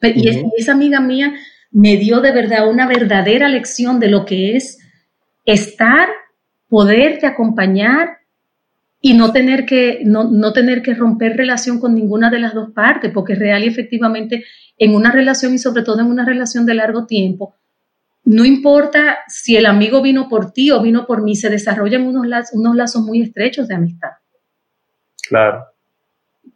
Y 0.02 0.30
esa 0.58 0.72
amiga 0.74 1.00
mía 1.00 1.34
me 1.72 1.98
dio 1.98 2.22
de 2.22 2.32
verdad 2.32 2.70
una 2.70 2.88
verdadera 2.88 3.50
lección 3.50 4.00
de 4.00 4.10
lo 4.10 4.26
que 4.26 4.56
es 4.56 4.80
estar, 5.46 6.10
poderte 6.68 7.26
acompañar 7.26 8.18
y 9.02 9.14
no 9.14 9.32
tener 9.32 9.66
que, 9.66 10.02
no, 10.04 10.54
tener 10.54 10.82
que 10.82 10.94
romper 10.94 11.38
relación 11.38 11.80
con 11.80 11.96
ninguna 11.96 12.30
de 12.30 12.40
las 12.40 12.54
dos 12.54 12.72
partes, 12.72 13.12
porque 13.14 13.36
real 13.36 13.64
y 13.64 13.68
efectivamente 13.68 14.44
en 14.78 14.96
una 14.96 15.12
relación 15.12 15.54
y 15.54 15.60
sobre 15.60 15.84
todo 15.84 16.02
en 16.02 16.08
una 16.08 16.26
relación 16.26 16.66
de 16.66 16.74
largo 16.74 17.06
tiempo, 17.06 17.56
no 18.24 18.44
importa 18.44 19.20
si 19.28 19.56
el 19.56 19.66
amigo 19.66 20.02
vino 20.02 20.28
por 20.28 20.52
ti 20.52 20.72
o 20.72 20.82
vino 20.82 21.06
por 21.08 21.24
mí, 21.24 21.36
se 21.36 21.50
desarrollan 21.50 22.06
unos 22.06 22.28
lazos, 22.28 22.56
unos 22.56 22.76
lazos 22.76 23.04
muy 23.04 23.22
estrechos 23.22 23.68
de 23.68 23.76
amistad. 23.76 24.10
Claro. 25.30 25.66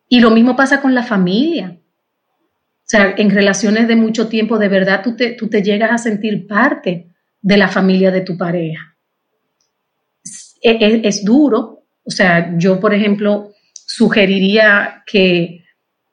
Y 0.07 0.19
lo 0.19 0.29
mismo 0.29 0.55
pasa 0.55 0.81
con 0.81 0.93
la 0.93 1.03
familia. 1.03 1.77
O 1.77 2.83
sea, 2.91 3.15
en 3.17 3.29
relaciones 3.29 3.87
de 3.87 3.95
mucho 3.95 4.27
tiempo, 4.27 4.57
de 4.57 4.67
verdad 4.67 5.01
tú 5.01 5.15
te, 5.15 5.31
tú 5.31 5.47
te 5.47 5.63
llegas 5.63 5.91
a 5.91 5.97
sentir 5.97 6.47
parte 6.47 7.11
de 7.41 7.57
la 7.57 7.67
familia 7.67 8.11
de 8.11 8.21
tu 8.21 8.37
pareja. 8.37 8.97
Es, 10.61 11.23
duro. 11.23 11.85
O 12.03 12.11
sea, 12.11 12.53
yo, 12.57 12.79
por 12.79 12.93
ejemplo, 12.93 13.51
sugeriría 13.73 15.03
que, 15.05 15.63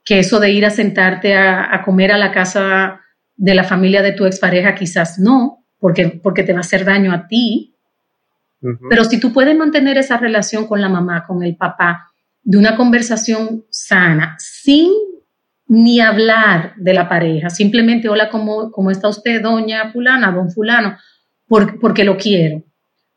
eso 0.08 0.40
de 0.40 0.50
ir 0.50 0.64
a 0.64 0.70
sentarte 0.70 1.36
a, 1.36 1.82
comer 1.84 2.12
a 2.12 2.18
la 2.18 2.32
casa 2.32 3.00
de 3.36 3.54
la 3.54 3.64
familia 3.64 4.00
de 4.00 4.12
tu 4.12 4.24
expareja, 4.24 4.74
quizás 4.74 5.18
no, 5.18 5.66
porque, 5.78 6.20
porque 6.22 6.44
te 6.44 6.52
va 6.52 6.58
a 6.58 6.60
hacer 6.60 6.84
daño 6.84 7.12
a 7.12 7.26
ti. 7.26 7.74
Pero 8.88 9.04
si 9.04 9.20
tú 9.20 9.32
puedes 9.32 9.56
mantener 9.56 9.98
esa 9.98 10.16
relación 10.16 10.66
con 10.66 10.80
la 10.80 10.88
mamá, 10.88 11.26
con 11.26 11.42
el 11.42 11.56
papá, 11.56 12.08
de 12.48 12.56
una 12.56 12.76
conversación 12.76 13.66
sana, 13.68 14.34
sin 14.38 14.90
ni 15.66 16.00
hablar 16.00 16.72
de 16.78 16.94
la 16.94 17.06
pareja, 17.06 17.50
simplemente, 17.50 18.08
hola, 18.08 18.30
¿cómo, 18.30 18.72
cómo 18.72 18.90
está 18.90 19.06
usted, 19.06 19.42
doña 19.42 19.92
fulana, 19.92 20.32
don 20.32 20.50
fulano? 20.50 20.96
porque 21.46 22.04
lo 22.04 22.16
quiero. 22.16 22.62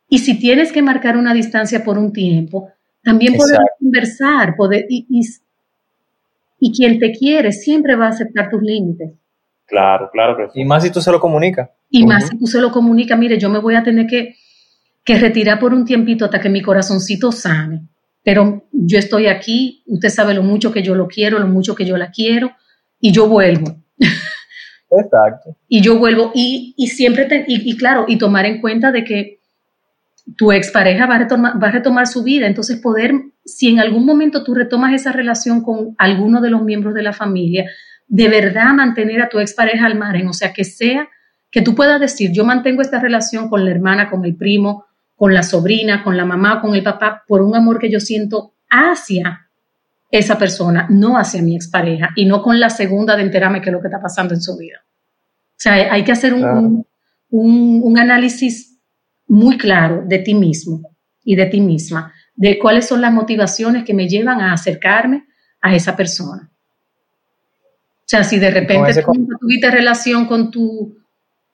Y 0.10 0.20
si 0.20 0.38
tienes 0.38 0.74
que 0.74 0.82
marcar 0.82 1.16
una 1.16 1.34
distancia 1.34 1.82
por 1.82 1.98
un 1.98 2.12
tiempo, 2.12 2.70
también 3.04 3.36
poder 3.36 3.60
conversar, 3.80 4.56
poder, 4.58 4.86
y, 4.90 5.06
y, 6.60 6.74
quien 6.74 7.00
te 7.00 7.14
quiere 7.14 7.54
siempre 7.54 7.96
va 7.96 8.08
a 8.08 8.10
aceptar 8.10 8.50
tus 8.50 8.62
límites. 8.62 9.12
Claro, 9.66 10.10
claro 10.12 10.36
que 10.36 10.50
sí. 10.52 10.62
Y 10.62 10.66
más 10.66 10.84
si 10.84 10.92
tú 10.92 11.00
se 11.00 11.12
lo 11.12 11.22
comunicas. 11.22 11.70
Y 11.90 12.06
más 12.06 12.28
si 12.28 12.38
tú 12.38 12.48
se 12.48 12.60
lo 12.60 12.72
comunicas, 12.72 13.18
mire, 13.18 13.38
yo 13.38 13.50
me 13.50 13.60
voy 13.60 13.76
a 13.76 13.84
tener 13.84 14.08
que, 14.08 14.36
que 15.06 15.18
retirar 15.18 15.58
por 15.58 15.74
un 15.74 15.86
tiempito 15.86 16.26
hasta 16.26 16.42
que 16.42 16.50
mi 16.50 16.62
corazoncito 16.62 17.32
sane. 17.32 17.88
Pero 18.24 18.68
yo 18.72 19.00
estoy 19.00 19.28
aquí, 19.28 19.84
usted 19.88 20.10
sabe 20.10 20.34
lo 20.34 20.44
mucho 20.44 20.72
que 20.72 20.84
yo 20.84 20.96
lo 20.96 21.08
quiero, 21.08 21.40
lo 21.40 21.48
mucho 21.48 21.76
que 21.76 21.86
yo 21.86 21.98
la 21.98 22.12
quiero, 22.12 22.52
y 23.00 23.12
yo 23.12 23.28
vuelvo. 23.28 23.78
Exacto. 24.94 25.56
y 25.70 25.82
yo 25.82 25.98
vuelvo, 25.98 26.32
y, 26.36 26.74
y 26.76 26.88
siempre, 26.88 27.24
te, 27.24 27.46
y, 27.48 27.72
y, 27.72 27.78
claro, 27.78 28.04
y 28.10 28.18
tomar 28.18 28.46
en 28.46 28.60
cuenta 28.60 28.92
de 28.92 29.06
que 29.06 29.40
tu 30.36 30.52
expareja 30.52 31.06
va 31.06 31.16
a, 31.16 31.20
retomar, 31.20 31.64
va 31.64 31.70
a 31.70 31.72
retomar 31.72 32.08
su 32.08 32.24
vida, 32.24 32.46
entonces 32.46 32.80
poder, 32.80 33.14
si 33.46 33.70
en 33.70 33.80
algún 33.80 34.06
momento 34.06 34.44
tú 34.44 34.54
retomas 34.54 34.94
esa 34.94 35.14
relación 35.14 35.62
con 35.62 35.96
alguno 35.98 36.42
de 36.42 36.50
los 36.50 36.62
miembros 36.64 36.94
de 36.94 37.04
la 37.04 37.14
familia, 37.14 37.70
de 38.08 38.28
verdad 38.28 38.74
mantener 38.74 39.22
a 39.22 39.30
tu 39.30 39.40
expareja 39.40 39.86
al 39.86 39.98
margen, 39.98 40.28
o 40.28 40.34
sea, 40.34 40.52
que 40.52 40.66
sea, 40.66 41.08
que 41.50 41.62
tú 41.62 41.76
puedas 41.76 42.00
decir, 42.00 42.32
yo 42.34 42.44
mantengo 42.44 42.82
esta 42.82 43.00
relación 43.00 43.50
con 43.50 43.66
la 43.66 43.72
hermana, 43.72 44.10
con 44.10 44.26
el 44.26 44.36
primo, 44.36 44.86
con 45.22 45.36
la 45.36 45.44
sobrina, 45.44 46.04
con 46.04 46.18
la 46.18 46.26
mamá, 46.26 46.60
con 46.60 46.74
el 46.74 46.82
papá, 46.82 47.24
por 47.28 47.44
un 47.44 47.56
amor 47.56 47.78
que 47.78 47.92
yo 47.92 48.00
siento 48.00 48.56
hacia 48.72 49.52
esa 50.10 50.40
persona, 50.40 50.88
no 50.90 51.16
hacia 51.16 51.44
mi 51.44 51.56
expareja, 51.56 52.10
y 52.16 52.26
no 52.26 52.42
con 52.42 52.60
la 52.60 52.72
segunda 52.72 53.16
de 53.16 53.22
enterarme 53.22 53.62
qué 53.62 53.70
es 53.70 53.74
lo 53.74 53.82
que 53.82 53.88
está 53.88 54.02
pasando 54.02 54.34
en 54.34 54.42
su 54.42 54.58
vida. 54.58 54.80
O 54.84 55.58
sea, 55.58 55.74
hay 55.74 56.04
que 56.04 56.12
hacer 56.12 56.34
un, 56.34 56.88
un, 57.30 57.82
un 57.84 58.00
análisis 58.00 58.80
muy 59.28 59.60
claro 59.60 60.04
de 60.08 60.18
ti 60.18 60.34
mismo 60.34 60.90
y 61.24 61.36
de 61.36 61.46
ti 61.46 61.62
misma, 61.62 62.12
de 62.34 62.58
cuáles 62.58 62.88
son 62.88 63.00
las 63.00 63.14
motivaciones 63.14 63.84
que 63.84 63.94
me 63.94 64.10
llevan 64.10 64.42
a 64.42 64.54
acercarme 64.54 65.26
a 65.62 65.76
esa 65.76 65.96
persona. 65.96 66.50
O 66.52 68.08
sea, 68.08 68.24
si 68.24 68.40
de 68.40 68.50
repente 68.50 69.04
tú 69.04 69.28
tuviste 69.40 69.70
relación 69.70 70.26
con 70.26 70.50
tu, 70.50 70.98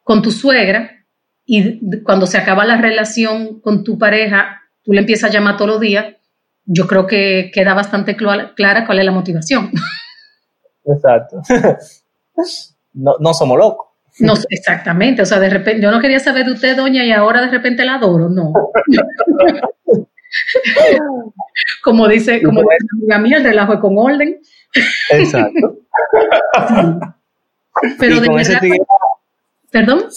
con 0.05 0.21
tu 0.21 0.31
suegra 0.31 0.96
y 1.49 2.01
cuando 2.03 2.27
se 2.27 2.37
acaba 2.37 2.65
la 2.65 2.75
relación 2.75 3.61
con 3.61 3.85
tu 3.85 3.97
pareja, 3.97 4.63
tú 4.83 4.91
le 4.91 4.99
empiezas 4.99 5.29
a 5.29 5.33
llamar 5.33 5.55
todos 5.55 5.71
los 5.71 5.79
días, 5.79 6.05
yo 6.65 6.85
creo 6.85 7.07
que 7.07 7.49
queda 7.53 7.73
bastante 7.73 8.17
clara 8.17 8.85
cuál 8.85 8.99
es 8.99 9.05
la 9.05 9.13
motivación. 9.13 9.71
Exacto. 10.83 11.41
no, 12.93 13.15
no 13.19 13.33
somos 13.33 13.57
locos. 13.57 13.87
No, 14.19 14.33
exactamente, 14.49 15.21
o 15.21 15.25
sea, 15.25 15.39
de 15.39 15.49
repente, 15.49 15.81
yo 15.81 15.89
no 15.91 16.01
quería 16.01 16.19
saber 16.19 16.45
de 16.45 16.51
usted, 16.51 16.75
doña, 16.75 17.05
y 17.05 17.11
ahora 17.11 17.41
de 17.41 17.51
repente 17.51 17.85
la 17.85 17.95
adoro, 17.95 18.27
no. 18.29 18.51
como 21.83 22.07
dice, 22.07 22.41
como 22.41 22.61
dice 22.61 22.75
amiga 22.93 23.19
mía, 23.19 23.37
el 23.37 23.43
relajo 23.43 23.75
es 23.75 23.79
con 23.79 23.97
orden. 23.97 24.41
Exacto. 25.11 25.77
Pero 27.99 28.19
de 28.19 28.29
verdad, 28.29 28.59
¿Perdón? 29.71 30.07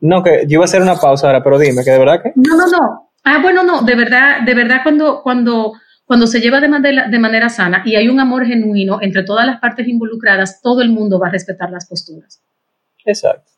No, 0.00 0.22
que 0.22 0.44
yo 0.46 0.54
iba 0.54 0.62
a 0.62 0.66
hacer 0.66 0.82
una 0.82 0.96
pausa 0.96 1.26
ahora, 1.26 1.42
pero 1.42 1.58
dime, 1.58 1.82
que 1.84 1.90
de 1.90 1.98
verdad 1.98 2.22
que... 2.22 2.32
No, 2.34 2.56
no, 2.56 2.66
no. 2.66 3.10
Ah, 3.24 3.40
bueno, 3.42 3.62
no, 3.62 3.82
de 3.82 3.96
verdad, 3.96 4.42
de 4.44 4.54
verdad 4.54 4.80
cuando, 4.82 5.22
cuando, 5.22 5.72
cuando 6.04 6.26
se 6.26 6.40
lleva 6.40 6.60
de 6.60 6.68
manera, 6.68 7.08
de 7.08 7.18
manera 7.18 7.48
sana 7.48 7.82
y 7.84 7.96
hay 7.96 8.08
un 8.08 8.20
amor 8.20 8.46
genuino 8.46 8.98
entre 9.02 9.24
todas 9.24 9.46
las 9.46 9.58
partes 9.58 9.88
involucradas, 9.88 10.60
todo 10.62 10.82
el 10.82 10.90
mundo 10.90 11.18
va 11.18 11.28
a 11.28 11.30
respetar 11.32 11.70
las 11.70 11.88
posturas. 11.88 12.40
Exacto. 13.04 13.50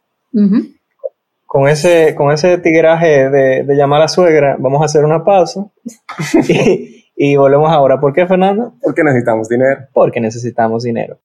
Con 1.46 1.68
ese, 1.68 2.14
con 2.14 2.32
ese 2.32 2.58
tigraje 2.58 3.28
de, 3.28 3.64
de, 3.64 3.76
llamar 3.76 4.00
a 4.00 4.04
la 4.04 4.08
suegra, 4.08 4.56
vamos 4.58 4.80
a 4.82 4.84
hacer 4.84 5.04
una 5.04 5.24
pausa 5.24 5.66
y, 6.48 7.04
y 7.16 7.36
volvemos 7.36 7.70
ahora. 7.70 7.98
¿Por 7.98 8.12
qué, 8.12 8.26
Fernando? 8.26 8.74
Porque 8.82 9.02
necesitamos 9.02 9.48
dinero. 9.48 9.80
Porque 9.92 10.20
necesitamos 10.20 10.84
dinero. 10.84 11.18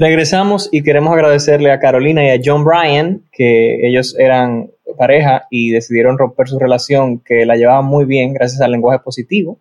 Regresamos 0.00 0.70
y 0.72 0.82
queremos 0.82 1.12
agradecerle 1.12 1.70
a 1.70 1.78
Carolina 1.78 2.24
y 2.24 2.30
a 2.30 2.40
John 2.42 2.64
Bryan, 2.64 3.20
que 3.30 3.86
ellos 3.86 4.16
eran 4.18 4.70
pareja 4.96 5.46
y 5.50 5.72
decidieron 5.72 6.16
romper 6.16 6.48
su 6.48 6.58
relación, 6.58 7.18
que 7.18 7.44
la 7.44 7.56
llevaban 7.56 7.84
muy 7.84 8.06
bien 8.06 8.32
gracias 8.32 8.62
al 8.62 8.72
lenguaje 8.72 9.00
positivo 9.00 9.58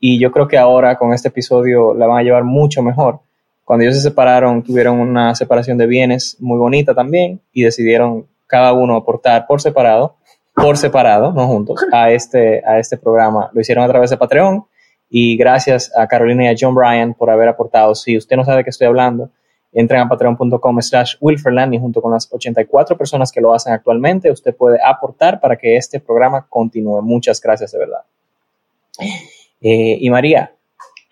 y 0.00 0.18
yo 0.18 0.32
creo 0.32 0.48
que 0.48 0.56
ahora 0.56 0.96
con 0.96 1.12
este 1.12 1.28
episodio 1.28 1.92
la 1.92 2.06
van 2.06 2.20
a 2.20 2.22
llevar 2.22 2.44
mucho 2.44 2.82
mejor. 2.82 3.20
Cuando 3.62 3.82
ellos 3.84 3.96
se 3.96 4.00
separaron, 4.00 4.62
tuvieron 4.62 5.00
una 5.00 5.34
separación 5.34 5.76
de 5.76 5.86
bienes 5.86 6.38
muy 6.40 6.56
bonita 6.56 6.94
también 6.94 7.42
y 7.52 7.64
decidieron 7.64 8.26
cada 8.46 8.72
uno 8.72 8.96
aportar 8.96 9.46
por 9.46 9.60
separado, 9.60 10.16
por 10.54 10.78
separado, 10.78 11.30
no 11.30 11.46
juntos, 11.46 11.84
a 11.92 12.10
este, 12.10 12.62
a 12.66 12.78
este 12.78 12.96
programa. 12.96 13.50
Lo 13.52 13.60
hicieron 13.60 13.84
a 13.84 13.88
través 13.88 14.08
de 14.08 14.16
Patreon 14.16 14.64
y 15.10 15.36
gracias 15.36 15.92
a 15.94 16.06
Carolina 16.06 16.44
y 16.44 16.46
a 16.46 16.56
John 16.58 16.74
Bryan 16.74 17.12
por 17.12 17.28
haber 17.28 17.50
aportado. 17.50 17.94
Si 17.94 18.16
usted 18.16 18.34
no 18.34 18.46
sabe 18.46 18.58
de 18.58 18.64
qué 18.64 18.70
estoy 18.70 18.86
hablando, 18.86 19.28
entren 19.74 20.00
a 20.00 20.08
patreon.com 20.08 20.80
slash 20.80 21.16
wilferland 21.20 21.74
y 21.74 21.78
junto 21.78 22.00
con 22.00 22.12
las 22.12 22.32
84 22.32 22.96
personas 22.96 23.30
que 23.30 23.40
lo 23.40 23.52
hacen 23.52 23.72
actualmente, 23.72 24.30
usted 24.30 24.54
puede 24.54 24.78
aportar 24.82 25.40
para 25.40 25.56
que 25.56 25.76
este 25.76 26.00
programa 26.00 26.46
continúe. 26.48 27.02
Muchas 27.02 27.40
gracias 27.40 27.72
de 27.72 27.78
verdad. 27.78 28.02
Eh, 29.60 29.98
y 30.00 30.08
María, 30.10 30.52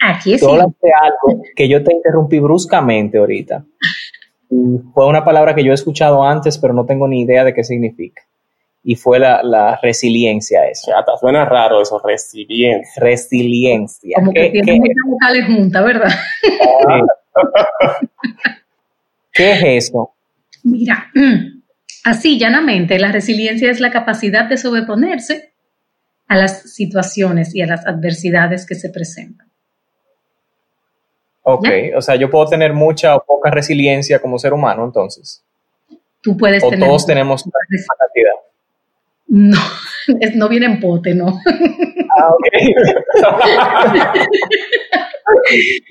Aquí 0.04 0.36
tú 0.36 0.48
hablaste 0.48 0.90
algo 1.00 1.42
que 1.54 1.68
yo 1.68 1.82
te 1.84 1.92
interrumpí 1.92 2.40
bruscamente 2.40 3.18
ahorita. 3.18 3.64
fue 4.94 5.06
una 5.06 5.24
palabra 5.24 5.54
que 5.54 5.64
yo 5.64 5.70
he 5.70 5.74
escuchado 5.74 6.24
antes, 6.24 6.58
pero 6.58 6.74
no 6.74 6.84
tengo 6.84 7.06
ni 7.06 7.22
idea 7.22 7.44
de 7.44 7.54
qué 7.54 7.62
significa. 7.62 8.22
Y 8.84 8.96
fue 8.96 9.20
la, 9.20 9.44
la 9.44 9.78
resiliencia 9.80 10.66
eso. 10.66 10.90
Chata, 10.90 11.16
suena 11.16 11.44
raro 11.44 11.80
eso, 11.80 12.00
resiliencia. 12.04 13.00
Resiliencia. 13.00 14.16
Como 14.16 14.32
que 14.32 14.50
tiene 14.50 14.80
muchas 14.80 14.96
vocales 15.06 15.46
juntas, 15.46 15.84
¿verdad? 15.84 16.10
¿Qué 19.32 19.52
es 19.52 19.86
eso? 19.86 20.12
Mira, 20.64 21.10
así 22.04 22.38
llanamente, 22.38 22.98
la 22.98 23.12
resiliencia 23.12 23.70
es 23.70 23.80
la 23.80 23.90
capacidad 23.90 24.44
de 24.44 24.58
sobreponerse 24.58 25.52
a 26.28 26.36
las 26.36 26.74
situaciones 26.74 27.54
y 27.54 27.62
a 27.62 27.66
las 27.66 27.86
adversidades 27.86 28.66
que 28.66 28.74
se 28.74 28.90
presentan. 28.90 29.48
Ok, 31.44 31.68
o 31.96 32.00
sea, 32.00 32.14
yo 32.14 32.30
puedo 32.30 32.46
tener 32.46 32.72
mucha 32.72 33.16
o 33.16 33.24
poca 33.24 33.50
resiliencia 33.50 34.20
como 34.20 34.38
ser 34.38 34.52
humano, 34.52 34.84
entonces. 34.84 35.42
Tú 36.20 36.36
puedes 36.36 36.62
o 36.62 36.70
tener. 36.70 36.88
Todos 36.88 37.04
tenemos 37.04 37.44
una 37.44 37.52
cantidad. 37.98 38.32
No, 39.26 39.58
es, 40.20 40.36
no 40.36 40.48
viene 40.48 40.66
en 40.66 40.80
pote, 40.80 41.14
no. 41.14 41.40
Ah, 42.16 42.28
ok. 42.30 42.46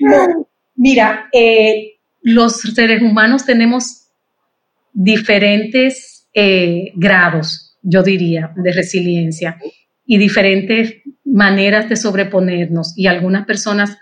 no, 0.00 0.46
mira, 0.82 1.28
eh, 1.32 2.00
los 2.22 2.60
seres 2.60 3.02
humanos 3.02 3.46
tenemos 3.46 4.08
diferentes 4.92 6.28
eh, 6.34 6.90
grados, 6.96 7.78
yo 7.82 8.02
diría, 8.02 8.52
de 8.56 8.72
resiliencia 8.72 9.58
y 10.04 10.18
diferentes 10.18 10.96
maneras 11.24 11.88
de 11.88 11.94
sobreponernos. 11.94 12.94
Y 12.96 13.06
algunas 13.06 13.46
personas 13.46 13.96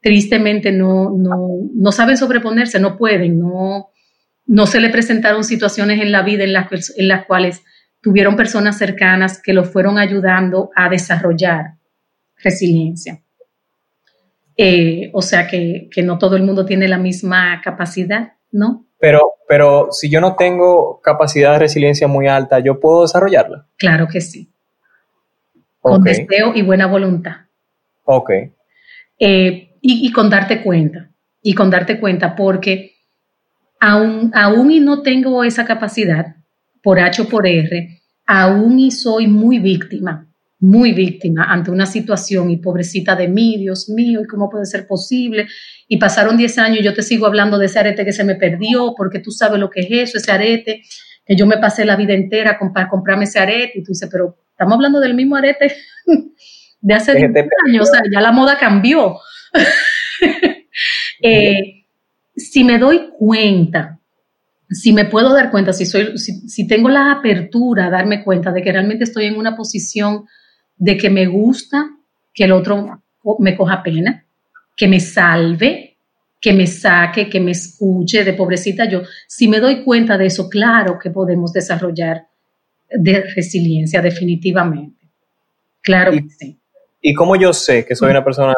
tristemente 0.00 0.72
no, 0.72 1.10
no, 1.10 1.48
no 1.74 1.92
saben 1.92 2.16
sobreponerse, 2.16 2.80
no 2.80 2.96
pueden, 2.96 3.38
no, 3.38 3.90
no 4.46 4.66
se 4.66 4.80
le 4.80 4.88
presentaron 4.88 5.44
situaciones 5.44 6.00
en 6.00 6.12
la 6.12 6.22
vida 6.22 6.44
en 6.44 6.54
las, 6.54 6.94
en 6.96 7.08
las 7.08 7.26
cuales 7.26 7.62
tuvieron 8.00 8.36
personas 8.36 8.78
cercanas 8.78 9.40
que 9.40 9.52
lo 9.52 9.64
fueron 9.64 9.98
ayudando 9.98 10.70
a 10.74 10.88
desarrollar 10.88 11.74
resiliencia. 12.42 13.22
Eh, 14.56 15.10
o 15.14 15.22
sea 15.22 15.46
que, 15.46 15.88
que, 15.90 16.02
no 16.02 16.18
todo 16.18 16.36
el 16.36 16.42
mundo 16.42 16.66
tiene 16.66 16.88
la 16.88 16.98
misma 16.98 17.60
capacidad, 17.62 18.34
¿no? 18.50 18.86
Pero, 18.98 19.32
pero 19.48 19.88
si 19.90 20.10
yo 20.10 20.20
no 20.20 20.36
tengo 20.36 21.00
capacidad 21.00 21.52
de 21.54 21.58
resiliencia 21.60 22.06
muy 22.06 22.28
alta, 22.28 22.58
¿yo 22.60 22.78
puedo 22.78 23.02
desarrollarla? 23.02 23.66
Claro 23.78 24.06
que 24.08 24.20
sí 24.20 24.52
con 25.82 26.04
deseo 26.04 26.52
y 26.54 26.62
buena 26.62 26.86
voluntad. 26.86 27.32
Ok. 28.04 28.30
Eh, 29.18 29.68
y, 29.80 30.12
con 30.12 30.30
darte 30.30 30.62
cuenta, 30.62 31.10
y 31.42 31.54
con 31.54 31.70
darte 31.70 31.98
cuenta, 31.98 32.36
porque 32.36 32.92
aún, 33.80 34.30
aún 34.32 34.70
y 34.70 34.78
no 34.78 35.02
tengo 35.02 35.42
esa 35.42 35.64
capacidad, 35.64 36.36
por 36.82 37.00
H 37.00 37.22
o 37.22 37.28
por 37.28 37.48
R, 37.48 38.00
aún 38.26 38.78
y 38.78 38.92
soy 38.92 39.26
muy 39.26 39.58
víctima, 39.58 40.28
muy 40.62 40.92
víctima 40.92 41.44
ante 41.52 41.72
una 41.72 41.86
situación 41.86 42.48
y 42.48 42.56
pobrecita 42.56 43.16
de 43.16 43.26
mí, 43.26 43.56
Dios 43.58 43.88
mío, 43.88 44.20
¿y 44.22 44.26
cómo 44.28 44.48
puede 44.48 44.64
ser 44.64 44.86
posible? 44.86 45.48
Y 45.88 45.96
pasaron 45.96 46.36
10 46.36 46.58
años 46.58 46.78
y 46.78 46.84
yo 46.84 46.94
te 46.94 47.02
sigo 47.02 47.26
hablando 47.26 47.58
de 47.58 47.66
ese 47.66 47.80
arete 47.80 48.04
que 48.04 48.12
se 48.12 48.22
me 48.22 48.36
perdió, 48.36 48.94
porque 48.96 49.18
tú 49.18 49.32
sabes 49.32 49.58
lo 49.58 49.68
que 49.68 49.80
es 49.80 49.88
eso, 49.90 50.18
ese 50.18 50.30
arete 50.30 50.82
que 51.26 51.34
yo 51.34 51.46
me 51.46 51.58
pasé 51.58 51.84
la 51.84 51.96
vida 51.96 52.14
entera 52.14 52.60
para 52.72 52.88
comprarme 52.88 53.24
ese 53.24 53.40
arete. 53.40 53.80
Y 53.80 53.82
tú 53.82 53.90
dices, 53.90 54.08
pero 54.10 54.38
estamos 54.52 54.74
hablando 54.74 55.00
del 55.00 55.14
mismo 55.14 55.34
arete 55.34 55.74
de 56.80 56.94
hace 56.94 57.12
10 57.16 57.30
años, 57.66 57.88
o 57.88 57.92
sea, 57.92 58.02
ya 58.10 58.20
la 58.20 58.32
moda 58.32 58.56
cambió. 58.56 59.18
Eh, 61.24 61.84
si 62.34 62.64
me 62.64 62.78
doy 62.78 63.10
cuenta, 63.16 64.00
si 64.68 64.92
me 64.92 65.04
puedo 65.04 65.32
dar 65.32 65.52
cuenta, 65.52 65.72
si, 65.72 65.86
soy, 65.86 66.18
si, 66.18 66.48
si 66.48 66.66
tengo 66.66 66.88
la 66.88 67.12
apertura 67.12 67.86
a 67.86 67.90
darme 67.90 68.24
cuenta 68.24 68.50
de 68.50 68.60
que 68.60 68.72
realmente 68.72 69.04
estoy 69.04 69.26
en 69.26 69.36
una 69.36 69.54
posición 69.54 70.24
de 70.76 70.96
que 70.96 71.10
me 71.10 71.26
gusta 71.26 71.90
que 72.34 72.44
el 72.44 72.52
otro 72.52 73.02
me 73.38 73.56
coja 73.56 73.82
pena, 73.82 74.24
que 74.76 74.88
me 74.88 75.00
salve, 75.00 75.96
que 76.40 76.52
me 76.52 76.66
saque, 76.66 77.30
que 77.30 77.40
me 77.40 77.52
escuche, 77.52 78.24
de 78.24 78.32
pobrecita 78.32 78.86
yo. 78.86 79.02
Si 79.28 79.46
me 79.48 79.60
doy 79.60 79.84
cuenta 79.84 80.18
de 80.18 80.26
eso, 80.26 80.48
claro 80.48 80.98
que 80.98 81.10
podemos 81.10 81.52
desarrollar 81.52 82.26
de 82.90 83.24
resiliencia 83.34 84.02
definitivamente. 84.02 85.08
Claro 85.80 86.12
que 86.12 86.24
sí. 86.28 86.58
¿Y 87.00 87.14
cómo 87.14 87.36
yo 87.36 87.52
sé 87.52 87.84
que 87.84 87.94
soy 87.94 88.10
una 88.10 88.24
persona 88.24 88.54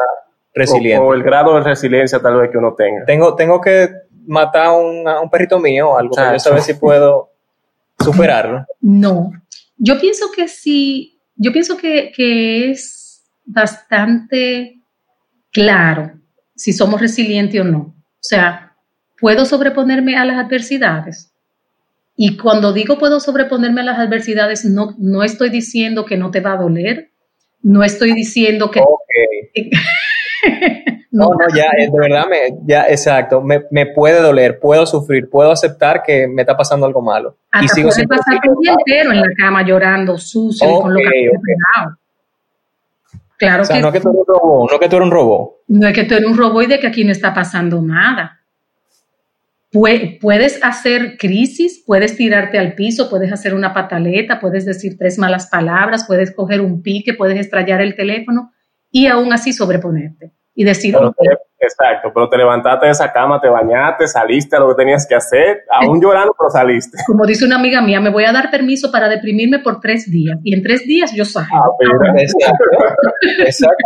resiliente? 0.53 1.03
O, 1.03 1.13
el 1.13 1.23
grado 1.23 1.55
de 1.55 1.61
resiliencia 1.61 2.19
tal 2.19 2.39
vez 2.39 2.51
que 2.51 2.57
uno 2.57 2.73
tenga. 2.75 3.05
Tengo, 3.05 3.35
tengo 3.35 3.61
que 3.61 3.89
matar 4.27 4.67
a 4.67 4.71
un, 4.71 5.29
perrito 5.29 5.59
mío 5.59 5.91
o 5.91 5.97
algo 5.97 6.15
para 6.15 6.33
yo 6.33 6.39
saber 6.39 6.61
si 6.61 6.75
puedo 6.75 7.31
superarlo. 7.99 8.65
No, 8.81 9.31
yo 9.77 9.99
pienso 9.99 10.27
que 10.35 10.47
sí, 10.47 11.14
yo 11.35 11.51
pienso 11.51 11.77
que, 11.77 12.11
que 12.15 12.71
es 12.71 13.23
bastante 13.45 14.81
claro 15.51 16.13
si 16.55 16.73
somos 16.73 16.99
resilientes 17.01 17.59
o 17.61 17.63
no. 17.63 17.79
O 17.79 18.27
sea, 18.27 18.75
puedo 19.19 19.45
sobreponerme 19.45 20.17
a 20.17 20.25
las 20.25 20.43
adversidades. 20.43 21.31
Y 22.17 22.37
cuando 22.37 22.73
digo 22.73 22.97
puedo 22.97 23.19
sobreponerme 23.19 23.81
a 23.81 23.85
las 23.85 23.99
adversidades, 23.99 24.65
no, 24.65 24.95
no 24.97 25.23
estoy 25.23 25.49
diciendo 25.49 26.05
que 26.05 26.17
no 26.17 26.31
te 26.31 26.39
va 26.39 26.53
a 26.53 26.57
doler, 26.57 27.11
no 27.61 27.83
estoy 27.83 28.13
diciendo 28.13 28.71
que... 28.71 28.81
no, 31.15 31.29
no, 31.29 31.55
ya, 31.55 31.67
eh, 31.77 31.89
de 31.89 31.97
verdad, 31.97 32.25
me, 32.29 32.57
ya, 32.65 32.89
exacto, 32.89 33.41
me, 33.41 33.63
me, 33.71 33.85
puede 33.85 34.19
doler, 34.21 34.59
puedo 34.59 34.85
sufrir, 34.85 35.29
puedo 35.29 35.49
aceptar 35.49 36.03
que 36.03 36.27
me 36.27 36.41
está 36.41 36.57
pasando 36.57 36.85
algo 36.85 37.01
malo. 37.01 37.37
Hasta 37.51 37.65
y 37.65 37.69
sigo 37.69 37.89
puede 37.89 38.05
pasar 38.05 38.39
un 38.49 38.59
día 38.59 38.73
entero 38.73 39.11
en 39.13 39.21
la 39.21 39.29
cama 39.37 39.65
llorando, 39.65 40.17
sucio, 40.17 40.69
y 40.69 40.81
con 40.81 40.93
lo 40.93 40.99
que 40.99 41.05
okay. 41.07 41.29
Claro 43.37 43.61
o 43.61 43.65
sea, 43.65 43.77
que 43.77 43.81
no 43.81 43.93
que 43.93 44.01
tú 44.01 44.09
eres 44.09 44.19
un 44.19 44.25
robot, 44.27 44.71
no 44.71 44.79
que 44.79 44.89
tú 44.89 44.95
eres 44.97 45.05
un 45.05 45.11
robot. 45.11 45.51
No 45.69 45.87
es 45.87 45.93
que 45.93 46.03
tú 46.03 46.15
eres 46.15 46.27
un 46.27 46.37
robot 46.37 46.63
y 46.63 46.67
de 46.67 46.79
que 46.79 46.87
aquí 46.87 47.05
no 47.05 47.11
está 47.13 47.33
pasando 47.33 47.81
nada. 47.81 48.41
Puedes 49.71 50.61
hacer 50.63 51.15
crisis, 51.17 51.81
puedes 51.85 52.17
tirarte 52.17 52.59
al 52.59 52.75
piso, 52.75 53.09
puedes 53.09 53.31
hacer 53.31 53.53
una 53.53 53.73
pataleta, 53.73 54.41
puedes 54.41 54.65
decir 54.65 54.97
tres 54.97 55.17
malas 55.17 55.47
palabras, 55.47 56.03
puedes 56.05 56.35
coger 56.35 56.59
un 56.59 56.81
pique, 56.81 57.13
puedes 57.13 57.39
estrellar 57.39 57.81
el 57.81 57.95
teléfono 57.95 58.51
y 58.91 59.07
aún 59.07 59.31
así 59.31 59.53
sobreponerte 59.53 60.34
y 60.55 60.63
decir... 60.63 60.95
Pero 60.97 61.11
te, 61.11 61.29
exacto, 61.59 62.11
pero 62.13 62.29
te 62.29 62.37
levantaste 62.37 62.85
de 62.85 62.91
esa 62.93 63.11
cama, 63.11 63.39
te 63.41 63.49
bañaste, 63.49 64.07
saliste 64.07 64.55
a 64.55 64.59
lo 64.59 64.69
que 64.69 64.75
tenías 64.75 65.05
que 65.07 65.15
hacer, 65.15 65.63
aún 65.69 66.01
llorando, 66.01 66.33
pero 66.37 66.49
saliste. 66.49 66.97
Como 67.05 67.25
dice 67.25 67.45
una 67.45 67.57
amiga 67.57 67.81
mía, 67.81 67.99
me 67.99 68.09
voy 68.09 68.23
a 68.23 68.31
dar 68.31 68.49
permiso 68.49 68.91
para 68.91 69.09
deprimirme 69.09 69.59
por 69.59 69.79
tres 69.79 70.09
días 70.09 70.39
y 70.43 70.53
en 70.53 70.63
tres 70.63 70.85
días 70.85 71.11
yo 71.13 71.25
salgo. 71.25 71.49
Ah, 71.53 72.13
exacto, 72.17 72.63
exacto. 73.39 73.83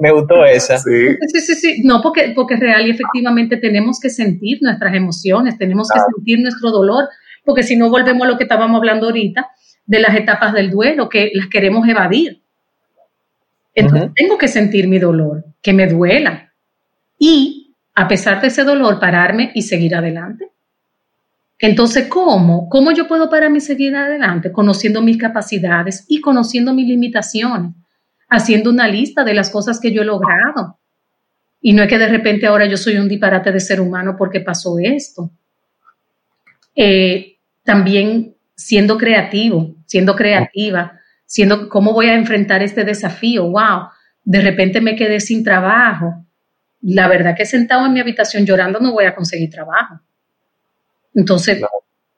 Me 0.00 0.12
gustó 0.12 0.44
esa. 0.44 0.78
Sí. 0.78 1.16
sí, 1.32 1.40
sí, 1.40 1.54
sí. 1.54 1.82
No, 1.82 2.02
porque, 2.02 2.32
porque 2.34 2.56
real 2.56 2.86
y 2.86 2.90
efectivamente 2.90 3.56
tenemos 3.56 3.98
que 4.00 4.10
sentir 4.10 4.58
nuestras 4.60 4.94
emociones, 4.94 5.56
tenemos 5.56 5.88
que 5.88 5.98
sentir 6.14 6.40
nuestro 6.40 6.70
dolor, 6.70 7.04
porque 7.44 7.62
si 7.62 7.76
no 7.76 7.90
volvemos 7.90 8.26
a 8.26 8.30
lo 8.30 8.36
que 8.36 8.44
estábamos 8.44 8.78
hablando 8.78 9.06
ahorita, 9.06 9.48
de 9.86 10.00
las 10.00 10.14
etapas 10.14 10.52
del 10.52 10.70
duelo, 10.70 11.08
que 11.08 11.30
las 11.34 11.48
queremos 11.48 11.88
evadir. 11.88 12.42
Entonces 13.74 14.10
tengo 14.14 14.36
que 14.36 14.48
sentir 14.48 14.86
mi 14.86 14.98
dolor, 14.98 15.44
que 15.62 15.72
me 15.72 15.86
duela. 15.86 16.52
Y 17.18 17.74
a 17.94 18.08
pesar 18.08 18.40
de 18.40 18.48
ese 18.48 18.64
dolor, 18.64 18.98
pararme 18.98 19.52
y 19.54 19.62
seguir 19.62 19.94
adelante. 19.94 20.50
Entonces, 21.58 22.08
¿cómo? 22.08 22.68
¿Cómo 22.68 22.90
yo 22.90 23.06
puedo 23.06 23.30
pararme 23.30 23.58
y 23.58 23.60
seguir 23.60 23.94
adelante? 23.94 24.50
Conociendo 24.50 25.00
mis 25.00 25.16
capacidades 25.16 26.04
y 26.08 26.20
conociendo 26.20 26.74
mis 26.74 26.88
limitaciones 26.88 27.72
haciendo 28.32 28.70
una 28.70 28.88
lista 28.88 29.24
de 29.24 29.34
las 29.34 29.50
cosas 29.50 29.78
que 29.78 29.92
yo 29.92 30.02
he 30.02 30.06
logrado. 30.06 30.78
Y 31.60 31.74
no 31.74 31.82
es 31.82 31.88
que 31.88 31.98
de 31.98 32.08
repente 32.08 32.46
ahora 32.46 32.64
yo 32.66 32.78
soy 32.78 32.96
un 32.96 33.08
disparate 33.08 33.52
de 33.52 33.60
ser 33.60 33.80
humano 33.80 34.16
porque 34.16 34.40
pasó 34.40 34.78
esto. 34.78 35.30
Eh, 36.74 37.36
también 37.62 38.34
siendo 38.56 38.96
creativo, 38.96 39.76
siendo 39.84 40.16
creativa, 40.16 40.98
siendo 41.26 41.68
cómo 41.68 41.92
voy 41.92 42.06
a 42.06 42.14
enfrentar 42.14 42.62
este 42.62 42.84
desafío. 42.84 43.50
Wow, 43.50 43.88
de 44.24 44.40
repente 44.40 44.80
me 44.80 44.96
quedé 44.96 45.20
sin 45.20 45.44
trabajo. 45.44 46.24
La 46.80 47.08
verdad 47.08 47.36
que 47.36 47.46
sentado 47.46 47.86
en 47.86 47.92
mi 47.92 48.00
habitación 48.00 48.44
llorando 48.44 48.80
no 48.80 48.92
voy 48.92 49.04
a 49.04 49.14
conseguir 49.14 49.50
trabajo. 49.50 50.00
Entonces, 51.14 51.62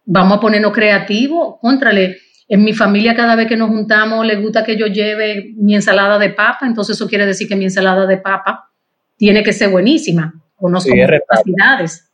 vamos 0.05 0.39
a 0.39 0.41
ponernos 0.41 0.73
creativos, 0.73 1.57
contrale 1.61 2.19
en 2.49 2.63
mi 2.63 2.75
familia 2.75 3.15
cada 3.15 3.37
vez 3.37 3.49
que 3.49 3.57
nos 3.57 3.71
juntamos 3.71 4.25
le 4.27 4.37
gusta 4.37 4.65
que 4.65 4.77
yo 4.77 4.87
lleve 4.87 5.53
mi 5.57 5.75
ensalada 5.75 6.19
de 6.19 6.31
papa, 6.31 6.67
entonces 6.67 6.97
eso 6.97 7.09
quiere 7.09 7.27
decir 7.27 7.49
que 7.49 7.57
mi 7.57 7.65
ensalada 7.65 8.07
de 8.07 8.19
papa 8.19 8.71
tiene 9.17 9.43
que 9.43 9.53
ser 9.53 9.71
buenísima. 9.71 10.35
Conozco 10.57 10.91
sí, 10.91 10.99
capacidades. 11.01 12.11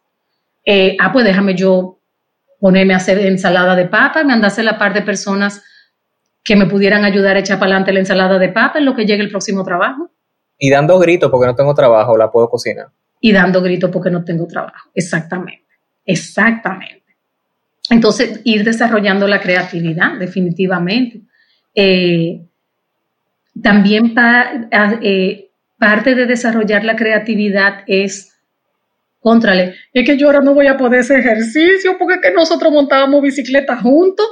Eh, 0.65 0.97
ah, 1.01 1.13
pues 1.13 1.25
déjame 1.25 1.55
yo 1.55 1.99
ponerme 2.61 2.95
a 2.95 2.99
hacer 2.99 3.19
ensalada 3.19 3.75
de 3.75 3.87
papa, 3.87 4.23
mandarse 4.23 4.63
la 4.63 4.79
par 4.79 4.95
de 4.95 5.03
personas 5.03 5.63
que 6.43 6.57
me 6.57 6.67
pudieran 6.67 7.05
ayudar 7.05 7.37
a 7.37 7.41
echar 7.41 7.59
para 7.59 7.73
adelante 7.73 7.93
la 7.93 8.01
ensalada 8.01 8.39
de 8.39 8.49
papa 8.49 8.79
en 8.79 8.85
lo 8.85 8.95
que 8.95 9.05
llegue 9.05 9.23
el 9.23 9.31
próximo 9.31 9.65
trabajo. 9.65 10.11
Y 10.59 10.71
dando 10.71 10.99
gritos 10.99 11.31
porque 11.31 11.47
no 11.47 11.55
tengo 11.55 11.75
trabajo, 11.75 12.17
la 12.17 12.31
puedo 12.31 12.49
cocinar. 12.49 12.89
Y 13.21 13.33
dando 13.33 13.63
gritos 13.63 13.91
porque 13.91 14.11
no 14.11 14.25
tengo 14.25 14.47
trabajo. 14.47 14.91
Exactamente. 14.95 15.65
Exactamente. 16.05 17.05
Entonces, 17.91 18.41
ir 18.45 18.65
desarrollando 18.65 19.27
la 19.27 19.41
creatividad, 19.41 20.19
definitivamente. 20.19 21.23
Eh, 21.75 22.47
también 23.63 24.15
eh, 25.03 25.51
parte 25.79 26.15
de 26.15 26.27
desarrollar 26.27 26.85
la 26.85 26.97
creatividad 26.97 27.85
es, 27.87 28.33
contrale, 29.21 29.75
es 29.93 30.07
que 30.07 30.17
yo 30.17 30.27
ahora 30.27 30.41
no 30.41 30.55
voy 30.55 30.67
a 30.67 30.77
poder 30.77 31.01
hacer 31.01 31.21
ejercicio 31.21 31.97
porque 31.99 32.15
es 32.15 32.21
que 32.23 32.33
nosotros 32.33 32.73
montábamos 32.73 33.23
bicicleta 33.23 33.77
juntos. 33.77 34.27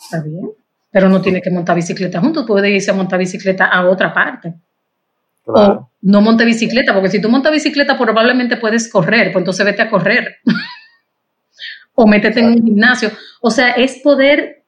Está 0.00 0.22
bien, 0.22 0.50
pero 0.90 1.08
no 1.08 1.20
tiene 1.20 1.40
que 1.40 1.50
montar 1.50 1.76
bicicleta 1.76 2.20
juntos, 2.20 2.46
puede 2.46 2.70
irse 2.70 2.90
a 2.90 2.94
montar 2.94 3.18
bicicleta 3.18 3.66
a 3.66 3.88
otra 3.88 4.12
parte. 4.12 4.54
O 5.44 5.88
no 6.02 6.20
monte 6.20 6.44
bicicleta, 6.44 6.92
porque 6.92 7.08
si 7.08 7.20
tú 7.20 7.28
montas 7.28 7.52
bicicleta 7.52 7.96
probablemente 7.96 8.56
puedes 8.56 8.90
correr, 8.90 9.32
pues 9.32 9.42
entonces 9.42 9.64
vete 9.64 9.82
a 9.82 9.90
correr. 9.90 10.36
o 11.94 12.06
métete 12.06 12.40
en 12.40 12.46
un 12.46 12.62
gimnasio. 12.62 13.10
O 13.40 13.50
sea, 13.50 13.70
es 13.70 13.98
poder, 13.98 14.62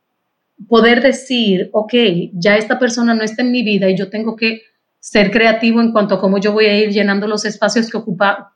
poder 0.69 1.03
decir, 1.03 1.69
ok, 1.73 1.93
ya 2.33 2.57
esta 2.57 2.79
persona 2.79 3.15
no 3.15 3.23
está 3.23 3.43
en 3.43 3.53
mi 3.53 3.63
vida 3.63 3.89
y 3.89 3.97
yo 3.97 4.11
tengo 4.11 4.35
que 4.35 4.63
ser 4.99 5.31
creativo 5.31 5.81
en 5.81 5.93
cuanto 5.93 6.17
a 6.17 6.21
cómo 6.21 6.39
yo 6.39 6.53
voy 6.53 6.67
a 6.67 6.77
ir 6.77 6.91
llenando 6.91 7.27
los 7.27 7.45
espacios 7.45 7.91
que 7.91 7.97
ocupa, 7.99 8.53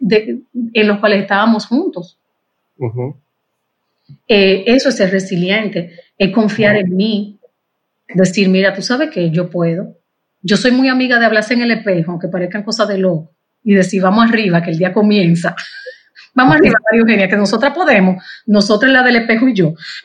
en 0.00 0.88
los 0.88 0.98
cuales 0.98 1.22
estábamos 1.22 1.66
juntos. 1.66 2.18
Eh, 4.26 4.64
eso 4.66 4.88
es 4.88 4.96
ser 4.96 5.10
resiliente, 5.10 5.92
es 6.18 6.32
confiar 6.32 6.76
en 6.76 6.94
mí, 6.94 7.40
decir, 8.14 8.48
mira, 8.48 8.74
tú 8.74 8.82
sabes 8.82 9.10
que 9.10 9.30
yo 9.30 9.50
puedo. 9.50 9.96
Yo 10.42 10.56
soy 10.56 10.72
muy 10.72 10.88
amiga 10.88 11.18
de 11.18 11.26
hablarse 11.26 11.54
en 11.54 11.62
el 11.62 11.70
espejo, 11.70 12.12
aunque 12.12 12.28
parezcan 12.28 12.62
cosas 12.62 12.88
de 12.88 12.98
loco, 12.98 13.32
y 13.62 13.74
decir, 13.74 14.02
vamos 14.02 14.28
arriba, 14.28 14.62
que 14.62 14.70
el 14.70 14.78
día 14.78 14.92
comienza. 14.92 15.54
Vamos 16.36 16.56
arriba, 16.56 16.74
María 16.84 17.00
Eugenia, 17.00 17.28
que 17.28 17.36
nosotras 17.36 17.72
podemos, 17.72 18.20
nosotras 18.46 18.90
la 18.90 19.04
del 19.04 19.14
espejo 19.14 19.46
y 19.46 19.54
yo. 19.54 19.74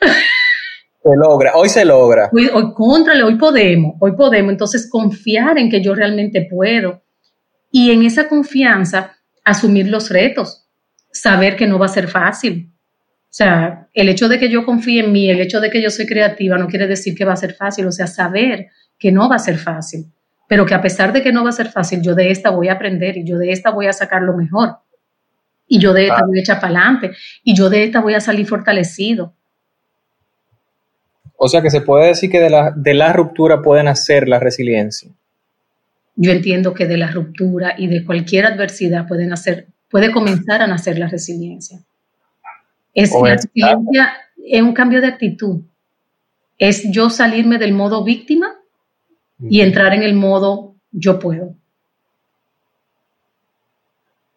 Se 1.02 1.08
logra, 1.16 1.52
hoy 1.54 1.70
se 1.70 1.82
logra. 1.84 2.28
Hoy, 2.30 2.50
hoy 2.52 2.74
contrale, 2.74 3.22
hoy 3.22 3.36
podemos, 3.36 3.94
hoy 4.00 4.12
podemos. 4.12 4.52
Entonces, 4.52 4.86
confiar 4.90 5.56
en 5.58 5.70
que 5.70 5.82
yo 5.82 5.94
realmente 5.94 6.46
puedo. 6.50 7.00
Y 7.72 7.90
en 7.90 8.02
esa 8.02 8.28
confianza, 8.28 9.16
asumir 9.42 9.88
los 9.88 10.10
retos, 10.10 10.68
saber 11.10 11.56
que 11.56 11.66
no 11.66 11.78
va 11.78 11.86
a 11.86 11.88
ser 11.88 12.06
fácil. 12.06 12.70
O 13.30 13.32
sea, 13.32 13.86
el 13.94 14.08
hecho 14.08 14.28
de 14.28 14.40
que 14.40 14.48
yo 14.48 14.66
confíe 14.66 15.04
en 15.04 15.12
mí, 15.12 15.30
el 15.30 15.40
hecho 15.40 15.60
de 15.60 15.70
que 15.70 15.80
yo 15.80 15.88
soy 15.88 16.04
creativa, 16.04 16.58
no 16.58 16.66
quiere 16.66 16.88
decir 16.88 17.14
que 17.14 17.24
va 17.24 17.34
a 17.34 17.36
ser 17.36 17.54
fácil. 17.54 17.86
O 17.86 17.92
sea, 17.92 18.08
saber 18.08 18.70
que 18.98 19.12
no 19.12 19.28
va 19.28 19.36
a 19.36 19.38
ser 19.38 19.56
fácil, 19.56 20.06
pero 20.48 20.66
que 20.66 20.74
a 20.74 20.82
pesar 20.82 21.12
de 21.12 21.22
que 21.22 21.30
no 21.30 21.44
va 21.44 21.50
a 21.50 21.52
ser 21.52 21.68
fácil, 21.68 22.02
yo 22.02 22.16
de 22.16 22.32
esta 22.32 22.50
voy 22.50 22.66
a 22.66 22.72
aprender 22.72 23.16
y 23.16 23.24
yo 23.24 23.38
de 23.38 23.52
esta 23.52 23.70
voy 23.70 23.86
a 23.86 23.92
sacar 23.92 24.22
lo 24.22 24.36
mejor 24.36 24.78
y 25.68 25.78
yo 25.78 25.92
de 25.92 26.08
esta 26.08 26.26
voy 26.26 26.38
a 26.38 26.40
echar 26.40 26.60
para 26.60 26.76
adelante 26.76 27.12
y 27.44 27.54
yo 27.54 27.70
de 27.70 27.84
esta 27.84 28.00
voy 28.00 28.14
a 28.14 28.20
salir 28.20 28.46
fortalecido. 28.46 29.32
O 31.36 31.46
sea 31.46 31.62
que 31.62 31.70
se 31.70 31.82
puede 31.82 32.08
decir 32.08 32.30
que 32.30 32.40
de 32.40 32.50
la, 32.50 32.72
de 32.74 32.94
la 32.94 33.12
ruptura 33.12 33.62
puede 33.62 33.84
nacer 33.84 34.28
la 34.28 34.40
resiliencia. 34.40 35.12
Yo 36.16 36.32
entiendo 36.32 36.74
que 36.74 36.86
de 36.86 36.96
la 36.96 37.12
ruptura 37.12 37.76
y 37.78 37.86
de 37.86 38.04
cualquier 38.04 38.44
adversidad 38.44 39.06
puede 39.06 39.26
nacer, 39.26 39.68
puede 39.88 40.10
comenzar 40.10 40.62
a 40.62 40.66
nacer 40.66 40.98
la 40.98 41.06
resiliencia. 41.06 41.78
Es 42.94 43.12
la 43.12 43.36
resiliencia, 43.36 44.12
es 44.36 44.62
un 44.62 44.72
cambio 44.72 45.00
de 45.00 45.08
actitud. 45.08 45.62
Es 46.58 46.90
yo 46.90 47.10
salirme 47.10 47.58
del 47.58 47.72
modo 47.72 48.04
víctima 48.04 48.54
y 49.38 49.60
entrar 49.60 49.94
en 49.94 50.02
el 50.02 50.14
modo 50.14 50.76
yo 50.90 51.18
puedo. 51.18 51.56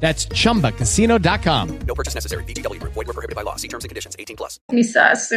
That's 0.00 0.26
chumbacasino.com. 0.28 1.78
No 1.86 1.94
purchase 1.94 2.14
necessary. 2.14 2.44
BGW. 2.44 2.80
Void 2.82 3.06
were 3.06 3.12
prohibited 3.12 3.36
by 3.36 3.42
law. 3.42 3.56
See 3.56 3.68
terms 3.68 3.84
and 3.84 3.90
conditions. 3.90 4.16
18 4.18 4.36
plus. 4.36 4.58
Quizás. 4.70 5.30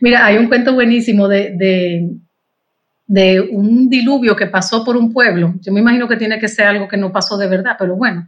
Mira, 0.00 0.24
hay 0.24 0.38
un 0.38 0.48
cuento 0.48 0.72
buenísimo 0.72 1.28
de, 1.28 1.54
de, 1.56 2.08
de, 3.06 3.40
un 3.40 3.90
diluvio 3.90 4.34
que 4.34 4.46
pasó 4.46 4.84
por 4.84 4.96
un 4.96 5.12
pueblo. 5.12 5.54
Yo 5.60 5.72
me 5.72 5.80
imagino 5.80 6.08
que 6.08 6.16
tiene 6.16 6.38
que 6.38 6.48
ser 6.48 6.66
algo 6.66 6.88
que 6.88 6.96
no 6.96 7.12
pasó 7.12 7.36
de 7.36 7.46
verdad, 7.46 7.76
pero 7.78 7.94
bueno. 7.96 8.26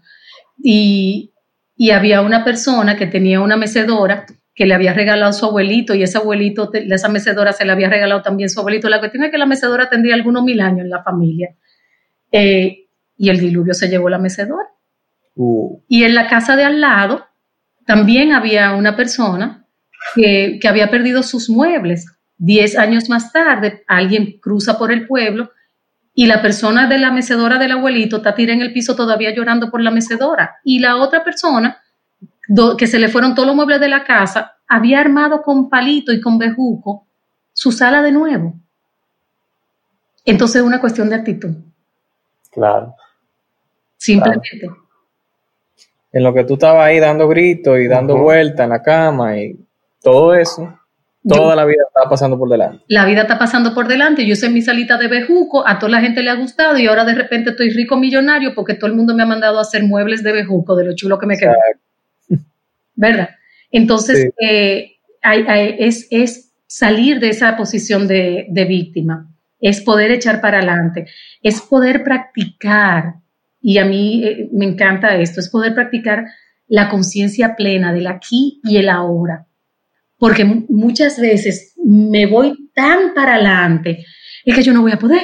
Y, 0.62 1.32
y 1.74 1.90
había 1.90 2.20
una 2.20 2.44
persona 2.44 2.96
que 2.96 3.06
tenía 3.06 3.40
una 3.40 3.56
mecedora 3.56 4.26
que 4.54 4.66
le 4.66 4.74
había 4.74 4.92
regalado 4.92 5.30
a 5.30 5.32
su 5.32 5.46
abuelito 5.46 5.94
y 5.94 6.02
ese 6.02 6.18
abuelito, 6.18 6.70
esa 6.74 7.08
mecedora 7.08 7.54
se 7.54 7.64
le 7.64 7.72
había 7.72 7.88
regalado 7.88 8.20
también 8.20 8.46
a 8.46 8.50
su 8.50 8.60
abuelito. 8.60 8.90
La 8.90 8.98
cuestión 8.98 9.24
es 9.24 9.30
que 9.30 9.38
la 9.38 9.46
mecedora 9.46 9.88
tendría 9.88 10.14
algunos 10.14 10.44
mil 10.44 10.60
años 10.60 10.80
en 10.80 10.90
la 10.90 11.02
familia. 11.02 11.56
Eh, 12.30 12.81
y 13.22 13.30
el 13.30 13.38
diluvio 13.38 13.72
se 13.72 13.88
llevó 13.88 14.08
la 14.08 14.18
mecedora. 14.18 14.68
Uh. 15.36 15.78
Y 15.86 16.02
en 16.02 16.16
la 16.16 16.26
casa 16.26 16.56
de 16.56 16.64
al 16.64 16.80
lado 16.80 17.24
también 17.86 18.32
había 18.32 18.72
una 18.72 18.96
persona 18.96 19.64
que, 20.16 20.58
que 20.60 20.66
había 20.66 20.90
perdido 20.90 21.22
sus 21.22 21.48
muebles. 21.48 22.04
Diez 22.36 22.76
años 22.76 23.08
más 23.08 23.32
tarde, 23.32 23.84
alguien 23.86 24.40
cruza 24.40 24.76
por 24.76 24.90
el 24.90 25.06
pueblo 25.06 25.52
y 26.14 26.26
la 26.26 26.42
persona 26.42 26.88
de 26.88 26.98
la 26.98 27.12
mecedora 27.12 27.58
del 27.58 27.70
abuelito 27.70 28.16
está 28.16 28.34
tirada 28.34 28.56
en 28.56 28.62
el 28.62 28.72
piso 28.72 28.96
todavía 28.96 29.32
llorando 29.32 29.70
por 29.70 29.80
la 29.80 29.92
mecedora. 29.92 30.56
Y 30.64 30.80
la 30.80 30.96
otra 30.96 31.22
persona, 31.22 31.80
do, 32.48 32.76
que 32.76 32.88
se 32.88 32.98
le 32.98 33.08
fueron 33.08 33.36
todos 33.36 33.46
los 33.46 33.54
muebles 33.54 33.78
de 33.78 33.88
la 33.88 34.02
casa, 34.02 34.56
había 34.66 34.98
armado 34.98 35.42
con 35.42 35.70
palito 35.70 36.12
y 36.12 36.20
con 36.20 36.38
bejuco 36.38 37.06
su 37.52 37.70
sala 37.70 38.02
de 38.02 38.10
nuevo. 38.10 38.54
Entonces 40.24 40.56
es 40.56 40.66
una 40.66 40.80
cuestión 40.80 41.08
de 41.08 41.14
actitud. 41.14 41.54
Claro. 42.50 42.96
Simplemente. 44.02 44.68
En 46.12 46.24
lo 46.24 46.34
que 46.34 46.42
tú 46.42 46.54
estabas 46.54 46.86
ahí 46.86 46.98
dando 46.98 47.28
gritos 47.28 47.78
y 47.78 47.86
dando 47.86 48.14
uh 48.14 48.18
-huh. 48.18 48.22
vueltas 48.22 48.64
en 48.64 48.70
la 48.70 48.82
cama 48.82 49.38
y 49.38 49.56
todo 50.02 50.34
eso, 50.34 50.76
toda 51.26 51.50
yo, 51.50 51.54
la 51.54 51.64
vida 51.64 51.84
está 51.86 52.10
pasando 52.10 52.36
por 52.36 52.48
delante. 52.48 52.84
La 52.88 53.06
vida 53.06 53.22
está 53.22 53.38
pasando 53.38 53.72
por 53.72 53.86
delante. 53.86 54.26
Yo 54.26 54.34
soy 54.34 54.50
mi 54.50 54.60
salita 54.60 54.98
de 54.98 55.06
bejuco, 55.06 55.64
a 55.64 55.78
toda 55.78 55.92
la 55.92 56.00
gente 56.00 56.20
le 56.20 56.30
ha 56.30 56.34
gustado 56.34 56.76
y 56.78 56.86
ahora 56.88 57.04
de 57.04 57.14
repente 57.14 57.50
estoy 57.50 57.70
rico 57.70 57.96
millonario 57.96 58.56
porque 58.56 58.74
todo 58.74 58.88
el 58.88 58.96
mundo 58.96 59.14
me 59.14 59.22
ha 59.22 59.26
mandado 59.26 59.58
a 59.58 59.62
hacer 59.62 59.84
muebles 59.84 60.24
de 60.24 60.32
bejuco, 60.32 60.74
de 60.74 60.84
lo 60.84 60.96
chulo 60.96 61.16
que 61.20 61.26
me 61.26 61.38
quedó. 61.38 61.54
¿Verdad? 62.96 63.30
Entonces, 63.70 64.32
sí. 64.36 64.44
eh, 64.44 64.96
hay, 65.22 65.44
hay, 65.46 65.76
es, 65.78 66.08
es, 66.10 66.52
salir 66.66 67.20
de 67.20 67.28
esa 67.28 67.56
posición 67.56 68.08
de, 68.08 68.46
de 68.48 68.64
víctima, 68.64 69.28
es 69.60 69.80
poder 69.80 70.10
echar 70.10 70.40
para 70.40 70.58
adelante, 70.58 71.06
es 71.42 71.60
poder 71.60 72.02
practicar 72.02 73.21
y 73.62 73.78
a 73.78 73.84
mí 73.84 74.24
eh, 74.24 74.48
me 74.52 74.66
encanta 74.66 75.16
esto, 75.16 75.40
es 75.40 75.48
poder 75.48 75.74
practicar 75.74 76.26
la 76.66 76.88
conciencia 76.90 77.54
plena 77.56 77.92
del 77.92 78.08
aquí 78.08 78.60
y 78.64 78.76
el 78.76 78.88
ahora. 78.88 79.46
Porque 80.18 80.44
muchas 80.44 81.20
veces 81.20 81.74
me 81.84 82.26
voy 82.26 82.70
tan 82.74 83.14
para 83.14 83.34
adelante, 83.34 84.04
es 84.44 84.54
que 84.54 84.62
yo 84.62 84.72
no 84.72 84.82
voy 84.82 84.92
a 84.92 84.98
poder, 84.98 85.22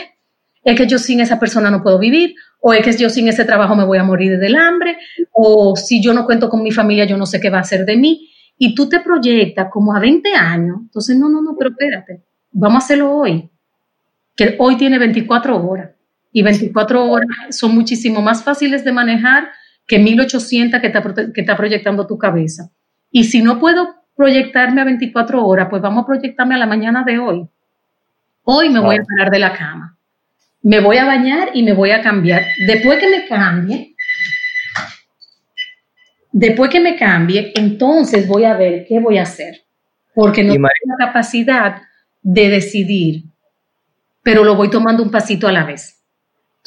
es 0.62 0.76
que 0.76 0.86
yo 0.86 0.99
sin 0.99 1.20
esa 1.20 1.39
persona 1.39 1.70
no 1.70 1.82
puedo 1.82 1.99
vivir, 1.99 2.34
o 2.61 2.72
es 2.72 2.82
que 2.82 2.93
yo 2.97 3.09
sin 3.09 3.28
ese 3.28 3.45
trabajo 3.45 3.76
me 3.76 3.84
voy 3.84 3.99
a 3.99 4.05
morir 4.05 4.39
del 4.39 4.57
hambre, 4.57 4.99
o 5.32 5.76
si 5.76 6.03
yo 6.03 6.12
no 6.12 6.24
cuento 6.26 6.49
con 6.49 6.62
mi 6.62 6.70
familia, 6.70 7.05
yo 7.05 7.16
no 7.16 7.26
sé 7.26 7.41
qué 7.41 7.51
va 7.51 7.59
a 7.59 7.62
hacer 7.62 7.84
de 7.84 7.97
mí. 7.97 8.30
Y 8.61 8.74
tú 8.74 8.89
te 8.89 8.99
proyectas 8.99 9.68
como 9.70 9.95
a 9.95 10.01
20 10.01 10.34
años, 10.34 10.78
entonces 10.82 11.16
no, 11.16 11.28
no, 11.28 11.41
no, 11.41 11.55
pero 11.57 11.70
espérate, 11.70 12.24
vamos 12.51 12.82
a 12.82 12.84
hacerlo 12.84 13.12
hoy, 13.14 13.49
que 14.34 14.57
hoy 14.59 14.76
tiene 14.76 14.99
24 14.99 15.64
horas 15.64 15.91
y 16.39 16.43
24 16.43 17.05
horas 17.05 17.28
son 17.51 17.74
muchísimo 17.74 18.22
más 18.22 18.45
fáciles 18.45 18.84
de 18.84 18.93
manejar 18.93 19.51
que 19.89 19.99
1800 19.99 20.80
que 20.80 20.86
está, 20.86 21.03
que 21.34 21.41
está 21.41 21.57
proyectando 21.57 22.07
tu 22.07 22.16
cabeza. 22.16 22.70
Y 23.11 23.24
si 23.24 23.43
no 23.43 23.59
puedo 23.59 23.97
proyectarme 24.14 24.80
a 24.80 24.84
24 24.84 25.45
horas, 25.45 25.66
pues 25.68 25.82
vamos 25.82 26.05
a 26.05 26.07
proyectarme 26.07 26.55
a 26.55 26.59
la 26.59 26.66
mañana 26.66 27.03
de 27.03 27.18
hoy. 27.18 27.49
Hoy 28.45 28.70
me 28.70 28.78
voy 28.78 28.97
a 28.97 29.03
parar 29.03 29.32
de 29.32 29.39
la 29.41 29.53
cama. 29.53 29.99
Me 30.62 30.78
voy 30.78 30.99
a 30.99 31.07
bañar 31.07 31.51
y 31.55 31.64
me 31.64 31.72
voy 31.72 31.91
a 31.91 32.03
cambiar. 32.03 32.45
Después 32.68 33.01
que 33.01 33.11
me 33.11 33.26
cambie, 33.26 33.97
después 36.30 36.70
que 36.70 36.78
me 36.78 36.95
cambie, 36.95 37.53
entonces 37.57 38.28
voy 38.28 38.45
a 38.45 38.55
ver 38.55 38.86
qué 38.89 39.01
voy 39.01 39.18
a 39.18 39.22
hacer. 39.22 39.62
Porque 40.14 40.45
no 40.45 40.53
tengo 40.53 40.68
la 40.84 41.07
capacidad 41.07 41.82
de 42.22 42.49
decidir, 42.49 43.24
pero 44.22 44.45
lo 44.45 44.55
voy 44.55 44.70
tomando 44.70 45.03
un 45.03 45.11
pasito 45.11 45.49
a 45.49 45.53
la 45.53 45.64
vez 45.64 45.97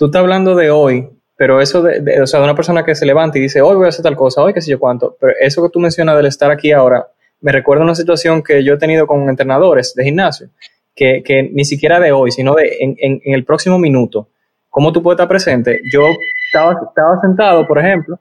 tú 0.02 0.08
estás 0.08 0.22
hablando 0.22 0.56
de 0.56 0.72
hoy, 0.72 1.08
pero 1.38 1.62
eso 1.62 1.84
de, 1.84 2.20
o 2.24 2.26
sea, 2.26 2.40
de 2.40 2.46
una 2.46 2.56
persona 2.56 2.84
que 2.84 2.96
se 2.96 3.06
levanta 3.06 3.38
y 3.38 3.42
dice, 3.42 3.62
hoy 3.62 3.76
voy 3.76 3.86
a 3.86 3.90
hacer 3.90 4.02
tal 4.02 4.16
cosa, 4.16 4.42
hoy 4.42 4.52
qué 4.52 4.60
sé 4.60 4.72
yo 4.72 4.80
cuánto, 4.80 5.16
pero 5.22 5.34
eso 5.40 5.62
que 5.62 5.70
tú 5.70 5.80
mencionas 5.80 6.18
del 6.18 6.26
estar 6.26 6.50
aquí 6.50 6.72
ahora, 6.72 7.06
me 7.40 7.52
recuerda 7.52 7.84
una 7.84 7.94
situación 7.94 8.42
que 8.42 8.64
yo 8.64 8.74
he 8.74 8.78
tenido 8.80 9.06
con 9.06 9.30
entrenadores 9.30 9.94
de 9.94 10.04
gimnasio, 10.04 10.50
que, 10.96 11.52
ni 11.54 11.66
siquiera 11.66 12.00
de 12.00 12.12
hoy, 12.12 12.32
sino 12.32 12.56
de 12.56 12.78
en, 12.80 13.22
el 13.24 13.46
próximo 13.46 13.78
minuto, 13.78 14.30
cómo 14.72 14.92
tú 14.92 15.04
puedes 15.04 15.18
estar 15.18 15.28
presente. 15.28 15.82
Yo 15.94 16.02
estaba, 16.48 16.74
estaba 16.74 17.22
sentado, 17.22 17.68
por 17.68 17.78
ejemplo, 17.78 18.20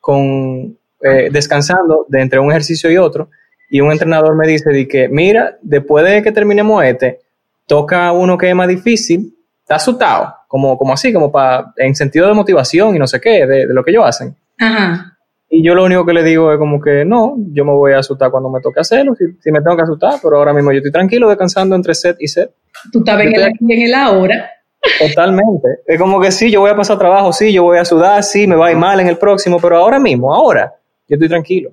con, 0.00 0.78
eh, 1.02 1.28
descansando 1.30 2.06
de 2.08 2.22
entre 2.22 2.38
un 2.38 2.50
ejercicio 2.50 2.90
y 2.90 2.96
otro, 2.96 3.28
y 3.68 3.82
un 3.82 3.92
entrenador 3.92 4.34
me 4.34 4.46
dice 4.46 4.70
de 4.70 4.88
que, 4.88 5.08
mira, 5.10 5.58
después 5.60 6.06
de 6.06 6.22
que 6.22 6.32
terminemos 6.32 6.82
este, 6.84 7.18
toca 7.66 8.12
uno 8.12 8.38
que 8.38 8.48
es 8.48 8.54
más 8.54 8.68
difícil, 8.68 9.34
está 9.60 9.74
asustado, 9.74 10.37
como, 10.48 10.76
como 10.76 10.94
así, 10.94 11.12
como 11.12 11.30
para, 11.30 11.72
en 11.76 11.94
sentido 11.94 12.26
de 12.26 12.34
motivación 12.34 12.96
y 12.96 12.98
no 12.98 13.06
sé 13.06 13.20
qué, 13.20 13.46
de, 13.46 13.66
de, 13.66 13.74
lo 13.74 13.84
que 13.84 13.92
ellos 13.92 14.04
hacen. 14.06 14.34
Ajá. 14.58 15.14
Y 15.50 15.62
yo 15.62 15.74
lo 15.74 15.84
único 15.84 16.04
que 16.04 16.12
le 16.12 16.22
digo 16.22 16.52
es 16.52 16.58
como 16.58 16.80
que 16.80 17.04
no, 17.04 17.36
yo 17.52 17.64
me 17.64 17.72
voy 17.72 17.92
a 17.92 17.98
asustar 17.98 18.30
cuando 18.30 18.50
me 18.50 18.60
toque 18.60 18.80
hacerlo, 18.80 19.14
si, 19.14 19.24
si 19.40 19.52
me 19.52 19.60
tengo 19.60 19.76
que 19.76 19.82
asustar, 19.82 20.14
pero 20.22 20.36
ahora 20.36 20.52
mismo 20.52 20.72
yo 20.72 20.78
estoy 20.78 20.92
tranquilo 20.92 21.28
descansando 21.28 21.76
entre 21.76 21.94
set 21.94 22.16
y 22.18 22.26
set. 22.26 22.50
Tú 22.92 22.98
estás 22.98 23.20
en 23.20 23.34
en 23.34 23.82
el 23.82 23.94
ahora. 23.94 24.50
Totalmente. 24.98 25.68
Es 25.86 25.98
como 25.98 26.20
que 26.20 26.30
sí, 26.30 26.50
yo 26.50 26.60
voy 26.60 26.70
a 26.70 26.76
pasar 26.76 26.98
trabajo, 26.98 27.32
sí, 27.32 27.52
yo 27.52 27.62
voy 27.62 27.78
a 27.78 27.84
sudar, 27.84 28.22
sí, 28.22 28.46
me 28.46 28.56
va 28.56 28.68
a 28.68 28.70
ir 28.70 28.76
mal 28.76 29.00
en 29.00 29.08
el 29.08 29.18
próximo, 29.18 29.58
pero 29.60 29.76
ahora 29.76 29.98
mismo, 29.98 30.34
ahora, 30.34 30.72
yo 31.08 31.14
estoy 31.14 31.28
tranquilo, 31.28 31.70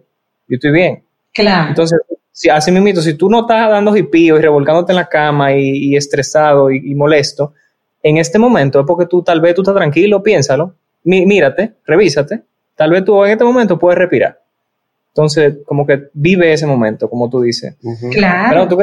yo 0.47 0.55
estoy 0.55 0.71
bien. 0.71 1.03
Claro. 1.33 1.69
Entonces, 1.69 1.99
si, 2.31 2.49
así 2.49 2.71
mismo, 2.71 3.01
si 3.01 3.13
tú 3.13 3.29
no 3.29 3.41
estás 3.41 3.69
dando 3.69 3.95
hipío 3.95 4.37
y 4.37 4.41
revolcándote 4.41 4.93
en 4.93 4.97
la 4.97 5.07
cama 5.07 5.53
y, 5.53 5.91
y 5.91 5.95
estresado 5.95 6.71
y, 6.71 6.91
y 6.91 6.95
molesto, 6.95 7.53
en 8.07 8.17
este 8.17 8.37
momento 8.37 8.79
es 8.79 8.85
porque 8.85 9.07
tú 9.07 9.23
tal 9.23 9.41
vez 9.41 9.55
tú 9.55 9.63
estás 9.63 9.73
tranquilo, 9.73 10.21
piénsalo, 10.21 10.75
mí, 11.05 11.25
mírate, 11.25 11.73
revísate, 11.87 12.43
tal 12.75 12.91
vez 12.91 13.03
tú 13.03 13.25
en 13.25 13.31
este 13.31 13.43
momento 13.43 13.79
puedes 13.79 13.97
respirar. 13.97 14.39
Entonces, 15.07 15.57
como 15.65 15.87
que 15.87 16.09
vive 16.13 16.53
ese 16.53 16.67
momento, 16.67 17.09
como 17.09 17.31
tú 17.31 17.41
dices. 17.41 17.75
Uh 17.81 17.93
-huh. 17.93 18.13
Claro. 18.13 18.49
Pero, 18.49 18.67
¿tú 18.67 18.77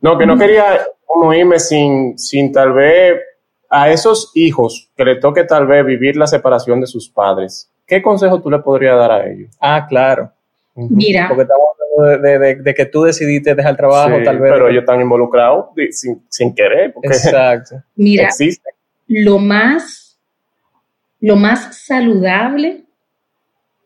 no, 0.00 0.16
que 0.16 0.26
no 0.26 0.38
quería 0.38 0.80
como 1.04 1.34
irme 1.34 1.58
sin, 1.58 2.16
sin 2.16 2.52
tal 2.52 2.72
vez 2.72 3.20
a 3.68 3.90
esos 3.90 4.30
hijos 4.36 4.90
que 4.96 5.04
le 5.04 5.16
toque 5.16 5.42
tal 5.42 5.66
vez 5.66 5.84
vivir 5.84 6.16
la 6.16 6.28
separación 6.28 6.80
de 6.80 6.86
sus 6.86 7.08
padres. 7.08 7.68
¿Qué 7.84 8.00
consejo 8.00 8.40
tú 8.40 8.48
le 8.48 8.60
podrías 8.60 8.96
dar 8.96 9.10
a 9.10 9.28
ellos? 9.28 9.50
Ah, 9.60 9.86
claro. 9.88 10.30
Uh 10.74 10.84
-huh. 10.84 10.88
Mira. 10.88 11.26
Porque 11.26 11.42
estamos 11.42 11.69
de, 12.02 12.38
de, 12.38 12.54
de, 12.56 12.74
que 12.74 12.86
tú 12.86 13.02
decidiste 13.02 13.54
dejar 13.54 13.72
el 13.72 13.76
trabajo, 13.76 14.18
sí, 14.18 14.24
tal 14.24 14.38
vez. 14.38 14.52
Pero 14.52 14.68
ellos 14.68 14.82
están 14.82 15.00
involucrados 15.00 15.66
sin, 15.90 16.22
sin 16.28 16.54
querer. 16.54 16.92
Porque 16.92 17.08
Exacto. 17.08 17.82
Mira, 17.96 18.24
existe. 18.24 18.70
lo 19.06 19.38
más, 19.38 20.18
lo 21.20 21.36
más 21.36 21.84
saludable 21.84 22.84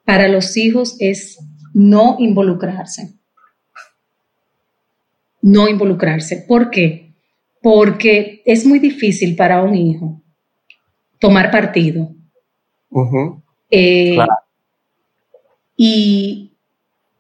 para 0.05 0.29
los 0.29 0.57
hijos 0.57 0.97
es 1.01 1.39
no 1.73 2.17
involucrarse. 2.19 3.15
No 5.43 5.69
involucrarse. 5.69 6.45
¿Por 6.49 6.71
qué? 6.71 7.13
Porque 7.63 8.43
es 8.45 8.65
muy 8.65 8.79
difícil 8.79 9.37
para 9.37 9.63
un 9.63 9.75
hijo 9.75 10.23
tomar 11.19 11.51
partido. 11.51 12.11
Uh 12.91 13.03
-huh. 13.03 13.43
eh, 13.71 14.15
claro. 14.15 14.33
Y 15.77 16.54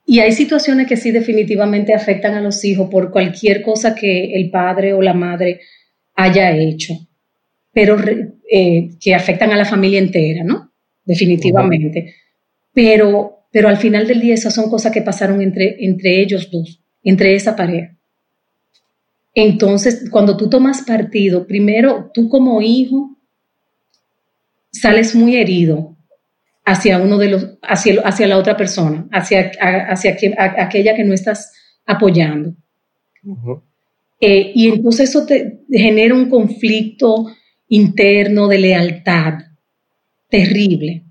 Y 0.06 0.20
hay 0.20 0.32
situaciones 0.32 0.86
que 0.86 0.96
sí 0.96 1.10
definitivamente 1.10 1.94
afectan 1.94 2.34
a 2.34 2.40
los 2.40 2.64
hijos 2.64 2.90
por 2.90 3.10
cualquier 3.10 3.62
cosa 3.62 3.94
que 3.94 4.34
el 4.34 4.50
padre 4.50 4.92
o 4.92 5.00
la 5.00 5.14
madre 5.14 5.60
haya 6.14 6.54
hecho, 6.56 6.94
pero 7.72 7.96
eh, 8.50 8.90
que 9.00 9.14
afectan 9.14 9.50
a 9.52 9.56
la 9.56 9.64
familia 9.64 9.98
entera, 9.98 10.44
¿no? 10.44 10.72
Definitivamente. 11.04 12.14
Pero, 12.72 13.46
pero 13.50 13.68
al 13.68 13.78
final 13.78 14.06
del 14.06 14.20
día 14.20 14.34
esas 14.34 14.54
son 14.54 14.68
cosas 14.68 14.92
que 14.92 15.02
pasaron 15.02 15.40
entre, 15.40 15.76
entre 15.84 16.20
ellos 16.20 16.50
dos, 16.50 16.80
entre 17.02 17.34
esa 17.34 17.56
pareja. 17.56 17.96
Entonces, 19.34 20.08
cuando 20.10 20.36
tú 20.36 20.48
tomas 20.48 20.82
partido, 20.82 21.46
primero 21.46 22.10
tú 22.12 22.28
como 22.28 22.60
hijo 22.62 23.16
sales 24.70 25.14
muy 25.14 25.36
herido 25.36 25.93
hacia 26.64 26.98
uno 26.98 27.18
de 27.18 27.28
los, 27.28 27.58
hacia, 27.62 28.00
hacia 28.02 28.26
la 28.26 28.38
otra 28.38 28.56
persona, 28.56 29.06
hacia, 29.12 29.52
hacia 29.60 30.16
aquella 30.58 30.94
que 30.94 31.04
no 31.04 31.12
estás 31.12 31.52
apoyando. 31.86 32.54
Eh, 34.20 34.52
y 34.54 34.68
entonces 34.68 35.10
eso 35.10 35.26
te 35.26 35.60
genera 35.70 36.14
un 36.14 36.30
conflicto 36.30 37.26
interno 37.68 38.48
de 38.48 38.58
lealtad 38.58 39.34
terrible. 40.28 41.04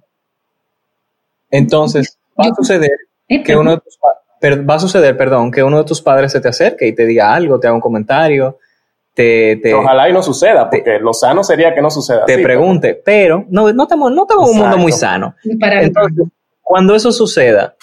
Entonces, 1.51 2.17
va 2.39 2.45
a 2.45 2.55
suceder 2.55 2.97
eh, 3.27 3.43
que 3.43 3.55
uno 3.55 3.71
de 3.71 3.77
tus 3.77 3.99
va 4.69 4.75
a 4.75 4.79
suceder, 4.79 5.15
perdón, 5.15 5.51
que 5.51 5.63
uno 5.63 5.77
de 5.77 5.85
tus 5.85 6.01
padres 6.01 6.31
se 6.31 6.41
te 6.41 6.49
acerque 6.49 6.87
y 6.87 6.93
te 6.93 7.05
diga 7.05 7.33
algo, 7.33 7.59
te 7.59 7.67
haga 7.67 7.75
un 7.75 7.81
comentario, 7.81 8.59
te, 9.13 9.57
te 9.61 9.73
ojalá 9.73 10.09
y 10.09 10.13
no 10.13 10.23
suceda, 10.23 10.69
porque 10.69 10.99
lo 10.99 11.13
sano 11.13 11.43
sería 11.43 11.73
que 11.75 11.81
no 11.81 11.89
suceda. 11.89 12.25
Te 12.25 12.33
así, 12.33 12.43
pregunte, 12.43 12.99
pero 13.05 13.45
no, 13.49 13.71
no 13.71 13.83
estamos, 13.83 14.11
no 14.11 14.23
estamos 14.23 14.49
en 14.49 14.55
un 14.55 14.61
mundo 14.61 14.77
muy 14.77 14.91
sano. 14.91 15.35
Para 15.59 15.83
Entonces, 15.83 16.27
cuando 16.61 16.95
eso 16.95 17.11
suceda, 17.11 17.75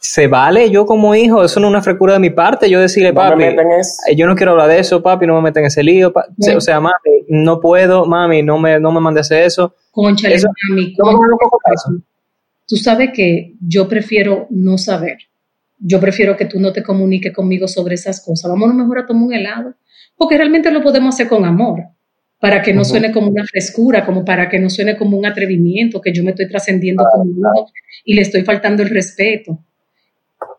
se 0.00 0.26
vale 0.26 0.70
yo 0.70 0.86
como 0.86 1.14
hijo, 1.14 1.42
eso 1.42 1.58
no 1.58 1.66
es 1.66 1.70
una 1.70 1.82
frecura 1.82 2.12
de 2.14 2.18
mi 2.20 2.30
parte, 2.30 2.68
yo 2.70 2.80
decirle, 2.80 3.12
No 3.12 3.36
me 3.36 3.52
papi, 3.52 3.70
eh, 4.08 4.14
yo 4.16 4.26
no 4.26 4.36
quiero 4.36 4.52
hablar 4.52 4.68
de 4.68 4.78
eso, 4.78 5.02
papi, 5.02 5.26
no 5.26 5.34
me 5.36 5.42
meten 5.42 5.62
en 5.64 5.66
ese 5.68 5.82
lío, 5.82 6.12
Sí. 6.38 6.52
o 6.52 6.60
sea, 6.60 6.78
mami, 6.80 6.94
no 7.28 7.60
puedo, 7.60 8.04
mami, 8.04 8.42
no 8.42 8.58
me, 8.58 8.78
no 8.78 8.92
me 8.92 9.00
mandes 9.00 9.26
hacer 9.26 9.44
eso. 9.44 9.74
Conchale, 9.90 10.34
Eso- 10.34 10.48
mami, 10.70 10.94
no. 10.98 11.06
Tú 12.66 12.76
sabes 12.76 13.10
que 13.14 13.54
yo 13.66 13.88
prefiero 13.88 14.46
no 14.50 14.76
saber. 14.76 15.16
Yo 15.78 16.00
prefiero 16.00 16.36
que 16.36 16.44
tú 16.44 16.60
no 16.60 16.72
te 16.72 16.82
comuniques 16.82 17.32
conmigo 17.32 17.66
sobre 17.66 17.94
esas 17.94 18.22
cosas. 18.22 18.50
Vámonos 18.50 18.76
mejor 18.76 18.98
a 18.98 19.06
tomar 19.06 19.22
un 19.22 19.32
helado. 19.32 19.74
Porque 20.18 20.36
realmente 20.36 20.70
lo 20.70 20.82
podemos 20.82 21.14
hacer 21.14 21.28
con 21.28 21.44
amor. 21.46 21.84
Para 22.40 22.60
que 22.62 22.72
no 22.72 22.84
suene 22.84 23.10
como 23.12 23.28
una 23.30 23.44
frescura, 23.44 24.04
como 24.04 24.24
para 24.24 24.48
que 24.48 24.58
no 24.60 24.68
suene 24.70 24.96
como 24.96 25.16
un 25.16 25.26
atrevimiento, 25.26 26.00
que 26.00 26.12
yo 26.12 26.22
me 26.22 26.30
estoy 26.30 26.48
trascendiendo 26.48 27.02
como 27.10 27.24
hijo 27.30 27.70
y 28.04 28.14
le 28.14 28.22
estoy 28.22 28.42
faltando 28.44 28.82
el 28.82 28.90
respeto. 28.90 29.64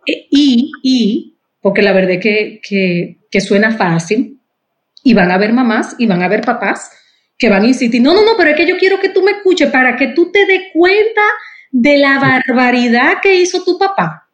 E- 0.05 0.27
Y, 0.31 0.71
y, 0.83 1.37
porque 1.61 1.81
la 1.81 1.93
verdad 1.93 2.11
es 2.11 2.19
que, 2.19 2.61
que, 2.67 3.19
que 3.31 3.41
suena 3.41 3.71
fácil, 3.71 4.39
y 5.03 5.13
van 5.13 5.31
a 5.31 5.35
haber 5.35 5.53
mamás 5.53 5.95
y 5.97 6.07
van 6.07 6.21
a 6.21 6.25
haber 6.25 6.41
papás 6.41 6.91
que 7.37 7.47
van 7.47 7.63
a 7.63 7.67
insistir, 7.67 8.01
no, 8.01 8.13
no, 8.13 8.25
no, 8.25 8.31
pero 8.37 8.49
es 8.49 8.57
que 8.57 8.67
yo 8.67 8.77
quiero 8.77 8.99
que 8.99 9.09
tú 9.09 9.21
me 9.23 9.31
escuches 9.31 9.71
para 9.71 9.95
que 9.95 10.07
tú 10.07 10.29
te 10.31 10.45
des 10.45 10.63
cuenta 10.73 11.21
de 11.71 11.97
la 11.97 12.19
barbaridad 12.19 13.13
que 13.23 13.39
hizo 13.39 13.63
tu 13.63 13.77
papá. 13.79 14.27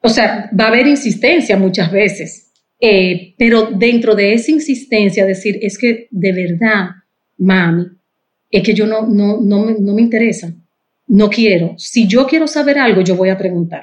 O 0.00 0.08
sea, 0.08 0.50
va 0.58 0.64
a 0.64 0.68
haber 0.68 0.88
insistencia 0.88 1.56
muchas 1.56 1.92
veces, 1.92 2.47
eh, 2.80 3.34
pero 3.36 3.70
dentro 3.72 4.14
de 4.14 4.34
esa 4.34 4.50
insistencia 4.50 5.26
decir, 5.26 5.58
es 5.62 5.78
que 5.78 6.08
de 6.10 6.32
verdad, 6.32 6.90
mami, 7.38 7.86
es 8.50 8.62
que 8.62 8.74
yo 8.74 8.86
no, 8.86 9.06
no, 9.06 9.40
no, 9.40 9.64
me, 9.64 9.76
no 9.78 9.94
me 9.94 10.02
interesa, 10.02 10.52
no 11.06 11.28
quiero. 11.28 11.74
Si 11.76 12.06
yo 12.06 12.26
quiero 12.26 12.46
saber 12.46 12.78
algo, 12.78 13.00
yo 13.00 13.16
voy 13.16 13.28
a 13.28 13.38
preguntar. 13.38 13.82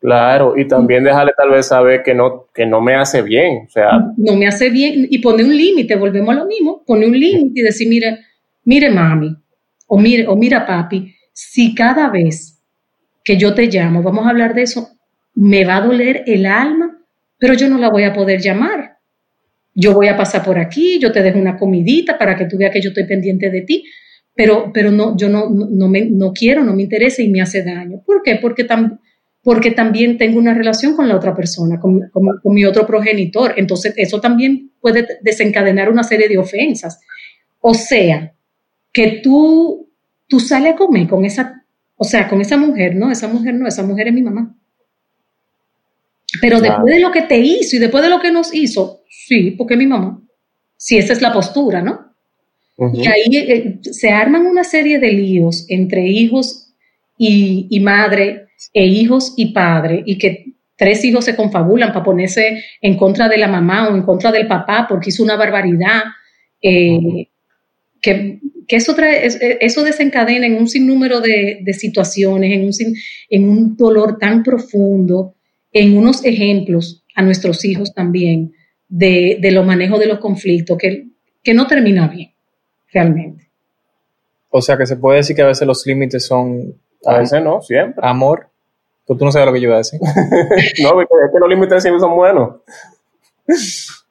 Claro, 0.00 0.56
y 0.56 0.68
también 0.68 1.04
dejarle 1.04 1.32
tal 1.36 1.50
vez 1.50 1.66
saber 1.66 2.02
que 2.02 2.14
no, 2.14 2.46
que 2.54 2.66
no 2.66 2.80
me 2.80 2.94
hace 2.94 3.22
bien. 3.22 3.64
O 3.66 3.70
sea, 3.70 4.12
no 4.16 4.36
me 4.36 4.46
hace 4.46 4.70
bien 4.70 5.06
y 5.10 5.18
pone 5.18 5.42
un 5.42 5.56
límite, 5.56 5.96
volvemos 5.96 6.34
a 6.34 6.38
lo 6.38 6.46
mismo, 6.46 6.84
pone 6.86 7.06
un 7.06 7.18
límite 7.18 7.60
y 7.60 7.62
decir, 7.62 7.88
mire, 7.88 8.18
mire 8.64 8.90
mami, 8.90 9.34
o 9.86 9.98
mire, 9.98 10.26
o 10.28 10.36
mira 10.36 10.66
papi, 10.66 11.14
si 11.32 11.74
cada 11.74 12.10
vez 12.10 12.62
que 13.24 13.36
yo 13.36 13.54
te 13.54 13.66
llamo, 13.66 14.02
vamos 14.02 14.26
a 14.26 14.30
hablar 14.30 14.54
de 14.54 14.62
eso, 14.62 14.88
me 15.34 15.64
va 15.64 15.76
a 15.76 15.80
doler 15.80 16.24
el 16.26 16.46
alma, 16.46 16.95
pero 17.38 17.54
yo 17.54 17.68
no 17.68 17.78
la 17.78 17.90
voy 17.90 18.04
a 18.04 18.12
poder 18.12 18.40
llamar. 18.40 18.96
Yo 19.74 19.92
voy 19.92 20.08
a 20.08 20.16
pasar 20.16 20.42
por 20.42 20.58
aquí, 20.58 20.98
yo 20.98 21.12
te 21.12 21.22
dejo 21.22 21.38
una 21.38 21.56
comidita 21.56 22.18
para 22.18 22.34
que 22.36 22.46
tú 22.46 22.56
veas 22.56 22.72
que 22.72 22.80
yo 22.80 22.88
estoy 22.90 23.04
pendiente 23.04 23.50
de 23.50 23.60
ti, 23.62 23.84
pero, 24.34 24.70
pero 24.72 24.90
no, 24.90 25.16
yo 25.16 25.28
no, 25.28 25.48
no, 25.50 25.88
me, 25.88 26.06
no 26.06 26.32
quiero, 26.32 26.64
no 26.64 26.74
me 26.74 26.82
interesa 26.82 27.22
y 27.22 27.28
me 27.28 27.42
hace 27.42 27.62
daño. 27.62 28.02
¿Por 28.04 28.22
qué? 28.22 28.36
Porque 28.36 28.66
tam- 28.66 28.98
porque 29.42 29.70
también 29.70 30.18
tengo 30.18 30.38
una 30.38 30.54
relación 30.54 30.96
con 30.96 31.08
la 31.08 31.14
otra 31.16 31.34
persona, 31.34 31.78
con, 31.78 32.08
con- 32.10 32.40
con 32.42 32.54
mi 32.54 32.64
otro 32.64 32.86
progenitor. 32.86 33.54
Entonces, 33.56 33.94
eso 33.96 34.20
también 34.20 34.72
puede 34.80 35.06
desencadenar 35.22 35.88
una 35.90 36.02
serie 36.02 36.28
de 36.28 36.36
ofensas. 36.38 37.00
O 37.60 37.72
sea, 37.74 38.32
que 38.92 39.20
tú, 39.22 39.88
tú 40.26 40.40
sales 40.40 40.72
a 40.74 40.76
comer 40.76 41.06
con 41.06 41.24
esa, 41.24 41.64
o 41.96 42.04
sea, 42.04 42.28
con 42.28 42.40
esa 42.40 42.56
mujer, 42.56 42.96
no, 42.96 43.10
esa 43.10 43.28
mujer 43.28 43.54
no, 43.54 43.68
esa 43.68 43.82
mujer 43.84 44.08
es 44.08 44.14
mi 44.14 44.22
mamá. 44.22 44.56
Pero 46.40 46.58
Claro. 46.58 46.74
después 46.74 46.94
de 46.94 47.00
lo 47.00 47.10
que 47.12 47.22
te 47.22 47.38
hizo 47.38 47.76
y 47.76 47.78
después 47.78 48.02
de 48.04 48.10
lo 48.10 48.20
que 48.20 48.30
nos 48.32 48.54
hizo, 48.54 49.02
sí, 49.08 49.52
porque 49.52 49.76
mi 49.76 49.86
mamá. 49.86 50.20
Si 50.76 50.98
esa 50.98 51.12
es 51.12 51.22
la 51.22 51.32
postura, 51.32 51.82
¿no? 51.82 52.00
Y 52.92 53.06
ahí 53.06 53.36
eh, 53.36 53.78
se 53.82 54.10
arman 54.10 54.46
una 54.46 54.62
serie 54.64 54.98
de 54.98 55.10
líos 55.12 55.64
entre 55.68 56.06
hijos 56.06 56.72
y, 57.16 57.66
y 57.70 57.80
madre, 57.80 58.48
e 58.74 58.84
hijos 58.86 59.32
y 59.36 59.52
padre, 59.52 60.02
y 60.04 60.18
que 60.18 60.52
tres 60.76 61.02
hijos 61.04 61.24
se 61.24 61.34
confabulan 61.36 61.88
para 61.92 62.04
ponerse 62.04 62.62
en 62.82 62.96
contra 62.98 63.28
de 63.30 63.38
la 63.38 63.48
mamá 63.48 63.88
o 63.88 63.94
en 63.96 64.02
contra 64.02 64.30
del 64.30 64.46
papá 64.46 64.86
porque 64.88 65.08
hizo 65.10 65.22
una 65.22 65.36
barbaridad. 65.36 66.02
eh, 66.62 67.28
que, 68.02 68.40
que 68.68 68.76
eso, 68.76 68.94
trae, 68.94 69.26
es- 69.26 69.38
eso 69.40 69.82
desencadena 69.82 70.46
en 70.46 70.56
un 70.56 70.68
sinnúmero 70.68 71.20
de, 71.20 71.60
de 71.62 71.72
situaciones, 71.72 72.52
en 72.52 72.64
un, 72.66 72.72
sin- 72.72 72.94
en 73.30 73.48
un 73.48 73.76
dolor 73.76 74.18
tan 74.18 74.42
profundo, 74.42 75.34
en 75.80 75.96
unos 75.96 76.24
ejemplos 76.24 77.04
a 77.14 77.22
nuestros 77.22 77.64
hijos 77.64 77.92
también 77.94 78.52
de, 78.88 79.38
de 79.40 79.50
los 79.50 79.66
manejos 79.66 79.98
de 80.00 80.06
los 80.06 80.18
conflictos 80.18 80.78
que, 80.78 81.08
que 81.42 81.54
no 81.54 81.66
termina 81.66 82.08
bien, 82.08 82.32
realmente. 82.92 83.50
O 84.48 84.62
sea, 84.62 84.76
que 84.78 84.86
se 84.86 84.96
puede 84.96 85.18
decir 85.18 85.36
que 85.36 85.42
a 85.42 85.46
veces 85.46 85.66
los 85.66 85.84
límites 85.86 86.24
son 86.26 86.74
a 87.04 87.18
veces 87.18 87.42
no, 87.42 87.60
siempre. 87.60 88.00
amor. 88.06 88.48
Pues 89.06 89.18
tú 89.18 89.24
no 89.24 89.30
sabes 89.30 89.46
lo 89.46 89.52
que 89.52 89.60
yo 89.60 89.66
iba 89.68 89.74
a 89.76 89.78
decir. 89.78 90.00
no, 90.82 90.90
porque 90.90 91.14
es 91.26 91.32
que 91.32 91.38
los 91.38 91.48
límites 91.48 91.82
siempre 91.82 92.00
son 92.00 92.16
buenos. 92.16 92.56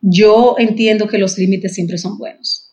Yo 0.01 0.55
entiendo 0.57 1.07
que 1.07 1.17
los 1.17 1.37
límites 1.37 1.73
siempre 1.73 1.97
son 1.97 2.17
buenos. 2.17 2.71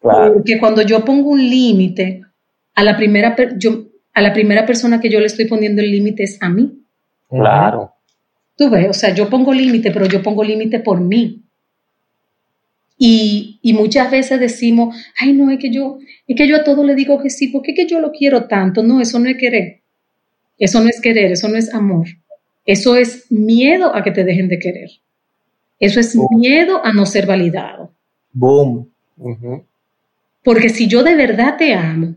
Claro. 0.00 0.34
Porque 0.34 0.58
cuando 0.58 0.82
yo 0.82 1.04
pongo 1.04 1.30
un 1.30 1.40
límite, 1.40 2.22
a 2.74 2.84
la 2.84 2.96
primera 2.96 3.34
per- 3.36 3.58
yo 3.58 3.86
a 4.12 4.20
la 4.22 4.32
primera 4.32 4.64
persona 4.64 5.00
que 5.00 5.10
yo 5.10 5.18
le 5.18 5.26
estoy 5.26 5.46
poniendo 5.46 5.82
el 5.82 5.90
límite 5.90 6.22
es 6.22 6.40
a 6.40 6.48
mí. 6.48 6.80
Claro. 7.28 7.93
Tú 8.56 8.70
ves, 8.70 8.88
o 8.88 8.92
sea, 8.92 9.14
yo 9.14 9.28
pongo 9.28 9.52
límite, 9.52 9.90
pero 9.90 10.06
yo 10.06 10.22
pongo 10.22 10.44
límite 10.44 10.80
por 10.80 11.00
mí. 11.00 11.42
Y, 12.96 13.58
y 13.62 13.72
muchas 13.72 14.10
veces 14.10 14.38
decimos, 14.38 14.94
ay, 15.18 15.32
no, 15.32 15.50
es 15.50 15.58
que 15.58 15.70
yo, 15.70 15.98
es 16.26 16.36
que 16.36 16.46
yo 16.46 16.56
a 16.56 16.64
todo 16.64 16.84
le 16.84 16.94
digo 16.94 17.20
que 17.20 17.30
sí, 17.30 17.48
porque 17.48 17.72
es 17.72 17.76
que 17.76 17.86
yo 17.86 18.00
lo 18.00 18.12
quiero 18.12 18.46
tanto. 18.46 18.82
No, 18.82 19.00
eso 19.00 19.18
no 19.18 19.28
es 19.28 19.36
querer. 19.36 19.80
Eso 20.58 20.80
no 20.80 20.88
es 20.88 21.00
querer, 21.00 21.32
eso 21.32 21.48
no 21.48 21.56
es 21.56 21.74
amor. 21.74 22.06
Eso 22.64 22.96
es 22.96 23.30
miedo 23.30 23.94
a 23.94 24.02
que 24.02 24.10
te 24.10 24.24
dejen 24.24 24.48
de 24.48 24.58
querer. 24.58 24.90
Eso 25.78 26.00
es 26.00 26.16
miedo 26.30 26.84
a 26.84 26.92
no 26.92 27.04
ser 27.04 27.26
validado. 27.26 27.92
Boom. 28.32 28.88
Porque 30.42 30.68
si 30.68 30.86
yo 30.86 31.02
de 31.02 31.14
verdad 31.14 31.56
te 31.56 31.74
amo, 31.74 32.14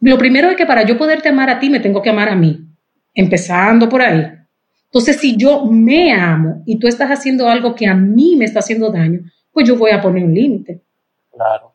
lo 0.00 0.16
primero 0.16 0.48
es 0.48 0.56
que 0.56 0.66
para 0.66 0.86
yo 0.86 0.96
poderte 0.96 1.28
amar 1.28 1.50
a 1.50 1.58
ti, 1.58 1.68
me 1.68 1.80
tengo 1.80 2.00
que 2.00 2.10
amar 2.10 2.28
a 2.28 2.36
mí. 2.36 2.64
Empezando 3.14 3.88
por 3.88 4.00
ahí. 4.00 4.39
Entonces, 4.90 5.18
si 5.18 5.36
yo 5.36 5.64
me 5.66 6.12
amo 6.12 6.64
y 6.66 6.76
tú 6.76 6.88
estás 6.88 7.10
haciendo 7.10 7.48
algo 7.48 7.76
que 7.76 7.86
a 7.86 7.94
mí 7.94 8.34
me 8.36 8.44
está 8.44 8.58
haciendo 8.58 8.90
daño, 8.90 9.20
pues 9.52 9.68
yo 9.68 9.76
voy 9.76 9.92
a 9.92 10.00
poner 10.00 10.24
un 10.24 10.34
límite. 10.34 10.80
Claro. 11.32 11.72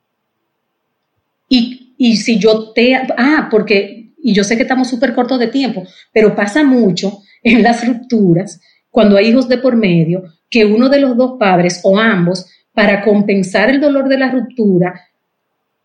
Y, 1.47 1.93
y 1.97 2.17
si 2.17 2.37
yo 2.37 2.73
te... 2.73 2.93
Ah, 3.17 3.47
porque, 3.49 4.11
y 4.21 4.33
yo 4.33 4.43
sé 4.43 4.57
que 4.57 4.63
estamos 4.63 4.89
súper 4.89 5.15
cortos 5.15 5.39
de 5.39 5.47
tiempo, 5.47 5.83
pero 6.11 6.35
pasa 6.35 6.63
mucho 6.63 7.19
en 7.41 7.63
las 7.63 7.87
rupturas, 7.87 8.59
cuando 8.91 9.15
hay 9.15 9.27
hijos 9.27 9.47
de 9.47 9.59
por 9.59 9.77
medio, 9.77 10.23
que 10.49 10.65
uno 10.65 10.89
de 10.89 10.99
los 10.99 11.15
dos 11.15 11.37
padres 11.39 11.79
o 11.83 11.97
ambos, 11.97 12.47
para 12.73 13.01
compensar 13.01 13.69
el 13.69 13.79
dolor 13.79 14.09
de 14.09 14.17
la 14.17 14.29
ruptura, 14.29 15.01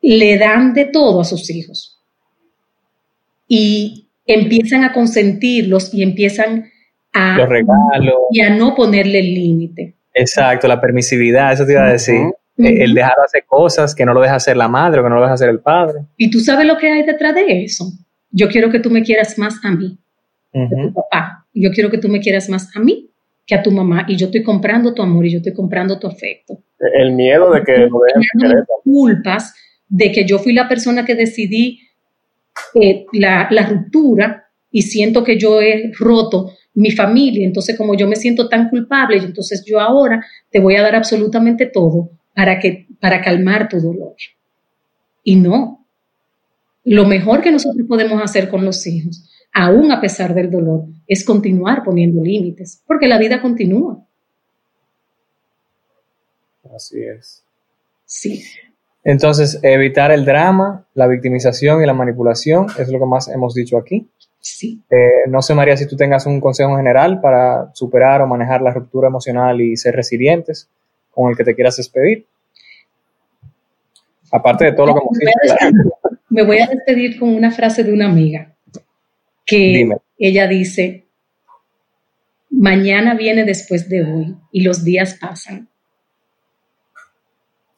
le 0.03 0.37
dan 0.37 0.75
de 0.75 0.87
todo 0.87 1.21
a 1.21 1.25
sus 1.25 1.49
hijos. 1.51 2.01
Y 3.47 4.09
empiezan 4.27 4.83
a 4.83 4.93
consentirlos 4.93 5.95
y 5.95 6.03
empiezan 6.03 6.71
a, 7.13 7.37
Los 7.37 7.49
regalos. 7.49 8.15
y 8.31 8.41
a 8.41 8.51
no 8.51 8.75
ponerle 8.75 9.19
el 9.21 9.35
límite. 9.35 9.95
Exacto, 10.15 10.69
la 10.69 10.81
permisividad, 10.81 11.53
eso 11.53 11.65
te 11.67 11.73
iba 11.73 11.85
a 11.87 11.93
decir. 11.93 12.17
Eh, 12.59 12.85
El 12.85 12.95
dejar 12.95 13.15
hacer 13.25 13.45
cosas 13.47 13.95
que 13.95 14.05
no 14.05 14.13
lo 14.13 14.21
deja 14.21 14.35
hacer 14.35 14.57
la 14.57 14.69
madre 14.69 15.01
o 15.01 15.05
que 15.05 15.09
no 15.09 15.17
lo 15.17 15.23
deja 15.23 15.35
hacer 15.35 15.49
el 15.49 15.61
padre. 15.61 16.01
Y 16.17 16.31
tú 16.31 16.41
sabes 16.41 16.67
lo 16.67 16.77
que 16.77 16.91
hay 16.91 17.03
detrás 17.05 17.35
de 17.35 17.65
eso. 17.65 17.87
Yo 18.31 18.49
quiero 18.49 18.71
que 18.71 18.81
tú 18.81 18.91
me 18.91 19.03
quieras 19.03 19.39
más 19.39 19.55
a 19.65 19.71
mí. 19.71 19.99
tu 20.53 20.93
papá. 20.93 21.47
Yo 21.55 21.71
quiero 21.71 21.91
que 21.91 21.99
tú 21.99 22.09
me 22.09 22.21
quieras 22.21 22.49
más 22.51 22.75
a 22.77 22.81
mí 22.81 23.07
que 23.47 23.55
a 23.55 23.63
tu 23.63 23.71
mamá 23.73 24.05
y 24.07 24.17
yo 24.17 24.27
estoy 24.27 24.43
comprando 24.45 24.95
tu 24.95 25.03
amor 25.03 25.27
y 25.27 25.31
yo 25.33 25.39
estoy 25.39 25.55
comprando 25.55 25.99
tu 25.99 26.07
afecto. 26.07 26.59
El 26.95 27.13
miedo 27.13 27.51
de 27.51 27.63
que 27.65 27.77
lo 27.79 27.99
dejen 28.15 28.65
culpas 28.85 29.55
de 29.89 30.13
que 30.13 30.25
yo 30.25 30.39
fui 30.39 30.53
la 30.53 30.69
persona 30.69 31.05
que 31.05 31.15
decidí 31.17 31.81
eh, 32.75 33.07
la, 33.13 33.49
la 33.51 33.67
ruptura 33.67 34.45
y 34.71 34.83
siento 34.83 35.25
que 35.25 35.37
yo 35.37 35.61
he 35.61 35.91
roto 35.99 36.53
mi 36.75 36.91
familia. 36.91 37.47
Entonces, 37.47 37.77
como 37.77 37.95
yo 37.95 38.07
me 38.07 38.17
siento 38.17 38.49
tan 38.49 38.69
culpable, 38.69 39.19
entonces 39.19 39.65
yo 39.67 39.81
ahora 39.81 40.25
te 40.51 40.61
voy 40.61 40.77
a 40.77 40.83
dar 40.83 40.95
absolutamente 40.95 41.67
todo 41.67 42.11
para, 42.35 42.59
que, 42.59 42.87
para 43.01 43.21
calmar 43.21 43.69
tu 43.69 43.81
dolor. 43.81 44.15
Y 45.25 45.37
no. 45.37 45.87
Lo 46.85 47.07
mejor 47.07 47.43
que 47.43 47.53
nosotros 47.53 47.87
podemos 47.87 48.23
hacer 48.23 48.49
con 48.49 48.65
los 48.65 48.87
hijos, 48.87 49.29
aún 49.53 49.93
a 49.93 50.01
pesar 50.01 50.35
del 50.35 50.51
dolor, 50.51 50.87
es 51.07 51.25
continuar 51.25 51.85
poniendo 51.85 52.23
límites, 52.23 52.83
porque 52.87 53.07
la 53.07 53.19
vida 53.19 53.43
continúa. 53.43 54.07
Así 56.75 57.03
es. 57.03 57.45
Sí. 58.07 58.43
Entonces, 59.05 59.59
evitar 59.63 60.11
el 60.13 60.25
drama, 60.25 60.87
la 60.95 61.07
victimización 61.07 61.83
y 61.83 61.87
la 61.87 61.95
manipulación 61.95 62.67
es 62.79 62.89
lo 62.91 62.99
que 62.99 63.07
más 63.07 63.29
hemos 63.29 63.55
dicho 63.55 63.77
aquí. 63.79 64.09
Sí. 64.41 64.81
Eh, 64.91 65.29
no 65.29 65.43
sé, 65.43 65.55
María, 65.55 65.77
si 65.77 65.87
tú 65.87 65.97
tengas 65.97 66.25
un 66.27 66.41
consejo 66.41 66.77
general 66.77 67.21
para 67.21 67.71
superar 67.75 68.23
o 68.23 68.27
manejar 68.27 68.63
la 68.63 68.73
ruptura 68.73 69.09
emocional 69.09 69.61
y 69.61 69.77
ser 69.77 69.95
resilientes 69.95 70.69
con 71.11 71.31
el 71.31 71.37
que 71.37 71.45
te 71.45 71.55
quieras 71.55 71.77
despedir. 71.77 72.27
Aparte 74.33 74.65
de 74.67 74.73
todo 74.73 74.87
lo 74.87 74.95
que 74.95 75.01
hemos 75.01 75.19
dicho. 75.19 75.89
me 76.31 76.45
voy 76.45 76.59
a 76.61 76.67
despedir 76.69 77.19
con 77.19 77.35
una 77.35 77.51
frase 77.51 77.83
de 77.85 77.93
una 77.93 78.07
amiga 78.07 78.55
que 79.45 79.57
Dime. 79.57 79.97
ella 80.19 80.47
dice, 80.47 81.05
mañana 82.49 83.15
viene 83.15 83.45
después 83.45 83.89
de 83.89 84.05
hoy 84.05 84.37
y 84.53 84.63
los 84.63 84.85
días 84.85 85.19
pasan. 85.21 85.69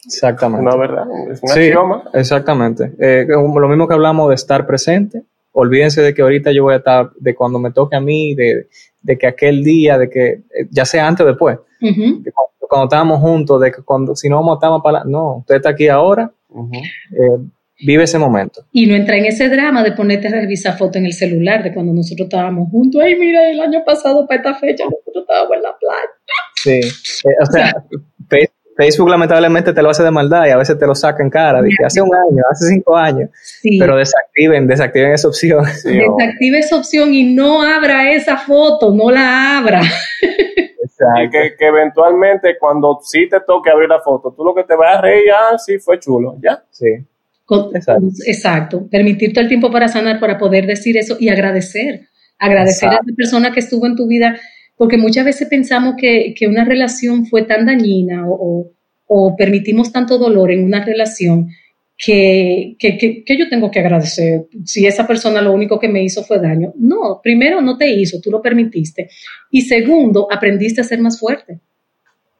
Exactamente. 0.05 0.63
Una 0.67 0.77
verdad, 0.77 1.05
es 1.31 1.41
un 1.43 1.49
Sí, 1.49 1.61
axioma. 1.61 2.05
exactamente. 2.13 2.93
Eh, 2.99 3.27
lo 3.29 3.69
mismo 3.69 3.89
que 3.89 3.95
hablamos 3.95 4.29
de 4.29 4.35
estar 4.35 4.67
presente. 4.67 5.23
Olvídense 5.53 6.01
de 6.03 6.15
que 6.15 6.23
ahorita 6.23 6.51
yo 6.53 6.63
voy 6.65 6.75
a 6.75 6.79
estar, 6.79 7.11
de 7.19 7.35
cuando 7.35 7.59
me 7.59 7.71
toque 7.73 7.95
a 7.97 8.01
mí, 8.01 8.35
de, 8.35 8.69
de 9.03 9.19
que 9.19 9.27
aquel 9.27 9.63
día, 9.63 9.99
de 9.99 10.09
que, 10.09 10.27
eh, 10.29 10.43
ya 10.71 10.85
sea 10.85 11.07
antes 11.07 11.25
o 11.25 11.29
después, 11.29 11.59
cuando, 11.79 12.67
cuando 12.69 12.85
estábamos 12.85 13.21
juntos, 13.21 13.61
de 13.61 13.71
que 13.71 13.83
cuando, 13.83 14.17
si 14.17 14.29
no 14.29 14.37
vamos 14.37 14.53
a 14.53 14.57
estar 14.57 14.71
más 14.71 14.81
para 14.83 15.01
la- 15.01 15.05
No, 15.05 15.37
usted 15.39 15.57
está 15.57 15.71
aquí 15.71 15.89
ahora, 15.89 16.33
eh, 17.13 17.39
vive 17.85 18.05
ese 18.05 18.19
momento. 18.19 18.65
Y 18.73 18.87
no 18.87 18.95
entra 18.95 19.17
en 19.17 19.27
ese 19.27 19.49
drama 19.49 19.83
de 19.83 19.93
ponerte 19.93 20.29
a 20.29 20.31
revisar 20.31 20.79
fotos 20.79 20.97
en 20.97 21.07
el 21.07 21.13
celular 21.13 21.63
de 21.65 21.75
cuando 21.75 21.93
nosotros 21.93 22.27
estábamos 22.27 22.71
juntos. 22.71 23.03
Ay, 23.05 23.17
mira, 23.19 23.51
el 23.51 23.61
año 23.61 23.83
pasado 23.85 24.27
para 24.27 24.39
esta 24.41 24.55
fecha 24.55 24.85
nosotros 24.85 25.25
estábamos 25.29 25.57
en 25.57 25.63
la 25.63 25.77
playa. 25.79 26.11
Sí. 26.55 26.81
Eh, 27.29 27.35
o 27.43 27.47
sea, 27.47 27.73
Facebook 28.77 29.11
lamentablemente 29.11 29.73
te 29.73 29.83
lo 29.83 29.91
hace 29.91 30.03
de 30.03 30.11
maldad 30.11 30.47
y 30.47 30.51
a 30.51 30.57
veces 30.57 30.79
te 30.79 30.87
lo 30.87 30.95
saca 30.95 31.23
en 31.23 31.31
cara, 31.31 31.61
de 31.61 31.69
que 31.69 31.85
hace 31.85 32.01
un 32.01 32.15
año, 32.15 32.43
hace 32.51 32.69
cinco 32.69 32.97
años. 32.97 33.31
Sí. 33.61 33.79
Pero 33.79 33.97
desactiven, 33.97 34.67
desactiven 34.67 35.13
esa 35.13 35.29
opción. 35.29 35.65
Desactive 35.65 36.59
esa 36.59 36.77
opción 36.77 37.13
y 37.13 37.35
no 37.35 37.63
abra 37.63 38.13
esa 38.13 38.39
foto, 38.39 38.95
no 38.95 39.11
la 39.11 39.59
abra. 39.59 39.83
Y 39.83 41.31
que, 41.31 41.55
que 41.59 41.67
eventualmente 41.67 42.57
cuando 42.59 43.01
sí 43.03 43.29
te 43.29 43.41
toque 43.41 43.71
abrir 43.71 43.89
la 43.89 44.01
foto, 44.01 44.33
tú 44.37 44.45
lo 44.45 44.55
que 44.55 44.65
te 44.65 44.77
vas 44.77 44.99
a 44.99 45.01
reír, 45.01 45.25
ah, 45.35 45.59
sí, 45.59 45.79
fue 45.79 45.99
chulo, 45.99 46.37
ya. 46.43 46.63
Sí. 46.71 46.87
Con- 47.45 47.75
Exacto. 47.75 48.07
Exacto. 48.27 48.89
Permitirte 48.89 49.41
el 49.41 49.49
tiempo 49.49 49.71
para 49.71 49.89
sanar, 49.89 50.21
para 50.21 50.39
poder 50.39 50.67
decir 50.67 50.97
eso 50.97 51.17
y 51.19 51.29
agradecer. 51.29 52.03
Agradecer 52.39 52.89
a 52.89 52.95
esa 52.95 53.03
persona 53.17 53.53
que 53.53 53.61
estuvo 53.61 53.87
en 53.87 53.97
tu 53.97 54.07
vida, 54.07 54.37
porque 54.77 54.97
muchas 54.97 55.25
veces 55.25 55.49
pensamos 55.49 55.95
que, 55.97 56.35
que 56.37 56.47
una 56.47 56.65
relación 56.65 57.27
fue 57.27 57.43
tan 57.45 57.67
dañina 57.67 58.27
o, 58.29 58.33
o- 58.35 58.73
o 59.15 59.37
permitimos 59.37 59.93
tanto 59.93 60.17
dolor 60.19 60.51
en 60.51 60.65
una 60.65 60.85
relación 60.85 61.49
que, 61.99 62.75
que, 62.79 62.97
que- 62.99 63.37
yo 63.39 63.49
tengo 63.49 63.71
que 63.71 63.79
agradecer 63.81 64.47
si 64.65 64.87
esa 64.87 65.07
persona 65.07 65.41
lo 65.43 65.53
único 65.53 65.79
que 65.79 65.89
me 65.89 66.03
hizo 66.03 66.25
fue 66.25 66.39
daño. 66.41 66.73
No, 66.77 67.21
primero 67.23 67.61
no 67.61 67.77
te 67.77 67.91
hizo, 67.91 68.21
tú 68.21 68.31
lo 68.31 68.41
permitiste. 68.43 69.09
Y 69.51 69.63
segundo, 69.63 70.27
aprendiste 70.31 70.81
a 70.81 70.85
ser 70.85 70.99
más 71.01 71.21
fuerte. 71.21 71.61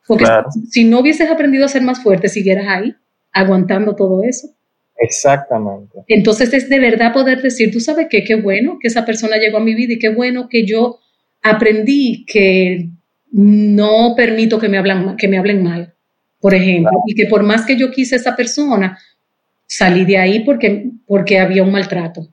Porque 0.07 0.25
Claro. 0.25 0.51
si, 0.51 0.67
si 0.67 0.85
no 0.85 1.01
hubieses 1.01 1.31
aprendido 1.31 1.65
a 1.65 1.69
ser 1.69 1.83
más 1.83 2.03
fuerte, 2.03 2.29
siguieras 2.29 2.67
ahí, 2.69 2.95
aguantando 3.33 3.95
todo 3.95 4.23
eso. 4.25 4.49
Exactamente. 4.97 5.99
Entonces 6.09 6.53
es 6.55 6.69
de 6.69 6.79
verdad 6.81 7.13
poder 7.13 7.43
decir, 7.43 7.71
tú 7.71 7.81
sabes 7.81 8.07
qué, 8.11 8.25
qué 8.25 8.35
bueno 8.37 8.79
que 8.81 8.89
esa 8.89 9.05
persona 9.05 9.37
llegó 9.37 9.59
a 9.59 9.65
mi 9.65 9.75
vida 9.75 9.93
y 9.95 9.99
qué 9.99 10.09
bueno 10.09 10.49
que 10.49 10.65
yo 10.67 10.99
aprendí 11.43 12.25
que 12.27 12.89
no 13.33 14.15
permito 14.17 14.59
que 14.59 14.69
me, 14.69 14.79
hablan, 14.79 15.17
que 15.17 15.29
me 15.29 15.39
hablen 15.39 15.63
mal, 15.63 15.95
por 16.41 16.55
ejemplo, 16.55 17.03
y 17.07 17.15
que 17.15 17.27
por 17.27 17.43
más 17.43 17.65
que 17.67 17.77
yo 17.77 17.91
quise 17.91 18.15
a 18.15 18.19
esa 18.19 18.37
persona, 18.37 18.99
salí 19.67 20.05
de 20.05 20.19
ahí 20.19 20.41
porque, 20.41 20.91
porque 21.07 21.39
había 21.39 21.63
un 21.63 21.73
maltrato. 21.73 22.29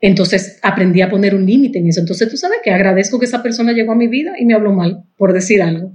Entonces 0.00 0.58
aprendí 0.62 1.00
a 1.00 1.08
poner 1.08 1.34
un 1.34 1.46
límite 1.46 1.78
en 1.78 1.88
eso. 1.88 2.00
Entonces 2.00 2.28
tú 2.28 2.36
sabes 2.36 2.58
que 2.62 2.70
agradezco 2.70 3.18
que 3.18 3.24
esa 3.24 3.42
persona 3.42 3.72
llegó 3.72 3.92
a 3.92 3.96
mi 3.96 4.08
vida 4.08 4.34
y 4.38 4.44
me 4.44 4.54
habló 4.54 4.72
mal, 4.72 5.04
por 5.16 5.32
decir 5.32 5.62
algo. 5.62 5.92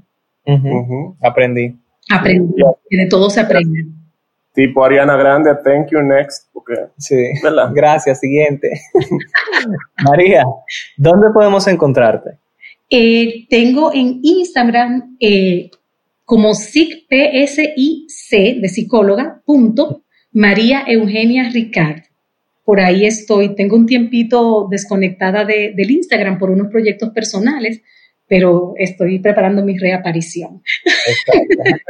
Aprendí. 1.22 1.76
Aprendí, 2.10 2.56
que 2.90 2.98
de 2.98 3.06
todo 3.06 3.30
se 3.30 3.40
aprende. 3.40 3.86
Tipo 4.54 4.84
Ariana 4.84 5.16
Grande, 5.16 5.52
thank 5.64 5.90
you 5.92 6.02
next, 6.02 6.50
porque 6.52 6.74
Sí. 6.98 7.16
¿verdad? 7.44 7.70
Gracias, 7.74 8.20
siguiente. 8.20 8.70
María, 10.04 10.44
¿dónde 10.98 11.28
podemos 11.34 11.68
encontrarte? 11.68 12.32
Eh, 12.90 13.46
tengo 13.50 13.92
en 13.94 14.20
Instagram 14.24 15.16
eh, 15.20 15.70
como 16.26 16.54
SIC, 16.54 17.08
P-S-I-C, 17.08 18.58
de 18.62 18.68
psicóloga, 18.70 19.42
punto, 19.46 20.04
María 20.32 20.84
Eugenia 20.88 21.50
Ricard. 21.52 22.02
Por 22.66 22.80
ahí 22.80 23.06
estoy. 23.06 23.56
Tengo 23.56 23.76
un 23.76 23.86
tiempito 23.88 24.68
desconectada 24.70 25.44
de- 25.46 25.74
del 25.76 25.90
Instagram 25.92 26.38
por 26.38 26.50
unos 26.52 26.68
proyectos 26.68 27.10
personales, 27.10 27.82
pero 28.30 28.74
estoy 28.78 29.20
preparando 29.20 29.64
mi 29.64 29.78
reaparición. 29.78 30.62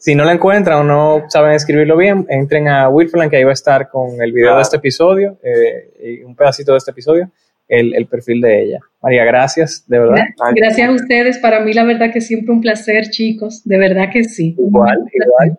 Si 0.00 0.14
no 0.14 0.24
la 0.24 0.32
encuentran 0.32 0.78
o 0.78 0.84
no 0.84 1.24
saben 1.28 1.52
escribirlo 1.54 1.96
bien, 1.96 2.24
entren 2.30 2.68
a 2.68 2.88
Wilfland, 2.88 3.30
que 3.30 3.38
ahí 3.38 3.42
va 3.42 3.50
a 3.50 3.54
estar 3.54 3.88
con 3.88 4.22
el 4.22 4.32
video 4.32 4.54
de 4.54 4.62
este 4.62 4.76
episodio, 4.76 5.38
eh, 5.42 6.20
y 6.20 6.22
un 6.22 6.36
pedacito 6.36 6.70
de 6.70 6.78
este 6.78 6.92
episodio, 6.92 7.28
el, 7.66 7.94
el 7.94 8.06
perfil 8.06 8.40
de 8.40 8.62
ella. 8.62 8.78
María, 9.02 9.24
gracias, 9.24 9.84
de 9.88 9.98
verdad. 9.98 10.24
Gracias 10.54 10.88
a 10.88 10.92
ustedes. 10.92 11.38
Para 11.38 11.60
mí, 11.60 11.72
la 11.72 11.82
verdad 11.82 12.12
que 12.12 12.20
siempre 12.20 12.54
un 12.54 12.60
placer, 12.60 13.10
chicos. 13.10 13.62
De 13.64 13.76
verdad 13.76 14.08
que 14.12 14.22
sí. 14.22 14.54
Igual, 14.56 14.98
igual. 15.12 15.58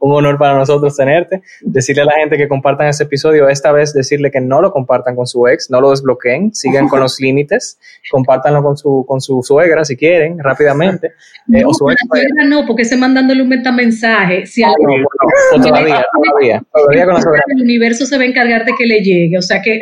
Un 0.00 0.12
honor 0.12 0.38
para 0.38 0.54
nosotros 0.54 0.96
tenerte. 0.96 1.42
Decirle 1.60 2.02
a 2.02 2.04
la 2.06 2.12
gente 2.14 2.36
que 2.36 2.48
compartan 2.48 2.88
este 2.88 3.04
episodio, 3.04 3.48
esta 3.48 3.70
vez 3.70 3.92
decirle 3.92 4.30
que 4.30 4.40
no 4.40 4.60
lo 4.62 4.72
compartan 4.72 5.14
con 5.14 5.26
su 5.26 5.46
ex, 5.46 5.70
no 5.70 5.80
lo 5.80 5.90
desbloqueen, 5.90 6.54
sigan 6.54 6.88
con 6.88 7.00
los 7.00 7.20
límites, 7.20 7.78
compártanlo 8.10 8.62
con 8.62 8.76
su, 8.76 9.04
con 9.06 9.20
su 9.20 9.42
suegra 9.42 9.84
si 9.84 9.96
quieren, 9.96 10.38
rápidamente. 10.38 11.08
Eh, 11.08 11.60
No, 11.62 11.68
o 11.68 11.74
su 11.74 11.88
ex. 11.90 12.00
la 12.08 12.18
suegra 12.18 12.44
no, 12.46 12.66
porque 12.66 12.84
se 12.84 12.96
mandándole 12.96 13.42
un 13.42 13.48
metamensaje. 13.50 14.46
Si 14.46 14.62
Ah, 14.62 14.68
alguien- 14.68 15.02
no, 15.02 15.62
todavía, 15.68 16.04
todavía, 16.12 16.62
todavía 16.72 17.04
con 17.04 17.14
la 17.14 17.20
suegra. 17.20 17.42
el 17.54 17.62
universo 17.62 18.06
se 18.06 18.16
va 18.16 18.22
a 18.22 18.26
encargar 18.26 18.64
de 18.64 18.72
que 18.78 18.86
le 18.86 19.00
llegue. 19.02 19.36
O 19.38 19.42
sea 19.42 19.60
que 19.60 19.80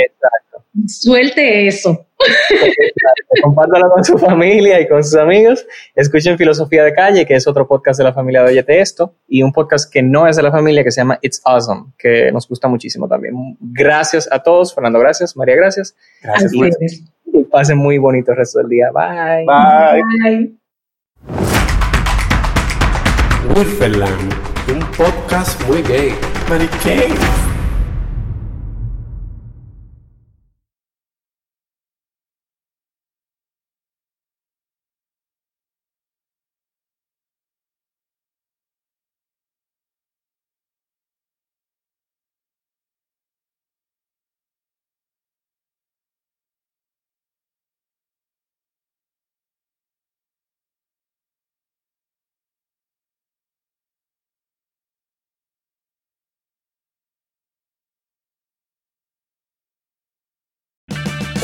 suelte 0.87 1.67
eso. 1.69 2.07
Compártalo 3.43 3.91
con 3.91 4.05
su 4.05 4.19
familia 4.19 4.81
y 4.81 4.89
con 4.89 5.03
sus 5.03 5.15
amigos. 5.17 5.67
Escuchen 5.95 6.37
Filosofía 6.37 6.85
de 6.85 6.93
Calle, 6.93 7.27
que 7.27 7.35
es 7.35 7.47
otro 7.47 7.67
podcast 7.67 7.99
de 7.99 8.05
la 8.05 8.13
familia 8.13 8.43
de 8.43 8.51
Oyete 8.51 8.81
Esto, 8.81 9.15
y 9.29 9.43
un 9.43 9.53
podcast 9.53 9.93
que 9.93 10.03
no 10.03 10.27
es 10.27 10.37
de 10.37 10.43
la 10.43 10.51
familia, 10.51 10.85
que 10.85 10.91
se 10.91 11.01
llama 11.01 11.19
It's 11.23 11.41
Awesome, 11.45 11.93
que 11.99 12.33
nos 12.33 12.49
gusta 12.49 12.69
muchísimo 12.69 13.09
también. 13.09 13.57
Gracias 13.61 14.29
a 14.31 14.43
todos. 14.43 14.75
Fernando, 14.75 14.99
gracias. 14.99 15.37
María, 15.37 15.57
gracias. 15.57 15.95
Gracias, 16.23 16.53
A 16.53 16.57
ustedes. 16.57 17.05
Y 17.27 17.45
pasen 17.45 17.79
muy 17.79 17.99
bonito 17.99 18.33
el 18.33 18.39
resto 18.39 18.59
del 18.59 18.69
día. 18.69 18.91
Bye. 18.93 19.47
Bye. 19.47 20.59
Wilferland, 23.55 24.33
un 24.73 24.81
podcast 24.97 25.61
muy 25.69 25.83
gay. 25.83 26.15
Mariquén. 26.49 27.48